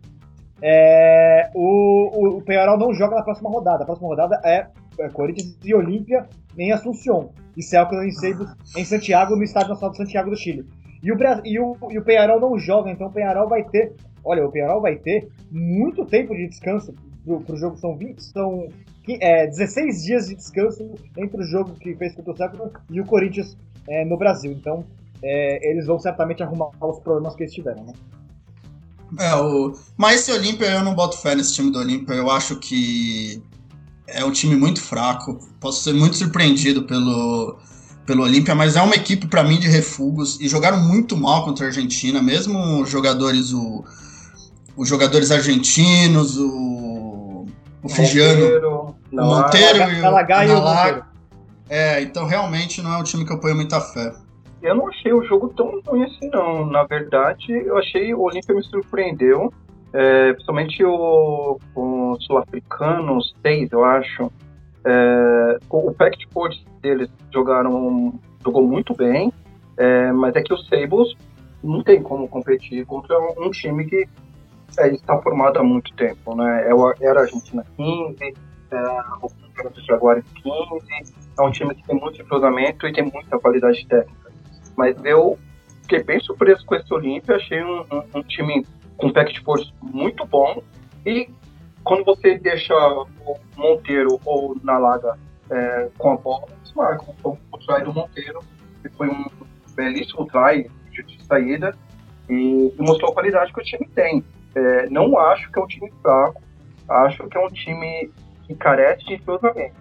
é, 0.62 1.50
o, 1.54 2.38
o, 2.38 2.42
Penharol 2.42 2.78
não 2.78 2.94
joga 2.94 3.16
na 3.16 3.22
próxima 3.22 3.50
rodada. 3.50 3.82
A 3.82 3.86
próxima 3.86 4.08
rodada 4.08 4.40
é, 4.44 4.66
é 4.98 5.08
Corinthians 5.10 5.58
e 5.64 5.74
Olímpia 5.74 6.26
em 6.56 6.72
Assunção 6.72 7.30
e 7.56 7.62
Celta 7.62 7.94
em, 7.96 8.10
em 8.80 8.84
Santiago, 8.84 9.36
no 9.36 9.42
Estádio 9.42 9.70
Nacional 9.70 9.92
de 9.92 9.96
Santiago 9.96 10.30
do 10.30 10.36
Chile. 10.36 10.66
E 11.02 11.12
o, 11.12 11.16
e 11.44 11.60
o, 11.60 11.76
e 11.90 11.98
o 11.98 12.04
Penharol 12.04 12.40
não 12.40 12.58
joga, 12.58 12.90
então 12.90 13.06
o 13.06 13.12
Penharol 13.12 13.48
vai 13.48 13.62
ter, 13.64 13.94
olha, 14.24 14.46
o 14.46 14.50
Penharol 14.50 14.80
vai 14.80 14.96
ter 14.96 15.28
muito 15.50 16.04
tempo 16.04 16.34
de 16.34 16.48
descanso 16.48 16.94
pro, 17.24 17.40
pro 17.40 17.56
jogo, 17.56 17.76
são 17.76 17.96
20, 17.96 18.22
são 18.22 18.68
é, 19.20 19.46
16 19.46 20.02
dias 20.02 20.26
de 20.28 20.34
descanso 20.34 20.90
entre 21.16 21.40
o 21.40 21.44
jogo 21.44 21.74
que 21.74 21.94
fez 21.94 22.14
contra 22.14 22.32
o 22.32 22.36
Celta 22.36 22.72
e 22.90 23.00
o 23.00 23.04
Corinthians 23.04 23.56
é, 23.88 24.04
no 24.04 24.16
Brasil. 24.16 24.52
Então, 24.52 24.84
é, 25.22 25.70
eles 25.70 25.86
vão 25.86 25.98
certamente 25.98 26.42
arrumar 26.42 26.70
os 26.80 26.98
problemas 27.00 27.34
que 27.34 27.44
eles 27.44 27.54
tiveram, 27.54 27.84
né? 27.84 27.92
É, 29.20 29.34
o... 29.36 29.72
Mas 29.96 30.20
esse 30.20 30.32
Olímpia, 30.32 30.66
eu 30.66 30.82
não 30.82 30.94
boto 30.94 31.18
fé 31.18 31.34
nesse 31.34 31.54
time 31.54 31.70
do 31.70 31.78
Olímpia. 31.78 32.14
Eu 32.14 32.30
acho 32.30 32.56
que 32.58 33.40
é 34.08 34.24
um 34.24 34.30
time 34.30 34.56
muito 34.56 34.80
fraco. 34.80 35.38
Posso 35.60 35.82
ser 35.82 35.92
muito 35.92 36.16
surpreendido 36.16 36.82
pelo, 36.82 37.56
pelo 38.06 38.22
Olímpia, 38.22 38.54
mas 38.54 38.76
é 38.76 38.82
uma 38.82 38.94
equipe 38.94 39.26
para 39.26 39.42
mim 39.42 39.58
de 39.58 39.68
refugos 39.68 40.40
e 40.40 40.48
jogaram 40.48 40.82
muito 40.82 41.16
mal 41.16 41.44
contra 41.44 41.66
a 41.66 41.68
Argentina, 41.68 42.22
mesmo 42.22 42.82
os 42.82 42.90
jogadores, 42.90 43.52
o, 43.52 43.84
os 44.76 44.88
jogadores 44.88 45.30
argentinos, 45.30 46.38
o, 46.38 47.46
o 47.82 47.88
Figiano, 47.88 48.94
o 49.12 49.16
Monteiro 49.16 49.78
e 49.78 49.82
o, 49.82 49.90
e 49.90 50.54
o 50.54 50.60
Monteiro. 50.60 51.04
É, 51.68 52.00
então 52.00 52.26
realmente 52.26 52.80
não 52.80 52.92
é 52.92 52.96
um 52.98 53.02
time 53.02 53.24
que 53.24 53.32
eu 53.32 53.40
ponho 53.40 53.56
muita 53.56 53.80
fé. 53.80 54.12
Eu 54.62 54.74
não 54.74 54.88
achei 54.88 55.12
o 55.12 55.22
jogo 55.24 55.52
tão 55.56 55.80
ruim 55.86 56.04
assim, 56.04 56.28
não. 56.32 56.66
Na 56.66 56.84
verdade, 56.84 57.52
eu 57.52 57.76
achei 57.76 58.14
o 58.14 58.22
Olímpia 58.22 58.54
me 58.54 58.62
surpreendeu. 58.64 59.52
É, 59.92 60.32
principalmente 60.32 60.84
o, 60.84 61.58
o 61.74 62.16
sul-africano, 62.20 63.18
6, 63.42 63.72
eu 63.72 63.84
acho. 63.84 64.30
É, 64.84 65.58
o 65.70 65.92
Pact 65.92 66.28
Force 66.32 66.64
deles 66.80 67.10
jogaram, 67.32 68.14
jogou 68.44 68.62
muito 68.62 68.94
bem, 68.94 69.32
é, 69.76 70.12
mas 70.12 70.34
é 70.36 70.42
que 70.42 70.52
o 70.52 70.58
Sables 70.58 71.14
não 71.62 71.82
tem 71.82 72.02
como 72.02 72.28
competir 72.28 72.84
contra 72.86 73.18
um 73.38 73.50
time 73.50 73.84
que 73.84 74.06
é, 74.78 74.88
está 74.88 75.20
formado 75.22 75.58
há 75.58 75.62
muito 75.62 75.92
tempo, 75.94 76.34
né? 76.34 76.68
É 76.68 77.04
era 77.04 77.20
a 77.20 77.22
Argentina 77.22 77.64
15, 77.76 78.34
é, 78.70 78.76
o 79.22 79.30
Jaguares 79.86 80.24
15, 80.42 81.14
é 81.38 81.42
um 81.42 81.50
time 81.50 81.74
que 81.74 81.82
tem 81.84 81.96
muito 81.96 82.20
entrosamento 82.20 82.86
e 82.86 82.92
tem 82.92 83.04
muita 83.04 83.38
qualidade 83.38 83.86
técnica. 83.86 84.32
Mas 84.76 84.96
eu 85.04 85.38
fiquei 85.82 86.02
bem 86.02 86.20
surpreso 86.20 86.64
com 86.66 86.74
esse 86.74 86.92
Olímpia, 86.92 87.36
achei 87.36 87.62
um, 87.62 87.80
um, 87.80 88.18
um, 88.18 88.22
time 88.22 88.66
com 88.96 89.12
pack 89.12 89.42
force 89.42 89.72
muito 89.82 90.24
bom 90.26 90.62
e 91.04 91.28
quando 91.84 92.04
você 92.04 92.36
deixa 92.38 92.74
o 92.74 93.06
Monteiro 93.56 94.20
ou 94.24 94.56
Nalaga 94.62 95.16
é, 95.48 95.88
com 95.96 96.12
a 96.12 96.16
bola, 96.16 96.48
eles 96.58 96.72
marcam. 96.74 97.14
Então, 97.18 97.38
o 97.52 97.58
try 97.58 97.84
do 97.84 97.92
Monteiro 97.92 98.40
que 98.82 98.88
foi 98.96 99.08
um 99.08 99.24
belíssimo 99.74 100.26
try 100.26 100.68
de, 100.90 101.02
de 101.02 101.24
saída 101.24 101.76
e, 102.28 102.74
e, 102.76 102.82
mostrou 102.82 103.10
a 103.10 103.14
qualidade 103.14 103.52
que 103.52 103.60
o 103.60 103.64
time 103.64 103.86
tem. 103.94 104.24
É, 104.54 104.88
não 104.88 105.18
acho 105.18 105.50
que 105.52 105.58
é 105.58 105.62
um 105.62 105.66
time 105.66 105.92
fraco, 106.02 106.42
acho 106.88 107.28
que 107.28 107.36
é 107.36 107.40
um 107.40 107.50
time 107.50 108.10
que 108.46 108.54
carece 108.54 109.04
de 109.04 109.14
entrosamento. 109.14 109.76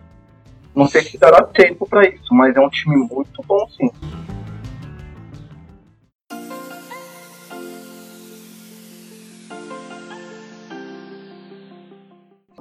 Não 0.76 0.88
sei 0.88 1.02
se 1.04 1.18
dará 1.18 1.42
tempo 1.44 1.88
para 1.88 2.08
isso, 2.08 2.34
mas 2.34 2.56
é 2.56 2.60
um 2.60 2.70
time 2.70 2.98
muito 2.98 3.42
bom 3.48 3.68
sim. 3.70 3.90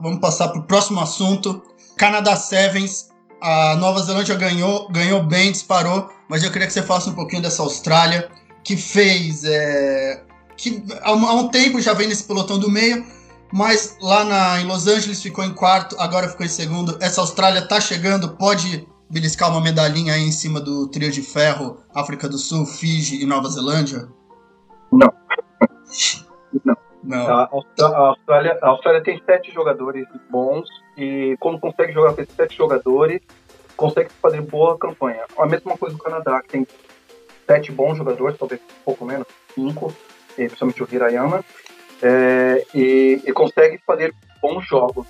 Vamos 0.05 0.21
passar 0.21 0.49
para 0.49 0.61
o 0.61 0.65
próximo 0.65 1.01
assunto. 1.01 1.63
Canadá 1.97 2.37
Sevens. 2.37 3.09
A 3.41 3.75
Nova 3.77 4.03
Zelândia 4.03 4.35
ganhou, 4.35 4.87
ganhou 4.91 5.23
bem, 5.23 5.51
disparou, 5.51 6.11
mas 6.29 6.43
eu 6.43 6.51
queria 6.51 6.67
que 6.67 6.75
você 6.75 6.83
falasse 6.83 7.09
um 7.09 7.15
pouquinho 7.15 7.41
dessa 7.41 7.63
Austrália, 7.63 8.31
que 8.63 8.77
fez. 8.77 9.45
É, 9.45 10.23
que 10.59 10.85
há 11.01 11.13
um 11.13 11.49
tempo 11.49 11.81
já 11.81 11.95
vem 11.95 12.07
nesse 12.07 12.25
pelotão 12.25 12.59
do 12.59 12.71
meio, 12.71 13.05
mas 13.51 13.97
lá 14.01 14.25
na, 14.25 14.61
em 14.61 14.67
Los 14.67 14.87
Angeles 14.87 15.23
ficou 15.23 15.43
em 15.43 15.55
quarto, 15.55 15.97
agora 15.99 16.29
ficou 16.29 16.45
em 16.45 16.51
segundo. 16.51 16.99
Essa 17.01 17.23
Austrália 17.23 17.67
tá 17.67 17.81
chegando, 17.81 18.37
pode 18.37 18.87
beliscar 19.11 19.51
uma 19.51 19.61
medalhinha 19.61 20.13
aí 20.13 20.23
em 20.23 20.33
cima 20.33 20.61
do 20.61 20.87
trio 20.89 21.11
de 21.11 21.23
ferro 21.23 21.79
África 21.95 22.29
do 22.29 22.37
Sul, 22.37 22.67
Fiji 22.67 23.23
e 23.23 23.27
Nova 23.27 23.49
Zelândia? 23.49 24.07
Não. 27.15 27.31
A, 27.31 27.49
Austrália, 28.09 28.59
a 28.61 28.69
Austrália 28.69 29.03
tem 29.03 29.23
sete 29.25 29.53
jogadores 29.53 30.07
bons 30.31 30.69
e 30.97 31.37
quando 31.39 31.61
consegue 31.61 31.93
jogar 31.93 32.15
com 32.15 32.23
esses 32.23 32.35
sete 32.35 32.57
jogadores, 32.57 33.21
consegue 33.77 34.11
fazer 34.21 34.41
boa 34.41 34.77
campanha. 34.79 35.25
A 35.37 35.47
mesma 35.47 35.77
coisa 35.77 35.97
do 35.97 36.03
Canadá, 36.03 36.41
que 36.43 36.49
tem 36.49 36.67
sete 37.47 37.73
bons 37.73 37.97
jogadores, 37.97 38.39
talvez 38.39 38.61
um 38.61 38.85
pouco 38.85 39.05
menos, 39.05 39.27
cinco, 39.55 39.95
principalmente 40.35 40.83
o 40.83 40.89
Hirayama, 40.91 41.45
é, 42.03 42.67
e, 42.75 43.23
e, 43.25 43.33
consegue 43.33 43.81
fazer 43.87 44.15
bons 44.41 44.67
jogos. 44.67 45.07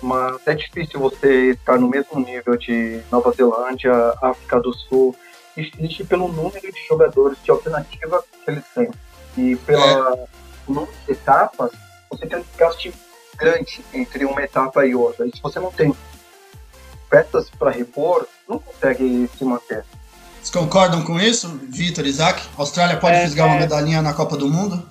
Mas 0.00 0.46
é 0.46 0.54
difícil 0.54 1.00
você 1.00 1.50
estar 1.50 1.78
no 1.78 1.88
mesmo 1.88 2.20
nível 2.20 2.56
de 2.56 3.00
Nova 3.10 3.32
Zelândia, 3.32 3.92
África 4.22 4.60
do 4.60 4.72
Sul, 4.72 5.14
existe 5.56 6.04
pelo 6.04 6.28
número 6.28 6.72
de 6.72 6.86
jogadores 6.86 7.36
de 7.42 7.50
alternativa 7.50 8.22
que 8.44 8.50
eles 8.50 8.64
têm. 8.74 8.90
E 9.36 9.56
pela 9.56 10.14
é. 10.14 10.37
Número 10.72 10.92
de 11.06 11.12
etapas, 11.12 11.72
você 12.10 12.26
tem 12.26 12.38
um 12.38 12.44
gasto 12.56 12.92
grande 13.36 13.84
entre 13.92 14.24
uma 14.24 14.42
etapa 14.42 14.84
e 14.86 14.94
outra. 14.94 15.26
E 15.26 15.34
se 15.34 15.42
você 15.42 15.60
não 15.60 15.70
tem 15.70 15.94
peças 17.08 17.50
para 17.50 17.70
repor, 17.70 18.26
não 18.48 18.58
consegue 18.58 19.28
se 19.36 19.44
manter. 19.44 19.84
Vocês 20.36 20.50
concordam 20.50 21.04
com 21.04 21.18
isso, 21.18 21.48
Vitor, 21.68 22.06
Isaac? 22.06 22.42
A 22.56 22.62
Austrália 22.62 22.96
pode 22.96 23.16
é, 23.16 23.22
fisgar 23.22 23.46
é... 23.46 23.50
uma 23.50 23.60
medalhinha 23.60 24.02
na 24.02 24.14
Copa 24.14 24.36
do 24.36 24.48
Mundo? 24.48 24.82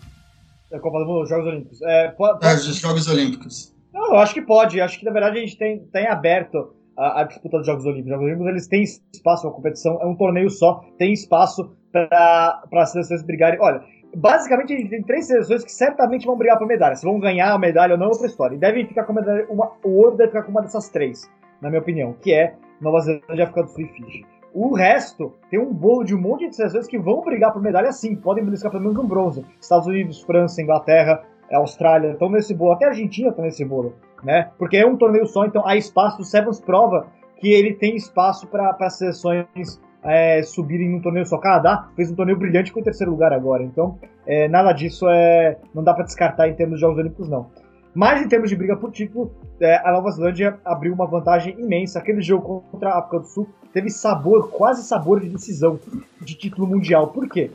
da 0.70 0.80
Copa 0.80 1.00
do 1.00 1.06
Mundo, 1.06 1.26
Jogos 1.26 1.48
Olímpicos. 1.48 1.82
É, 1.82 2.10
pode, 2.10 2.46
é, 2.46 2.54
os 2.54 2.76
Jogos 2.76 3.08
Olímpicos. 3.08 3.74
Não, 3.94 4.14
eu 4.14 4.18
acho 4.18 4.34
que 4.34 4.42
pode. 4.42 4.80
Acho 4.82 5.00
que 5.00 5.06
na 5.06 5.12
verdade 5.12 5.38
a 5.38 5.42
gente 5.42 5.58
tem, 5.58 5.80
tem 5.88 6.08
aberto 6.08 6.74
a, 6.98 7.22
a 7.22 7.24
disputa 7.24 7.58
dos 7.58 7.66
Jogos 7.66 7.86
Olímpicos. 7.86 8.12
Os 8.12 8.12
Jogos 8.12 8.26
Olímpicos 8.26 8.50
eles 8.50 8.68
têm 8.68 8.84
espaço, 9.14 9.48
a 9.48 9.52
competição 9.52 10.00
é 10.02 10.06
um 10.06 10.16
torneio 10.16 10.50
só, 10.50 10.82
tem 10.98 11.14
espaço 11.14 11.76
para 11.92 12.62
as 12.74 12.92
seleções 12.92 13.24
brigarem. 13.24 13.60
Olha, 13.60 13.82
basicamente 14.16 14.74
a 14.74 14.78
gente 14.78 14.90
tem 14.90 15.04
três 15.04 15.28
seleções 15.28 15.64
que 15.64 15.72
certamente 15.72 16.26
vão 16.26 16.38
brigar 16.38 16.58
por 16.58 16.68
medalha. 16.68 16.96
Se 16.96 17.06
vão 17.06 17.20
ganhar 17.20 17.54
a 17.54 17.60
medalha 17.60 17.94
ou 17.94 18.00
não 18.00 18.08
é 18.08 18.10
outra 18.10 18.28
história. 18.28 18.56
E 18.56 18.60
devem 18.60 18.86
ficar 18.86 19.04
com 19.04 19.14
medalha, 19.14 19.46
uma, 19.50 19.72
o 19.84 19.98
ouro 19.98 20.16
deve 20.18 20.30
ficar 20.30 20.44
com 20.44 20.52
uma 20.52 20.62
dessas 20.62 20.90
três, 20.90 21.30
na 21.62 21.70
minha 21.70 21.82
opinião, 21.82 22.14
que 22.22 22.34
é 22.34 22.56
Nova 22.82 23.00
Zelândia, 23.02 23.44
África 23.44 23.64
do 23.64 23.70
Sul 23.70 23.84
e 23.84 23.88
Fiji. 23.88 24.26
O 24.54 24.74
resto 24.74 25.34
tem 25.50 25.60
um 25.60 25.72
bolo 25.72 26.04
de 26.04 26.16
um 26.16 26.22
monte 26.22 26.48
de 26.48 26.56
seleções 26.56 26.88
que 26.88 26.98
vão 26.98 27.22
brigar 27.22 27.54
por 27.54 27.62
medalha 27.62 27.92
sim, 27.92 28.16
podem 28.16 28.44
buscar 28.44 28.70
pelo 28.70 28.84
menos 28.84 28.98
um 28.98 29.08
bronze. 29.08 29.46
Estados 29.62 29.88
Unidos, 29.88 30.22
França, 30.22 30.62
Inglaterra, 30.62 31.24
Austrália 31.52 32.12
estão 32.12 32.30
nesse 32.30 32.54
bolo, 32.54 32.74
até 32.74 32.86
a 32.86 32.90
Argentina 32.90 33.30
está 33.30 33.42
nesse 33.42 33.64
bolo, 33.64 33.94
né? 34.24 34.50
Porque 34.58 34.78
é 34.78 34.86
um 34.86 34.98
torneio 34.98 35.26
só, 35.28 35.46
então 35.46 35.66
há 35.66 35.76
espaço. 35.76 36.22
O 36.22 36.26
Sevens 36.26 36.60
prova 36.60 37.08
que 37.38 37.50
ele 37.54 37.74
tem 37.74 37.96
espaço 37.96 38.48
para 38.48 38.90
seleções 38.90 39.80
é, 40.08 40.42
subirem 40.42 40.90
num 40.90 41.02
torneio 41.02 41.26
só. 41.26 41.38
Canadá 41.38 41.90
fez 41.96 42.10
um 42.10 42.16
torneio 42.16 42.40
brilhante 42.40 42.72
com 42.72 42.80
o 42.80 42.84
terceiro 42.84 43.12
lugar 43.12 43.34
agora, 43.34 43.62
então 43.62 44.00
é, 44.26 44.48
nada 44.48 44.72
disso 44.72 45.08
é 45.10 45.58
não 45.76 45.84
dá 45.84 45.94
para 45.94 46.06
descartar 46.06 46.48
em 46.48 46.56
termos 46.56 46.76
de 46.76 46.82
Jogos 46.82 46.98
Olímpicos, 46.98 47.30
não. 47.30 47.48
Mas 47.94 48.22
em 48.22 48.28
termos 48.28 48.50
de 48.50 48.56
briga 48.56 48.78
por 48.78 48.92
título, 48.92 49.32
é, 49.60 49.78
a 49.78 49.92
Nova 49.92 50.12
Zelândia 50.12 50.60
abriu 50.64 50.94
uma 50.94 51.08
vantagem 51.08 51.60
imensa. 51.60 51.98
Aquele 51.98 52.22
jogo 52.22 52.64
contra 52.72 52.92
a 52.92 53.00
África 53.00 53.20
do 53.20 53.26
Sul 53.26 53.50
teve 53.74 53.90
sabor, 53.90 54.52
quase 54.52 54.84
sabor 54.84 55.20
de 55.20 55.28
decisão 55.30 55.80
de 56.22 56.36
título 56.36 56.68
mundial. 56.68 57.08
Por 57.08 57.28
quê? 57.28 57.50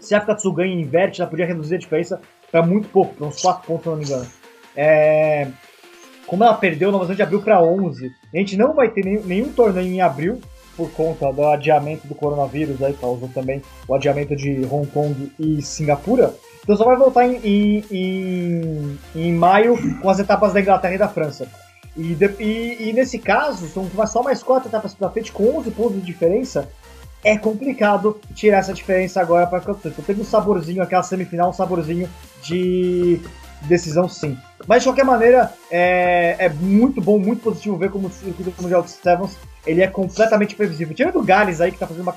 Se 0.00 0.14
a 0.14 0.18
África 0.18 0.34
do 0.34 0.42
Sul 0.42 0.52
ganha 0.52 0.74
e 0.74 0.80
inverte, 0.80 1.20
ela 1.20 1.30
podia 1.30 1.46
reduzir 1.46 1.76
a 1.76 1.78
diferença 1.78 2.20
para 2.50 2.60
muito 2.60 2.88
pouco, 2.88 3.14
para 3.14 3.26
uns 3.28 3.40
4 3.40 3.66
pontos, 3.66 3.84
se 3.84 3.88
não 3.88 3.96
me 3.96 4.04
engano. 4.04 4.26
É... 4.76 5.48
Como 6.26 6.42
ela 6.42 6.54
perdeu, 6.54 6.88
a 6.88 6.92
Nova 6.92 7.04
Zelândia 7.04 7.24
abriu 7.24 7.40
para 7.40 7.62
11. 7.62 8.10
A 8.34 8.36
gente 8.36 8.56
não 8.56 8.74
vai 8.74 8.88
ter 8.90 9.04
nenhum, 9.04 9.22
nenhum 9.24 9.52
torneio 9.52 9.86
em 9.86 10.00
abril 10.00 10.40
por 10.78 10.88
conta 10.92 11.32
do 11.32 11.44
adiamento 11.44 12.06
do 12.06 12.14
coronavírus, 12.14 12.80
aí 12.80 12.94
causou 12.94 13.28
também 13.34 13.60
o 13.88 13.94
adiamento 13.96 14.36
de 14.36 14.64
Hong 14.70 14.86
Kong 14.86 15.32
e 15.36 15.60
Singapura. 15.60 16.32
Então 16.62 16.76
só 16.76 16.84
vai 16.84 16.96
voltar 16.96 17.26
em, 17.26 17.40
em, 17.42 17.84
em, 17.90 18.98
em 19.16 19.32
maio 19.32 19.76
com 20.00 20.08
as 20.08 20.20
etapas 20.20 20.52
da 20.52 20.60
Inglaterra 20.60 20.94
e 20.94 20.98
da 20.98 21.08
França. 21.08 21.48
E, 21.96 22.16
e, 22.38 22.88
e, 22.88 22.92
nesse 22.92 23.18
caso, 23.18 23.66
são 23.66 23.90
só 24.06 24.22
mais 24.22 24.40
quatro 24.40 24.68
etapas 24.68 24.94
pela 24.94 25.10
frente, 25.10 25.32
com 25.32 25.58
11 25.58 25.70
pontos 25.72 25.96
de 25.96 26.06
diferença. 26.06 26.68
É 27.24 27.36
complicado 27.36 28.20
tirar 28.32 28.58
essa 28.58 28.72
diferença 28.72 29.20
agora 29.20 29.48
para 29.48 29.58
Então 29.58 30.04
teve 30.06 30.20
um 30.20 30.24
saborzinho, 30.24 30.80
aquela 30.80 31.02
semifinal, 31.02 31.50
um 31.50 31.52
saborzinho 31.52 32.08
de 32.44 33.20
decisão 33.62 34.08
sim. 34.08 34.36
Mas 34.66 34.82
de 34.82 34.88
qualquer 34.88 35.04
maneira, 35.04 35.52
é, 35.70 36.36
é 36.38 36.48
muito 36.48 37.00
bom, 37.00 37.18
muito 37.18 37.42
positivo 37.42 37.76
ver 37.76 37.90
como 37.90 38.08
o 38.08 38.10
circuito 38.10 38.62
mundial 38.62 38.82
de 38.82 38.90
Sevens 38.90 39.36
ele 39.66 39.82
é 39.82 39.86
completamente 39.86 40.54
previsível. 40.54 40.94
Tirando 40.94 41.18
o 41.18 41.22
Gales 41.22 41.60
aí, 41.60 41.70
que 41.70 41.78
tá 41.78 41.86
fazendo 41.86 42.02
uma 42.02 42.14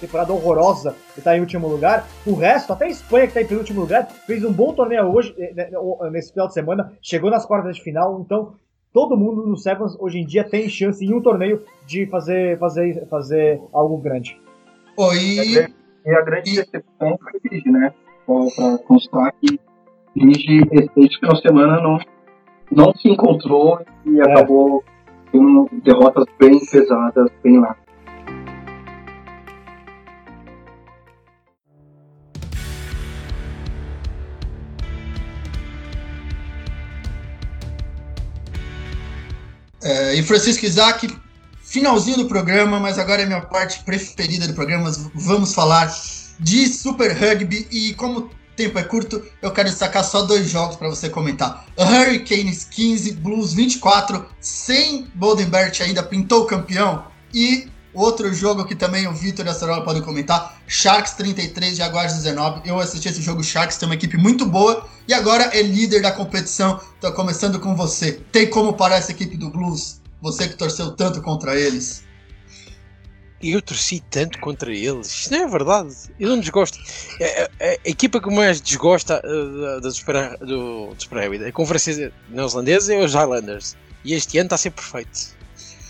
temporada 0.00 0.32
horrorosa 0.32 0.94
e 1.18 1.20
tá 1.20 1.36
em 1.36 1.40
último 1.40 1.66
lugar, 1.66 2.06
o 2.24 2.34
resto, 2.34 2.72
até 2.72 2.84
a 2.84 2.88
Espanha, 2.88 3.26
que 3.26 3.34
tá 3.34 3.42
em 3.42 3.46
penúltimo 3.46 3.80
lugar, 3.80 4.08
fez 4.26 4.44
um 4.44 4.52
bom 4.52 4.72
torneio 4.72 5.12
hoje, 5.12 5.34
eh, 5.36 5.52
né, 5.54 5.70
nesse 6.12 6.32
final 6.32 6.46
de 6.46 6.54
semana, 6.54 6.92
chegou 7.02 7.30
nas 7.30 7.44
quartas 7.44 7.76
de 7.76 7.82
final, 7.82 8.20
então 8.20 8.54
todo 8.92 9.16
mundo 9.16 9.44
no 9.44 9.56
Sevens 9.56 9.96
hoje 9.98 10.18
em 10.18 10.26
dia 10.26 10.44
tem 10.44 10.68
chance 10.68 11.04
em 11.04 11.12
um 11.12 11.20
torneio 11.20 11.64
de 11.84 12.06
fazer, 12.06 12.58
fazer, 12.58 13.06
fazer 13.08 13.60
algo 13.72 13.98
grande. 13.98 14.40
Oi. 14.96 15.68
E 16.06 16.10
a 16.10 16.20
grande 16.20 16.54
decepção 16.54 17.18
foi 17.18 17.60
o 17.60 17.72
né? 17.72 17.92
Para 18.26 18.78
constar 18.78 19.34
que 19.40 19.58
Fiji, 20.14 20.60
esse 20.96 21.18
final 21.18 21.34
de 21.34 21.42
semana, 21.42 21.80
não, 21.82 21.98
não 22.70 22.94
se 22.94 23.08
encontrou 23.08 23.80
e 24.06 24.20
é. 24.20 24.22
acabou 24.22 24.84
tendo 25.32 25.68
derrotas 25.82 26.24
bem 26.38 26.64
pesadas, 26.70 27.28
bem 27.42 27.58
lá. 27.58 27.76
É, 39.82 40.14
e 40.14 40.22
Francisco 40.22 40.64
Isaac, 40.64 41.08
finalzinho 41.60 42.18
do 42.18 42.26
programa, 42.26 42.78
mas 42.78 43.00
agora 43.00 43.22
é 43.22 43.26
minha 43.26 43.40
parte 43.40 43.82
preferida 43.84 44.46
do 44.46 44.54
programa. 44.54 44.90
Vamos 45.12 45.52
falar 45.52 45.92
de 46.38 46.68
Super 46.68 47.10
Rugby 47.12 47.66
e 47.70 47.92
como 47.94 48.30
tempo 48.56 48.78
é 48.78 48.82
curto, 48.82 49.22
eu 49.42 49.50
quero 49.50 49.68
destacar 49.68 50.04
só 50.04 50.22
dois 50.22 50.48
jogos 50.48 50.76
para 50.76 50.88
você 50.88 51.08
comentar. 51.08 51.66
Hurricanes 51.78 52.64
15, 52.64 53.12
Blues 53.12 53.52
24, 53.52 54.26
sem 54.40 55.06
Goldenbert 55.16 55.72
ainda 55.80 56.02
pintou 56.02 56.46
campeão. 56.46 57.04
E 57.32 57.68
outro 57.92 58.32
jogo 58.32 58.64
que 58.64 58.74
também 58.74 59.06
o 59.06 59.12
Vitor 59.12 59.46
e 59.46 59.48
a 59.48 59.54
Sarola 59.54 59.84
podem 59.84 60.02
comentar, 60.02 60.60
Sharks 60.66 61.12
33, 61.12 61.76
Jaguars 61.76 62.14
19. 62.14 62.62
Eu 62.64 62.78
assisti 62.78 63.08
esse 63.08 63.22
jogo, 63.22 63.42
Sharks 63.42 63.76
tem 63.76 63.88
uma 63.88 63.94
equipe 63.94 64.16
muito 64.16 64.46
boa 64.46 64.86
e 65.06 65.14
agora 65.14 65.50
é 65.52 65.62
líder 65.62 66.02
da 66.02 66.12
competição. 66.12 66.80
Tô 67.00 67.12
começando 67.12 67.60
com 67.60 67.74
você. 67.74 68.12
Tem 68.32 68.48
como 68.48 68.74
parar 68.74 68.96
essa 68.96 69.12
equipe 69.12 69.36
do 69.36 69.50
Blues? 69.50 70.00
Você 70.20 70.48
que 70.48 70.56
torceu 70.56 70.92
tanto 70.92 71.20
contra 71.20 71.58
eles 71.58 72.04
eu 73.52 73.62
torci 73.62 74.02
tanto 74.10 74.38
contra 74.38 74.72
eles. 74.72 75.06
Isto 75.06 75.32
não 75.32 75.44
é 75.44 75.46
verdade. 75.48 75.94
Eu 76.18 76.30
não 76.30 76.40
desgosto. 76.40 76.78
A, 77.20 77.64
a, 77.64 77.68
a 77.70 77.88
equipa 77.88 78.20
que 78.20 78.30
mais 78.30 78.60
desgosta 78.60 79.22
uh, 79.24 79.80
da 79.80 79.90
Super, 79.90 80.38
do, 80.38 80.94
do 80.94 81.02
Super 81.02 81.46
a 81.46 81.52
conferência 81.52 82.12
neozelandesa 82.28 82.94
é 82.94 83.04
os 83.04 83.14
Highlanders. 83.14 83.76
E 84.04 84.14
este 84.14 84.38
ano 84.38 84.46
está 84.46 84.54
a 84.56 84.58
ser 84.58 84.70
perfeito. 84.70 85.34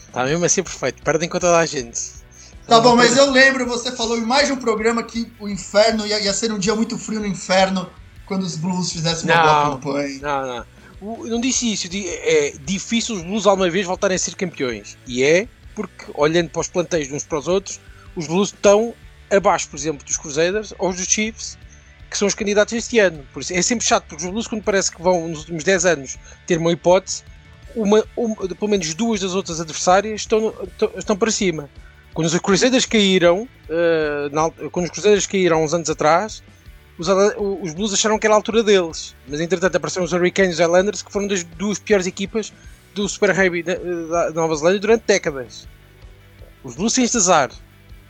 Está 0.06 0.24
mesmo 0.24 0.44
a 0.44 0.48
ser 0.48 0.62
perfeito. 0.62 1.02
Perdem 1.02 1.28
com 1.28 1.38
toda 1.38 1.58
a 1.58 1.66
gente. 1.66 2.00
Tá 2.66 2.80
bom, 2.80 2.96
mas 2.96 3.16
eu 3.16 3.30
lembro, 3.30 3.66
você 3.66 3.92
falou 3.92 4.16
em 4.16 4.24
mais 4.24 4.46
de 4.46 4.52
um 4.52 4.56
programa 4.56 5.02
que 5.02 5.30
o 5.38 5.48
inferno 5.48 6.06
ia, 6.06 6.20
ia 6.20 6.32
ser 6.32 6.50
um 6.50 6.58
dia 6.58 6.74
muito 6.74 6.96
frio 6.96 7.20
no 7.20 7.26
inferno 7.26 7.90
quando 8.24 8.42
os 8.42 8.56
Blues 8.56 8.90
fizessem 8.90 9.30
uma 9.30 9.42
boa 9.42 9.76
campanha. 9.76 10.18
Não, 10.22 10.46
não. 10.46 10.64
Não 11.26 11.40
disse 11.40 11.70
isso. 11.70 11.88
É 11.92 12.54
difícil 12.64 13.16
os 13.16 13.22
Blues 13.22 13.46
alguma 13.46 13.68
vez 13.68 13.86
voltarem 13.86 14.14
a 14.14 14.18
ser 14.18 14.34
campeões. 14.34 14.96
E 15.06 15.22
é 15.22 15.46
porque 15.74 16.04
olhando 16.14 16.50
para 16.50 16.60
os 16.60 16.68
planteios 16.68 17.08
de 17.08 17.14
uns 17.14 17.24
para 17.24 17.38
os 17.38 17.48
outros, 17.48 17.80
os 18.16 18.26
Blues 18.26 18.48
estão 18.48 18.94
abaixo, 19.30 19.68
por 19.68 19.76
exemplo, 19.76 20.04
dos 20.04 20.16
Crusaders 20.16 20.72
ou 20.78 20.92
dos 20.92 21.06
Chiefs, 21.06 21.58
que 22.10 22.16
são 22.16 22.28
os 22.28 22.34
candidatos 22.34 22.72
este 22.74 22.98
ano. 22.98 23.24
Por 23.32 23.42
isso 23.42 23.52
é 23.52 23.62
sempre 23.62 23.84
chato, 23.84 24.04
porque 24.08 24.24
os 24.24 24.30
Blues, 24.30 24.46
quando 24.46 24.62
parece 24.62 24.94
que 24.94 25.02
vão 25.02 25.28
nos 25.28 25.40
últimos 25.40 25.64
10 25.64 25.84
anos 25.86 26.18
ter 26.46 26.58
uma 26.58 26.72
hipótese, 26.72 27.24
uma, 27.74 28.04
uma, 28.16 28.36
pelo 28.36 28.70
menos 28.70 28.94
duas 28.94 29.20
das 29.20 29.34
outras 29.34 29.60
adversárias 29.60 30.20
estão, 30.20 30.54
estão 30.96 31.16
para 31.16 31.30
cima. 31.30 31.68
Quando 32.12 32.28
os 32.28 32.38
Crusaders 32.38 32.86
caíram, 32.86 33.48
uh, 33.68 34.32
na, 34.32 34.48
quando 34.70 34.84
os 34.84 34.90
Crusaders 34.92 35.26
caíram 35.26 35.64
uns 35.64 35.74
anos 35.74 35.90
atrás, 35.90 36.42
os, 36.96 37.08
os, 37.08 37.74
Blues 37.74 37.92
acharam 37.92 38.18
que 38.20 38.26
era 38.26 38.34
a 38.34 38.36
altura 38.36 38.62
deles, 38.62 39.16
mas 39.26 39.40
entretanto 39.40 39.74
apareceram 39.74 40.04
os 40.04 40.12
Hurricanes 40.12 40.60
e 40.60 40.62
Islanders, 40.62 41.02
que 41.02 41.10
foram 41.10 41.26
das 41.26 41.42
duas 41.42 41.80
piores 41.80 42.06
equipas 42.06 42.52
do 42.94 43.08
Super 43.08 43.30
Rugby 43.30 43.62
da, 43.62 44.30
Nova 44.32 44.54
Zelândia 44.56 44.80
durante 44.80 45.04
décadas. 45.06 45.68
Os 46.62 46.76
Blues 46.76 46.96
este 46.96 47.16
azar. 47.16 47.50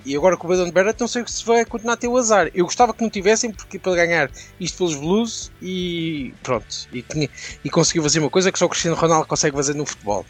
E 0.04 0.14
agora 0.14 0.36
com 0.36 0.46
o 0.46 0.50
Baden 0.50 0.70
Barrett 0.70 1.00
não 1.00 1.08
sei 1.08 1.24
se 1.26 1.44
vai 1.46 1.64
continuar 1.64 1.94
a 1.94 1.96
ter 1.96 2.08
o 2.08 2.16
azar. 2.16 2.50
Eu 2.54 2.66
gostava 2.66 2.92
que 2.92 3.02
não 3.02 3.08
tivessem 3.08 3.50
porque 3.50 3.78
para 3.78 3.94
ganhar 3.96 4.30
isto 4.60 4.76
pelos 4.76 4.94
Blues 4.94 5.50
e 5.62 6.34
pronto. 6.42 6.66
E, 6.92 7.00
tinha, 7.00 7.28
e 7.64 7.70
conseguiu 7.70 8.02
fazer 8.02 8.20
uma 8.20 8.28
coisa 8.28 8.52
que 8.52 8.58
só 8.58 8.66
o 8.66 8.68
Cristiano 8.68 8.96
Ronaldo 8.96 9.26
consegue 9.26 9.56
fazer 9.56 9.74
no 9.74 9.86
futebol. 9.86 10.26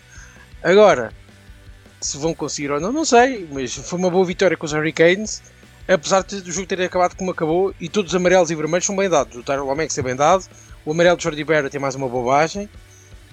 Agora, 0.63 1.13
se 2.01 2.17
vão 2.17 2.33
conseguir 2.33 2.71
ou 2.71 2.81
não, 2.81 2.93
não 2.93 3.05
sei. 3.05 3.49
Mas 3.51 3.75
foi 3.75 3.99
uma 3.99 4.11
boa 4.11 4.25
vitória 4.25 4.57
com 4.57 4.65
os 4.65 4.73
Hurricanes. 4.73 5.43
Apesar 5.89 6.23
de 6.23 6.37
o 6.37 6.53
jogo 6.53 6.67
ter 6.67 6.81
acabado 6.81 7.17
como 7.17 7.33
acabou 7.33 7.75
e 7.81 7.89
todos 7.89 8.13
os 8.13 8.17
amarelos 8.17 8.51
e 8.51 8.55
vermelhos 8.55 8.87
são 8.87 8.97
bem 8.97 9.09
dados. 9.09 9.37
O 9.37 9.43
Tyler 9.43 9.65
Lomax 9.65 9.99
é 9.99 10.03
bem 10.03 10.15
dado. 10.15 10.45
O 10.85 10.93
amarelo 10.93 11.17
de 11.17 11.25
Jordi 11.25 11.43
Barrett 11.43 11.71
tem 11.71 11.81
mais 11.81 11.95
uma 11.97 12.09
bobagem. 12.09 12.71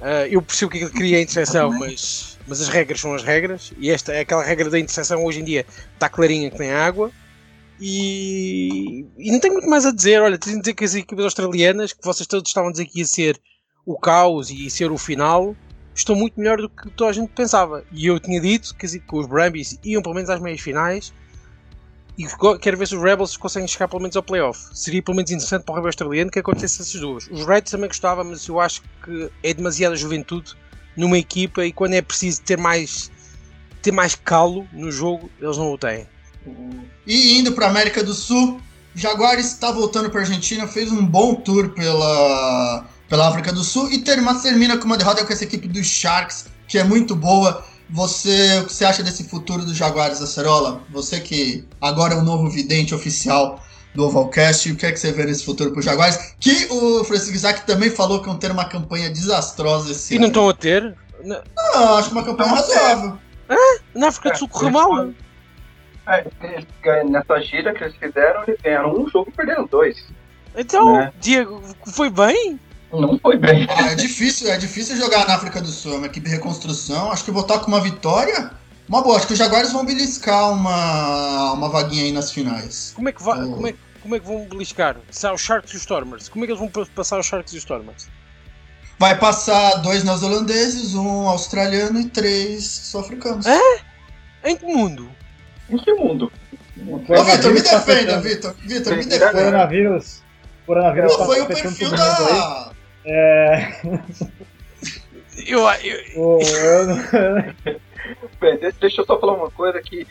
Uh, 0.02 0.26
eu 0.32 0.42
percebo 0.42 0.72
que 0.72 0.80
que 0.80 0.90
queria 0.90 1.20
a 1.20 1.22
interseção, 1.22 1.72
mas, 1.72 2.40
mas 2.48 2.60
as 2.60 2.70
regras 2.70 3.00
são 3.00 3.14
as 3.14 3.24
regras. 3.24 3.72
E 3.78 3.92
esta 3.92 4.12
é 4.12 4.22
aquela 4.22 4.44
regra 4.44 4.68
da 4.68 4.80
interseção 4.80 5.24
hoje 5.24 5.42
em 5.42 5.44
dia 5.44 5.66
está 5.94 6.10
clarinha 6.10 6.50
que 6.50 6.58
nem 6.58 6.72
água. 6.72 7.12
E, 7.80 9.06
e 9.18 9.32
não 9.32 9.40
tenho 9.40 9.54
muito 9.54 9.70
mais 9.70 9.86
a 9.86 9.92
dizer. 9.92 10.20
Olha, 10.22 10.40
tenho 10.40 10.58
a 10.58 10.60
dizer 10.60 10.74
que 10.74 10.84
as 10.84 10.96
equipas 10.96 11.26
australianas, 11.26 11.94
que 11.94 12.04
vocês 12.04 12.26
todos 12.26 12.50
estavam 12.50 12.70
a 12.70 12.72
dizer 12.72 12.86
que 12.86 13.00
ia 13.00 13.06
ser 13.06 13.40
o 13.86 13.98
caos 13.98 14.50
e 14.50 14.70
ser 14.72 14.92
o 14.92 14.98
final, 14.98 15.56
estão 15.94 16.16
muito 16.16 16.40
melhor 16.40 16.58
do 16.58 16.70
que 16.70 16.90
toda 16.92 17.12
a 17.12 17.14
gente 17.14 17.32
pensava. 17.34 17.84
E 17.92 18.08
eu 18.08 18.20
tinha 18.20 18.42
dito 18.42 18.76
que, 18.76 18.88
que 18.88 19.16
os 19.16 19.28
Brumbies 19.28 19.78
iam 19.84 20.02
pelo 20.02 20.16
menos 20.16 20.32
às 20.32 20.42
meias 20.42 20.62
finais 20.62 21.14
e 22.18 22.26
quero 22.60 22.78
ver 22.78 22.88
se 22.88 22.96
os 22.96 23.02
Rebels 23.02 23.38
conseguem 23.38 23.68
chegar 23.68 23.88
pelo 23.88 24.02
menos 24.02 24.16
ao 24.16 24.24
playoff. 24.24 24.60
Seria 24.74 25.02
pelo 25.02 25.16
menos 25.16 25.32
interessante 25.32 25.64
para 25.64 25.72
o 25.72 25.76
Rebel 25.76 25.88
australiano 25.88 26.32
que 26.32 26.40
acontecesse 26.40 26.82
essas 26.82 27.02
duas. 27.02 27.28
Os 27.32 27.46
Reds 27.46 27.72
também 27.72 27.88
gostava, 27.88 28.24
mas 28.24 28.48
eu 28.48 28.60
acho 28.60 28.82
que 29.04 29.32
é 29.44 29.54
demasiada 29.54 29.96
juventude 29.96 30.56
numa 30.96 31.18
equipa 31.18 31.66
e 31.66 31.72
quando 31.72 31.94
é 31.94 32.02
preciso 32.02 32.42
ter 32.42 32.58
mais 32.58 33.12
ter 33.82 33.92
mais 33.92 34.14
calo 34.14 34.68
no 34.72 34.92
jogo, 34.92 35.30
eles 35.40 35.58
não 35.58 35.74
o 35.74 35.78
têm. 35.78 36.08
E 37.06 37.40
indo 37.40 37.54
para 37.54 37.66
a 37.66 37.70
América 37.70 38.04
do 38.04 38.14
Sul, 38.14 38.62
Jaguares 38.94 39.48
está 39.48 39.72
voltando 39.72 40.10
para 40.10 40.22
a 40.22 40.24
Argentina, 40.24 40.68
fez 40.68 40.92
um 40.92 41.04
bom 41.06 41.34
tour 41.36 41.70
pela, 41.70 42.86
pela 43.10 43.28
África 43.28 43.52
do 43.52 43.64
Sul 43.64 43.92
e 43.92 44.00
termina, 44.00 44.36
termina 44.40 44.78
com 44.78 44.86
uma 44.86 44.98
derrota 44.98 45.26
com 45.26 45.34
essa 45.34 45.44
equipe 45.44 45.68
dos 45.68 45.88
Sharks, 45.88 46.46
que 46.68 46.78
é 46.78 46.84
muito 46.84 47.16
boa. 47.16 47.66
Você, 47.92 48.60
o 48.60 48.66
que 48.66 48.74
você 48.74 48.86
acha 48.86 49.04
desse 49.04 49.26
futuro 49.26 49.66
dos 49.66 49.76
Jaguares, 49.76 50.22
Acerola? 50.22 50.82
Você 50.90 51.20
que 51.20 51.68
agora 51.82 52.14
é 52.14 52.18
o 52.18 52.24
novo 52.24 52.50
vidente 52.50 52.96
oficial 52.96 53.62
do 53.94 54.06
Ovalcast, 54.06 54.72
o 54.72 54.78
que 54.78 54.86
é 54.86 54.92
que 54.92 55.00
você 55.00 55.12
vê 55.12 55.26
nesse 55.26 55.44
futuro 55.44 55.72
para 55.72 55.80
os 55.80 55.86
Jaguares? 55.86 56.34
Que 56.40 56.68
o 56.72 57.04
Francisco 57.04 57.36
Isaac 57.36 57.66
também 57.66 57.90
falou 57.90 58.22
que 58.22 58.28
vão 58.28 58.38
ter 58.38 58.50
uma 58.50 58.66
campanha 58.66 59.10
desastrosa 59.10 59.92
esse 59.92 60.14
e 60.14 60.18
ano. 60.18 60.26
E 60.26 60.28
não 60.28 60.28
estão 60.30 60.50
a 60.50 60.54
ter? 60.54 60.96
Não, 61.24 61.42
ah, 61.76 61.96
acho 61.98 62.12
uma 62.12 62.24
campanha 62.24 62.50
razoável. 62.52 63.18
Ah, 63.50 63.80
na 63.94 64.08
África 64.08 64.32
do 64.32 64.38
Sul 64.38 64.48
correu 64.48 64.72
mal. 64.72 65.10
É, 66.08 67.04
nessa 67.04 67.42
gira 67.42 67.74
que 67.74 67.84
eles 67.84 67.96
fizeram, 67.98 68.44
eles 68.48 68.60
ganharam 68.62 68.96
um 68.96 69.10
jogo 69.10 69.30
e 69.30 69.36
perderam 69.36 69.66
dois. 69.66 70.04
Então, 70.56 70.94
né? 70.94 71.12
Diego, 71.20 71.62
foi 71.86 72.10
bem? 72.10 72.60
Não 72.92 73.18
foi 73.20 73.38
bem. 73.38 73.66
Ah, 73.70 73.92
é 73.92 73.96
difícil, 73.96 74.52
é 74.52 74.58
difícil 74.58 74.98
jogar 74.98 75.28
na 75.28 75.36
África 75.36 75.62
do 75.62 75.68
Sul, 75.68 75.94
é 75.94 75.98
uma 75.98 76.08
equipe 76.08 76.28
de 76.28 76.36
reconstrução. 76.36 77.12
Acho 77.12 77.24
que 77.24 77.32
voltar 77.32 77.60
com 77.60 77.68
uma 77.68 77.80
vitória. 77.80 78.52
Uma 78.88 79.02
boa, 79.02 79.16
acho 79.16 79.28
que 79.28 79.34
os 79.34 79.40
Jaguares 79.40 79.72
vão 79.72 79.86
beliscar 79.86 80.52
uma, 80.52 81.54
uma 81.54 81.70
vaguinha 81.70 82.04
aí 82.04 82.12
nas 82.12 82.32
finais. 82.32 82.92
Como 82.94 83.08
é 83.08 83.12
que, 83.14 83.24
vai, 83.24 83.42
oh. 83.42 83.54
como 83.54 83.68
é, 83.68 83.76
como 84.02 84.16
é 84.16 84.20
que 84.20 84.28
vão 84.28 84.46
beliscar? 84.46 84.98
Há 85.24 85.34
os 85.34 85.42
Sharks 85.42 85.72
e 85.72 85.76
os 85.76 85.82
Stormers, 85.82 86.28
como 86.28 86.44
é 86.44 86.48
que 86.48 86.52
eles 86.54 86.60
vão 86.60 86.86
passar 86.94 87.20
os 87.20 87.26
Sharks 87.26 87.54
e 87.54 87.58
os 87.58 87.64
Stormers? 87.64 88.10
Vai 89.00 89.18
passar 89.18 89.78
dois 89.78 90.04
neozelandeses, 90.04 90.94
um 90.94 91.28
australiano 91.28 92.00
e 92.00 92.10
três 92.10 92.66
sul-africanos. 92.66 93.46
É? 93.46 93.80
Em 94.44 94.58
que 94.58 94.66
mundo? 94.66 95.10
Em 95.70 95.78
que 95.78 95.94
mundo? 95.94 96.32
Ô, 96.78 97.24
Vitor, 97.24 97.54
me 97.54 97.62
defenda, 97.62 98.20
Vitor. 98.20 98.56
Vitor, 98.60 98.98
me 98.98 99.06
defenda. 99.06 99.32
Coronavírus. 99.32 100.22
Coronavírus 100.66 101.18
Não, 101.18 101.26
foi 101.26 101.42
o 101.42 101.46
perfil 101.46 101.92
da. 101.92 102.72
É. 103.06 103.80
Eu, 105.48 105.62
eu... 105.62 106.38
Bem, 108.40 108.58
deixa 108.80 109.02
eu 109.02 109.06
só 109.06 109.20
falar 109.20 109.34
uma 109.34 109.50
coisa 109.50 109.82
que 109.82 110.06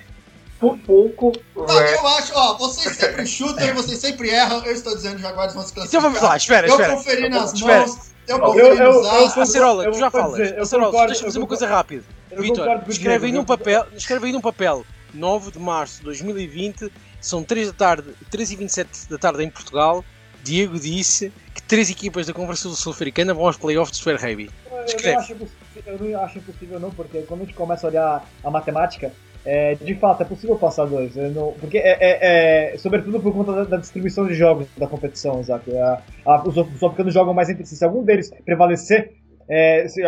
por 0.59 0.77
pouco. 0.79 1.33
Não, 1.55 1.81
eu 1.81 2.07
acho, 2.09 2.33
ó, 2.35 2.57
vocês 2.59 2.97
sempre 2.97 3.27
chutam 3.27 3.65
e 3.67 3.73
vocês 3.73 3.99
sempre 3.99 4.31
erram. 4.31 4.65
Eu 4.65 4.73
estou 4.73 4.95
dizendo 4.95 5.17
que 5.17 5.23
Jaguares 5.23 5.55
vão 5.55 5.63
se 5.63 5.73
classificar. 5.73 6.01
Então 6.01 6.11
vamos 6.11 6.21
lá, 6.29 6.37
espera, 6.37 6.67
eu 6.67 6.73
espera. 6.73 6.95
conferi 6.97 7.29
nas 7.29 7.53
espera. 7.53 7.79
mãos, 7.87 8.13
eu 8.27 8.39
conferi 8.41 8.67
Eu- 8.67 8.75
eu- 8.77 8.93
nos 8.93 9.07
eu- 9.07 9.11
astros. 9.27 9.49
Acerola, 9.49 9.85
eu 9.85 9.93
tu 9.93 9.99
já 9.99 10.11
falas. 10.11 10.37
dizer, 10.41 10.57
eu 10.57 10.63
Acerola, 10.63 10.91
concordo, 10.91 11.07
deixa-me 11.09 11.27
eu 11.29 11.31
fazer 11.33 11.39
uma 11.39 11.47
coisa 11.47 11.67
rápida. 11.69 12.05
Eu 12.31 12.43
Vitor, 12.43 12.83
escreve 12.89 13.27
aí 13.27 13.33
num 13.33 13.39
eu- 13.41 13.45
papel, 13.47 13.87
escreve 13.97 14.27
aí 14.27 14.33
num 14.33 14.41
papel. 14.41 14.85
9 15.15 15.51
de 15.53 15.59
março 15.59 15.99
de 15.99 16.05
2020, 16.05 16.91
são 17.21 17.43
3 17.45 17.69
da 17.69 17.73
tarde, 17.75 18.09
3 18.31 18.51
e 18.51 18.57
27 18.57 19.09
da 19.09 19.19
tarde 19.19 19.43
em 19.45 19.51
Portugal. 19.51 20.05
Diego 20.43 20.79
disse 20.79 21.33
que 21.55 21.63
três 21.63 21.91
equipas 21.91 22.27
da 22.27 22.33
Conferência 22.33 22.69
Sul-Africana 22.71 23.35
vão 23.35 23.47
aos 23.47 23.57
playoffs 23.57 23.91
do 23.99 24.03
Super. 24.03 24.15
Eu 24.31 24.85
Escreve. 24.87 25.13
não, 25.13 25.21
acho 25.21 25.33
impossível, 25.33 25.83
eu 25.87 25.99
não 25.99 26.23
acho 26.23 26.39
impossível 26.39 26.81
não, 26.81 26.91
porque 26.91 27.23
quando 27.23 27.43
a 27.43 27.45
gente 27.45 27.55
começa 27.55 27.87
a 27.87 27.91
olhar 27.91 28.29
a 28.43 28.51
matemática, 28.51 29.13
é, 29.45 29.75
de 29.75 29.95
fato 29.95 30.23
é 30.23 30.25
possível 30.27 30.57
passar 30.57 30.85
dois. 30.87 31.15
não- 31.17 31.55
porque 31.61 31.79
é, 31.79 31.97
é- 32.01 32.73
é- 32.75 32.79
sobretudo 32.79 33.21
por 33.21 33.33
conta 33.33 33.53
da, 33.53 33.65
da 33.65 33.77
distribuição 33.77 34.27
de 34.27 34.35
jogos 34.35 34.67
da 34.77 34.87
competição, 34.87 35.41
Isaac. 35.41 35.65
A- 35.79 36.03
a- 36.27 36.43
os 36.43 36.57
os 36.57 36.83
africanos 36.83 37.15
jogam 37.15 37.33
mais 37.35 37.49
entre 37.49 37.65
si. 37.65 37.77
Se 37.77 37.85
algum 37.85 38.03
deles 38.05 38.31
prevalecer, 38.45 39.13
é, 39.51 39.89
se, 39.89 40.01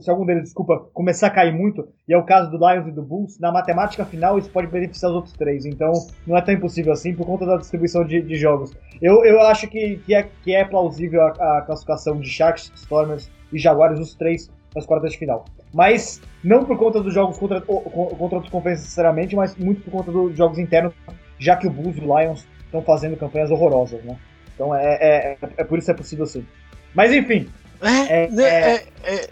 se 0.00 0.10
algum, 0.10 0.24
deles, 0.24 0.44
desculpa, 0.44 0.88
começar 0.94 1.26
a 1.26 1.30
cair 1.30 1.52
muito, 1.52 1.86
e 2.08 2.14
é 2.14 2.16
o 2.16 2.24
caso 2.24 2.50
do 2.50 2.56
Lions 2.56 2.88
e 2.88 2.90
do 2.90 3.02
Bulls, 3.02 3.38
na 3.38 3.52
matemática 3.52 4.02
final 4.06 4.38
isso 4.38 4.48
pode 4.48 4.66
beneficiar 4.68 5.10
os 5.10 5.16
outros 5.16 5.34
três. 5.34 5.66
Então 5.66 5.92
não 6.26 6.38
é 6.38 6.40
tão 6.40 6.54
impossível 6.54 6.92
assim 6.94 7.14
por 7.14 7.26
conta 7.26 7.44
da 7.44 7.58
distribuição 7.58 8.02
de, 8.02 8.22
de 8.22 8.34
jogos. 8.36 8.74
Eu, 9.02 9.22
eu 9.26 9.42
acho 9.42 9.68
que, 9.68 9.98
que, 10.06 10.14
é, 10.14 10.26
que 10.42 10.54
é 10.54 10.64
plausível 10.64 11.20
a, 11.20 11.58
a 11.58 11.62
classificação 11.66 12.18
de 12.18 12.30
Sharks, 12.30 12.72
Stormers 12.76 13.30
e 13.52 13.58
Jaguares, 13.58 14.00
os 14.00 14.14
três, 14.14 14.50
nas 14.74 14.86
quartas 14.86 15.12
de 15.12 15.18
final. 15.18 15.44
Mas 15.74 16.22
não 16.42 16.64
por 16.64 16.78
conta 16.78 17.02
dos 17.02 17.12
jogos 17.12 17.36
contra, 17.36 17.60
contra 17.60 18.36
outras 18.36 18.48
conferências, 18.48 18.88
sinceramente, 18.88 19.36
mas 19.36 19.54
muito 19.56 19.82
por 19.82 19.90
conta 19.90 20.10
dos 20.10 20.34
jogos 20.34 20.58
internos, 20.58 20.94
já 21.38 21.56
que 21.56 21.66
o 21.66 21.70
Bulls 21.70 21.98
e 21.98 22.00
o 22.00 22.18
Lions 22.18 22.48
estão 22.64 22.80
fazendo 22.80 23.18
campanhas 23.18 23.50
horrorosas, 23.50 24.02
né? 24.02 24.16
Então 24.54 24.74
é, 24.74 24.94
é, 24.94 25.32
é, 25.32 25.48
é 25.58 25.64
por 25.64 25.78
isso 25.78 25.90
é 25.90 25.94
possível 25.94 26.24
sim. 26.24 26.46
Mas 26.94 27.12
enfim, 27.12 27.46
É, 27.80 28.24
É, 28.24 28.28
né, 28.28 28.44
é. 28.44 28.86
é, 29.04 29.30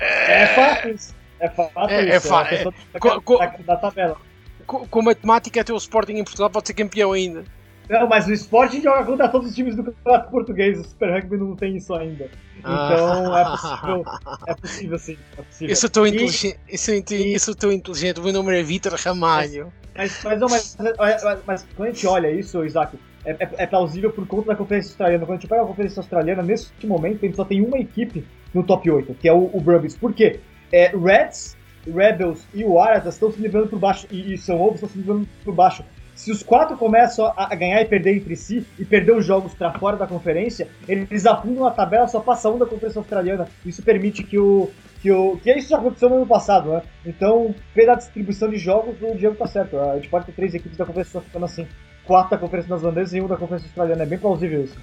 é, 0.00 0.42
é 0.42 0.46
fato 0.54 0.88
isso. 0.88 1.14
É 1.38 1.48
fato 1.48 1.90
É- 1.90 2.08
é 2.10 2.16
isso. 2.16 2.34
a 2.34 2.44
questão 2.44 2.74
da- 3.66 3.76
tabela. 3.76 4.16
com, 4.66 5.02
matemática, 5.02 5.60
até 5.60 5.72
o 5.72 5.76
Sporting 5.76 6.12
em 6.14 6.24
Portugal 6.24 6.50
pode 6.50 6.66
ser 6.68 6.74
campeão 6.74 7.12
ainda. 7.12 7.44
Não, 7.88 8.06
mas 8.06 8.28
o 8.28 8.32
esporte 8.32 8.80
joga 8.80 9.04
contra 9.04 9.28
todos 9.28 9.48
os 9.48 9.54
times 9.56 9.74
do 9.74 9.82
campeonato 9.82 10.30
português. 10.30 10.78
O 10.78 10.84
Super 10.84 11.10
Rugby 11.12 11.36
não 11.38 11.56
tem 11.56 11.76
isso 11.76 11.92
ainda. 11.92 12.30
Então 12.58 13.36
é 13.36 13.44
possível. 13.44 14.04
É 14.46 14.54
possível 14.54 14.98
sim. 14.98 15.18
É 15.36 15.42
possível. 15.42 15.68
Eu 15.70 15.76
sou 15.76 15.90
tão 15.90 16.06
E- 16.06 16.10
inteligente, 16.10 16.58
eu 16.68 17.32
eu 17.32 17.40
sou 17.40 17.54
tão 17.54 17.72
inteligente, 17.72 18.20
o 18.20 18.22
meu 18.22 18.32
nome 18.32 18.56
é 18.56 18.62
Vitor 18.62 18.94
Ramalho. 18.94 19.72
Mas, 19.96 20.22
mas, 20.22 20.40
não, 20.40 20.48
mas, 20.48 20.76
mas- 20.96 21.38
mas 21.44 21.66
quando 21.76 21.88
a 21.88 21.92
gente 21.92 22.06
olha 22.06 22.30
isso, 22.30 22.64
Isaac, 22.64 22.96
é, 23.24 23.32
é, 23.32 23.50
é 23.58 23.66
plausível 23.66 24.10
por 24.10 24.26
conta 24.26 24.48
da 24.48 24.56
Conferência 24.56 24.90
Australiana. 24.90 25.24
Quando 25.24 25.38
a 25.38 25.40
gente 25.40 25.48
pega 25.48 25.62
a 25.62 25.66
Conferência 25.66 26.00
Australiana, 26.00 26.42
nesse 26.42 26.70
momento, 26.84 27.18
a 27.22 27.26
gente 27.26 27.36
só 27.36 27.44
tem 27.44 27.62
uma 27.62 27.78
equipe 27.78 28.24
no 28.54 28.62
top 28.62 28.90
8, 28.90 29.14
que 29.14 29.28
é 29.28 29.32
o, 29.32 29.50
o 29.52 29.60
Brumbies. 29.60 29.96
Por 29.96 30.12
quê? 30.12 30.40
É, 30.72 30.88
Reds, 30.96 31.56
Rebels 31.86 32.46
e 32.54 32.64
o 32.64 32.76
estão 33.06 33.30
se 33.30 33.40
livrando 33.40 33.68
por 33.68 33.78
baixo, 33.78 34.06
e, 34.10 34.34
e 34.34 34.38
São 34.38 34.60
Ovos 34.60 34.76
estão 34.76 34.88
se 34.88 34.98
livrando 34.98 35.28
por 35.44 35.54
baixo. 35.54 35.84
Se 36.14 36.30
os 36.30 36.42
quatro 36.42 36.76
começam 36.76 37.26
a, 37.26 37.50
a 37.50 37.54
ganhar 37.54 37.80
e 37.80 37.86
perder 37.86 38.16
entre 38.16 38.36
si, 38.36 38.66
e 38.78 38.84
perder 38.84 39.12
os 39.12 39.24
jogos 39.24 39.54
para 39.54 39.72
fora 39.78 39.96
da 39.96 40.06
conferência, 40.06 40.68
eles 40.86 41.24
afundam 41.24 41.66
a 41.66 41.70
tabela, 41.70 42.06
só 42.08 42.20
passa 42.20 42.50
um 42.50 42.58
da 42.58 42.66
Conferência 42.66 42.98
Australiana. 42.98 43.48
Isso 43.64 43.82
permite 43.82 44.22
que 44.22 44.38
o, 44.38 44.70
que, 45.00 45.10
o, 45.10 45.38
que 45.38 45.50
isso 45.52 45.70
já 45.70 45.78
aconteceu 45.78 46.10
no 46.10 46.16
ano 46.16 46.26
passado, 46.26 46.72
né? 46.72 46.82
Então, 47.06 47.54
pela 47.74 47.94
distribuição 47.94 48.50
de 48.50 48.58
jogos, 48.58 48.96
o 49.00 49.16
Diego 49.16 49.34
tá 49.34 49.46
certo. 49.46 49.78
A 49.78 49.94
gente 49.94 50.10
pode 50.10 50.26
ter 50.26 50.32
três 50.32 50.52
equipes 50.52 50.76
da 50.76 50.84
Conferência 50.84 51.12
Sul-Africana 51.12 51.46
assim. 51.46 51.66
Quatro 52.10 52.32
da 52.32 52.38
Conferência 52.38 52.74
Neerlandesa 52.74 53.16
e 53.16 53.20
um 53.20 53.28
da 53.28 53.36
Conferência 53.36 53.68
Australiana. 53.68 54.02
É 54.02 54.06
bem 54.06 54.18
plausível 54.18 54.64
isso. 54.64 54.76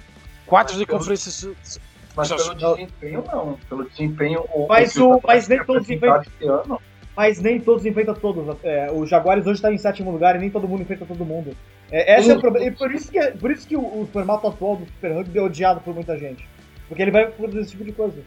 Quatro 0.46 0.76
da 0.76 0.82
Eu- 0.82 0.86
conferência. 0.86 1.52
Mas 2.16 2.32
pelo 2.32 2.54
desempenho, 2.54 3.24
não. 3.30 3.58
Pelo 3.68 3.84
desempenho, 3.86 4.44
o 4.50 4.66
Mas 4.66 4.96
o 4.96 5.00
Jaguares 5.00 5.22
mas 5.26 5.48
nem 5.48 5.62
todos 5.62 5.88
ano, 6.40 6.80
Mas 7.14 7.40
nem 7.42 7.60
todos 7.60 7.84
enfrentam 7.84 8.14
todos. 8.14 8.56
É, 8.64 8.90
o 8.90 9.04
Jaguares 9.04 9.46
hoje 9.46 9.60
tá 9.60 9.70
em 9.70 9.76
sétimo 9.76 10.10
lugar 10.10 10.36
e 10.36 10.38
nem 10.38 10.48
todo 10.48 10.66
mundo 10.66 10.80
enfrenta 10.80 11.04
todo 11.04 11.22
mundo. 11.22 11.54
É, 11.92 12.18
esse 12.18 12.30
é 12.30 12.34
o 12.34 12.40
problema. 12.40 12.64
E 12.66 12.70
por 12.70 12.90
isso 12.90 13.12
que, 13.12 13.20
por 13.32 13.50
isso 13.50 13.68
que 13.68 13.76
o, 13.76 13.82
o 13.82 14.08
formato 14.10 14.46
atual 14.46 14.76
do 14.76 14.86
Super 14.86 15.12
Rugby 15.12 15.38
é 15.38 15.42
odiado 15.42 15.80
por 15.82 15.94
muita 15.94 16.16
gente. 16.16 16.48
Porque 16.88 17.02
ele 17.02 17.10
vai 17.10 17.26
produzir 17.26 17.60
esse 17.60 17.72
tipo 17.72 17.84
de 17.84 17.92
coisa. 17.92 18.22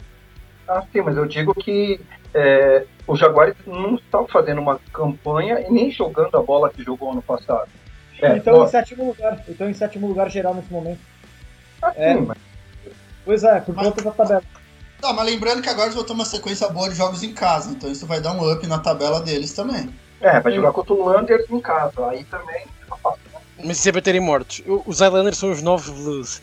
Ah, 0.68 0.84
sim, 0.91 1.02
mas 1.02 1.18
eu 1.18 1.26
digo 1.26 1.56
que 1.56 1.99
é, 2.36 2.86
o 3.08 3.16
Jaguares 3.16 3.56
não 3.66 3.95
está 3.95 4.24
fazendo 4.26 4.62
uma 4.62 4.80
campanha 4.93 5.60
e 5.60 5.72
nem 5.72 5.89
jogando 5.89 6.38
a 6.38 6.43
bola 6.43 6.70
que 6.70 6.84
jogou 6.84 7.12
ano 7.12 7.22
passado. 7.24 7.68
É, 8.22 8.38
então 8.38 8.64
em 8.64 8.68
sétimo 8.68 9.06
lugar. 9.08 9.44
Então 9.48 9.70
em 9.70 9.74
sétimo 9.74 10.08
lugar 10.08 10.30
geral 10.30 10.54
nesse 10.54 10.72
momento. 10.72 11.00
tá 11.80 11.94
é. 11.96 12.14
sim, 12.14 12.22
mas 12.22 12.38
Pois 13.24 13.44
é, 13.44 13.60
por 13.60 13.76
Mas- 13.76 13.88
conta 13.88 14.02
da 14.04 14.12
tabela. 14.12 14.44
Tá, 15.00 15.14
mas 15.14 15.26
lembrando 15.26 15.62
que 15.62 15.70
agora 15.70 15.86
eles 15.86 15.96
vão 15.96 16.04
ter 16.04 16.14
uma 16.14 16.26
sequência 16.26 16.68
boa 16.70 16.88
de 16.90 16.96
jogos 16.96 17.24
em 17.24 17.34
casa, 17.34 17.72
então 17.72 17.92
isso 17.92 18.06
vai 18.06 18.22
dar 18.22 18.34
um 18.34 18.52
up 18.52 18.66
na 18.68 18.78
tabela 18.80 19.20
deles 19.22 19.52
também. 19.54 19.90
é, 20.22 20.40
vai 20.40 20.52
jogar 20.54 20.72
contra 20.72 20.94
o 20.94 21.04
Landers 21.06 21.50
em 21.50 21.60
casa. 21.60 22.08
Aí 22.10 22.24
também 22.26 22.66
fica 22.80 22.96
fácil. 22.98 23.20
Mas 23.64 23.78
isso 23.78 23.90
é 23.90 23.92
baterem 23.92 24.22
mortos. 24.22 24.62
Os 24.88 25.02
Islanders 25.02 25.38
são 25.38 25.52
os 25.52 25.62
novos 25.62 25.90
Blues. 25.90 26.42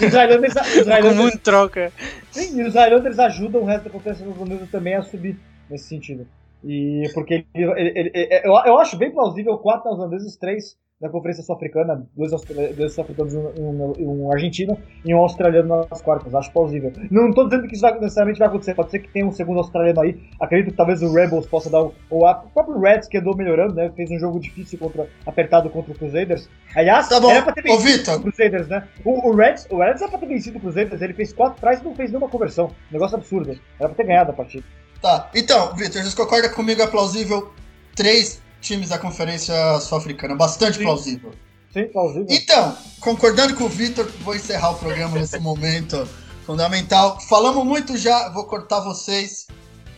Os 0.00 0.12
Highlanders, 0.14 0.54
os 0.54 0.86
O 1.12 1.14
mundo 1.16 1.38
troca. 1.38 1.92
sim, 2.30 2.60
e 2.60 2.64
os 2.64 2.74
Highlanders 2.74 3.18
ajudam 3.18 3.62
o 3.62 3.64
resto 3.64 3.84
da 3.84 3.90
conferência 3.90 4.24
neerlandesa 4.24 4.68
também 4.70 4.94
a 4.94 5.02
subir 5.02 5.36
nesse 5.68 5.88
sentido. 5.88 6.26
E 6.64 7.02
porque 7.14 7.44
ele, 7.54 7.70
ele- 7.72 7.92
ele- 7.98 8.10
ele- 8.14 8.40
eu, 8.44 8.52
eu 8.66 8.78
acho 8.78 8.96
bem 8.96 9.10
plausível 9.10 9.58
quatro 9.58 9.88
neerlandeses, 9.90 10.36
três 10.36 10.76
da 11.00 11.08
Conferência 11.08 11.42
Sul-Africana, 11.42 12.06
dois, 12.16 12.30
dois 12.76 12.92
sul-africanos 12.92 13.34
e 13.34 13.36
um, 13.36 13.92
um- 13.98 14.22
um 14.26 14.30
argentino 14.32 14.78
e 15.04 15.12
um 15.12 15.18
australiano 15.18 15.84
nas 15.90 16.00
quartas. 16.00 16.32
Acho 16.32 16.52
plausível. 16.52 16.92
Não 17.10 17.30
estou 17.30 17.48
dizendo 17.48 17.66
que 17.66 17.72
isso 17.74 17.82
vai, 17.82 17.98
necessariamente 17.98 18.38
vai 18.38 18.46
acontecer, 18.46 18.72
pode 18.76 18.92
ser 18.92 19.00
que 19.00 19.08
tenha 19.08 19.26
um 19.26 19.32
segundo 19.32 19.58
australiano 19.58 20.00
aí. 20.00 20.16
Acredito 20.38 20.70
que 20.70 20.76
talvez 20.76 21.02
o 21.02 21.12
Rebels 21.12 21.44
possa 21.48 21.68
dar. 21.68 21.88
Ou 22.08 22.24
a- 22.24 22.44
o 22.46 22.50
próprio 22.50 22.78
Reds 22.78 23.08
que 23.08 23.18
andou 23.18 23.36
melhorando, 23.36 23.74
né? 23.74 23.90
Fez 23.96 24.12
um 24.12 24.18
jogo 24.20 24.38
difícil 24.38 24.78
contra 24.78 25.08
apertado 25.26 25.68
contra 25.70 25.90
o 25.90 25.98
Crusaders. 25.98 26.48
Aliás, 26.76 27.08
Tá 27.08 27.18
bom, 27.18 27.32
era 27.32 27.42
pra 27.42 27.52
ter 27.52 27.62
vencido 27.62 27.82
o 28.20 28.22
Crusaders, 28.22 28.68
né? 28.68 28.86
O, 29.04 29.28
o 29.28 29.34
Reds, 29.34 29.66
o 29.72 29.78
Reds 29.78 30.02
era 30.02 30.08
pra 30.10 30.20
ter 30.20 30.26
vencido 30.26 30.58
o 30.58 30.60
Crusaders, 30.60 31.02
ele 31.02 31.14
fez 31.14 31.32
quatro 31.32 31.60
trás 31.60 31.80
e 31.80 31.84
não 31.84 31.96
fez 31.96 32.10
nenhuma 32.12 32.28
conversão. 32.28 32.70
Negócio 32.92 33.16
absurdo. 33.16 33.50
Era 33.50 33.88
pra 33.88 33.96
ter 33.96 34.04
ganhado 34.06 34.30
a 34.30 34.34
partida. 34.34 34.62
Tá. 35.02 35.30
Então, 35.34 35.74
Vitor, 35.74 36.02
você 36.02 36.16
concorda 36.16 36.48
comigo? 36.48 36.80
É 36.80 36.86
plausível 36.86 37.52
três 37.94 38.40
times 38.60 38.88
da 38.88 38.98
Conferência 38.98 39.54
Sul-Africana, 39.80 40.34
bastante 40.36 40.78
Sim. 40.78 40.84
plausível. 40.84 41.32
Sim, 41.72 41.84
plausível. 41.88 42.26
Então, 42.30 42.76
concordando 43.00 43.54
com 43.54 43.64
o 43.64 43.68
Vitor, 43.68 44.08
vou 44.20 44.34
encerrar 44.34 44.70
o 44.70 44.74
programa 44.76 45.18
nesse 45.18 45.38
momento 45.40 46.08
fundamental. 46.46 47.18
Falamos 47.28 47.64
muito 47.64 47.96
já, 47.96 48.28
vou 48.28 48.44
cortar 48.44 48.80
vocês. 48.80 49.46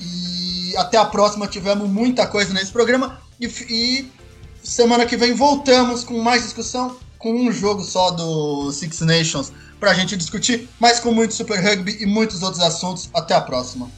E 0.00 0.74
até 0.76 0.96
a 0.96 1.04
próxima, 1.04 1.46
tivemos 1.46 1.88
muita 1.88 2.26
coisa 2.26 2.52
nesse 2.54 2.72
programa. 2.72 3.20
E, 3.40 3.46
e 3.46 4.12
semana 4.62 5.04
que 5.04 5.16
vem 5.16 5.34
voltamos 5.34 6.04
com 6.04 6.18
mais 6.20 6.42
discussão, 6.42 6.96
com 7.18 7.32
um 7.32 7.52
jogo 7.52 7.82
só 7.82 8.10
do 8.10 8.72
Six 8.72 9.00
Nations 9.00 9.52
pra 9.78 9.92
gente 9.94 10.16
discutir, 10.16 10.68
mas 10.78 11.00
com 11.00 11.12
muito 11.12 11.34
Super 11.34 11.60
Rugby 11.60 11.98
e 12.00 12.06
muitos 12.06 12.42
outros 12.42 12.62
assuntos. 12.62 13.10
Até 13.12 13.34
a 13.34 13.40
próxima. 13.40 13.90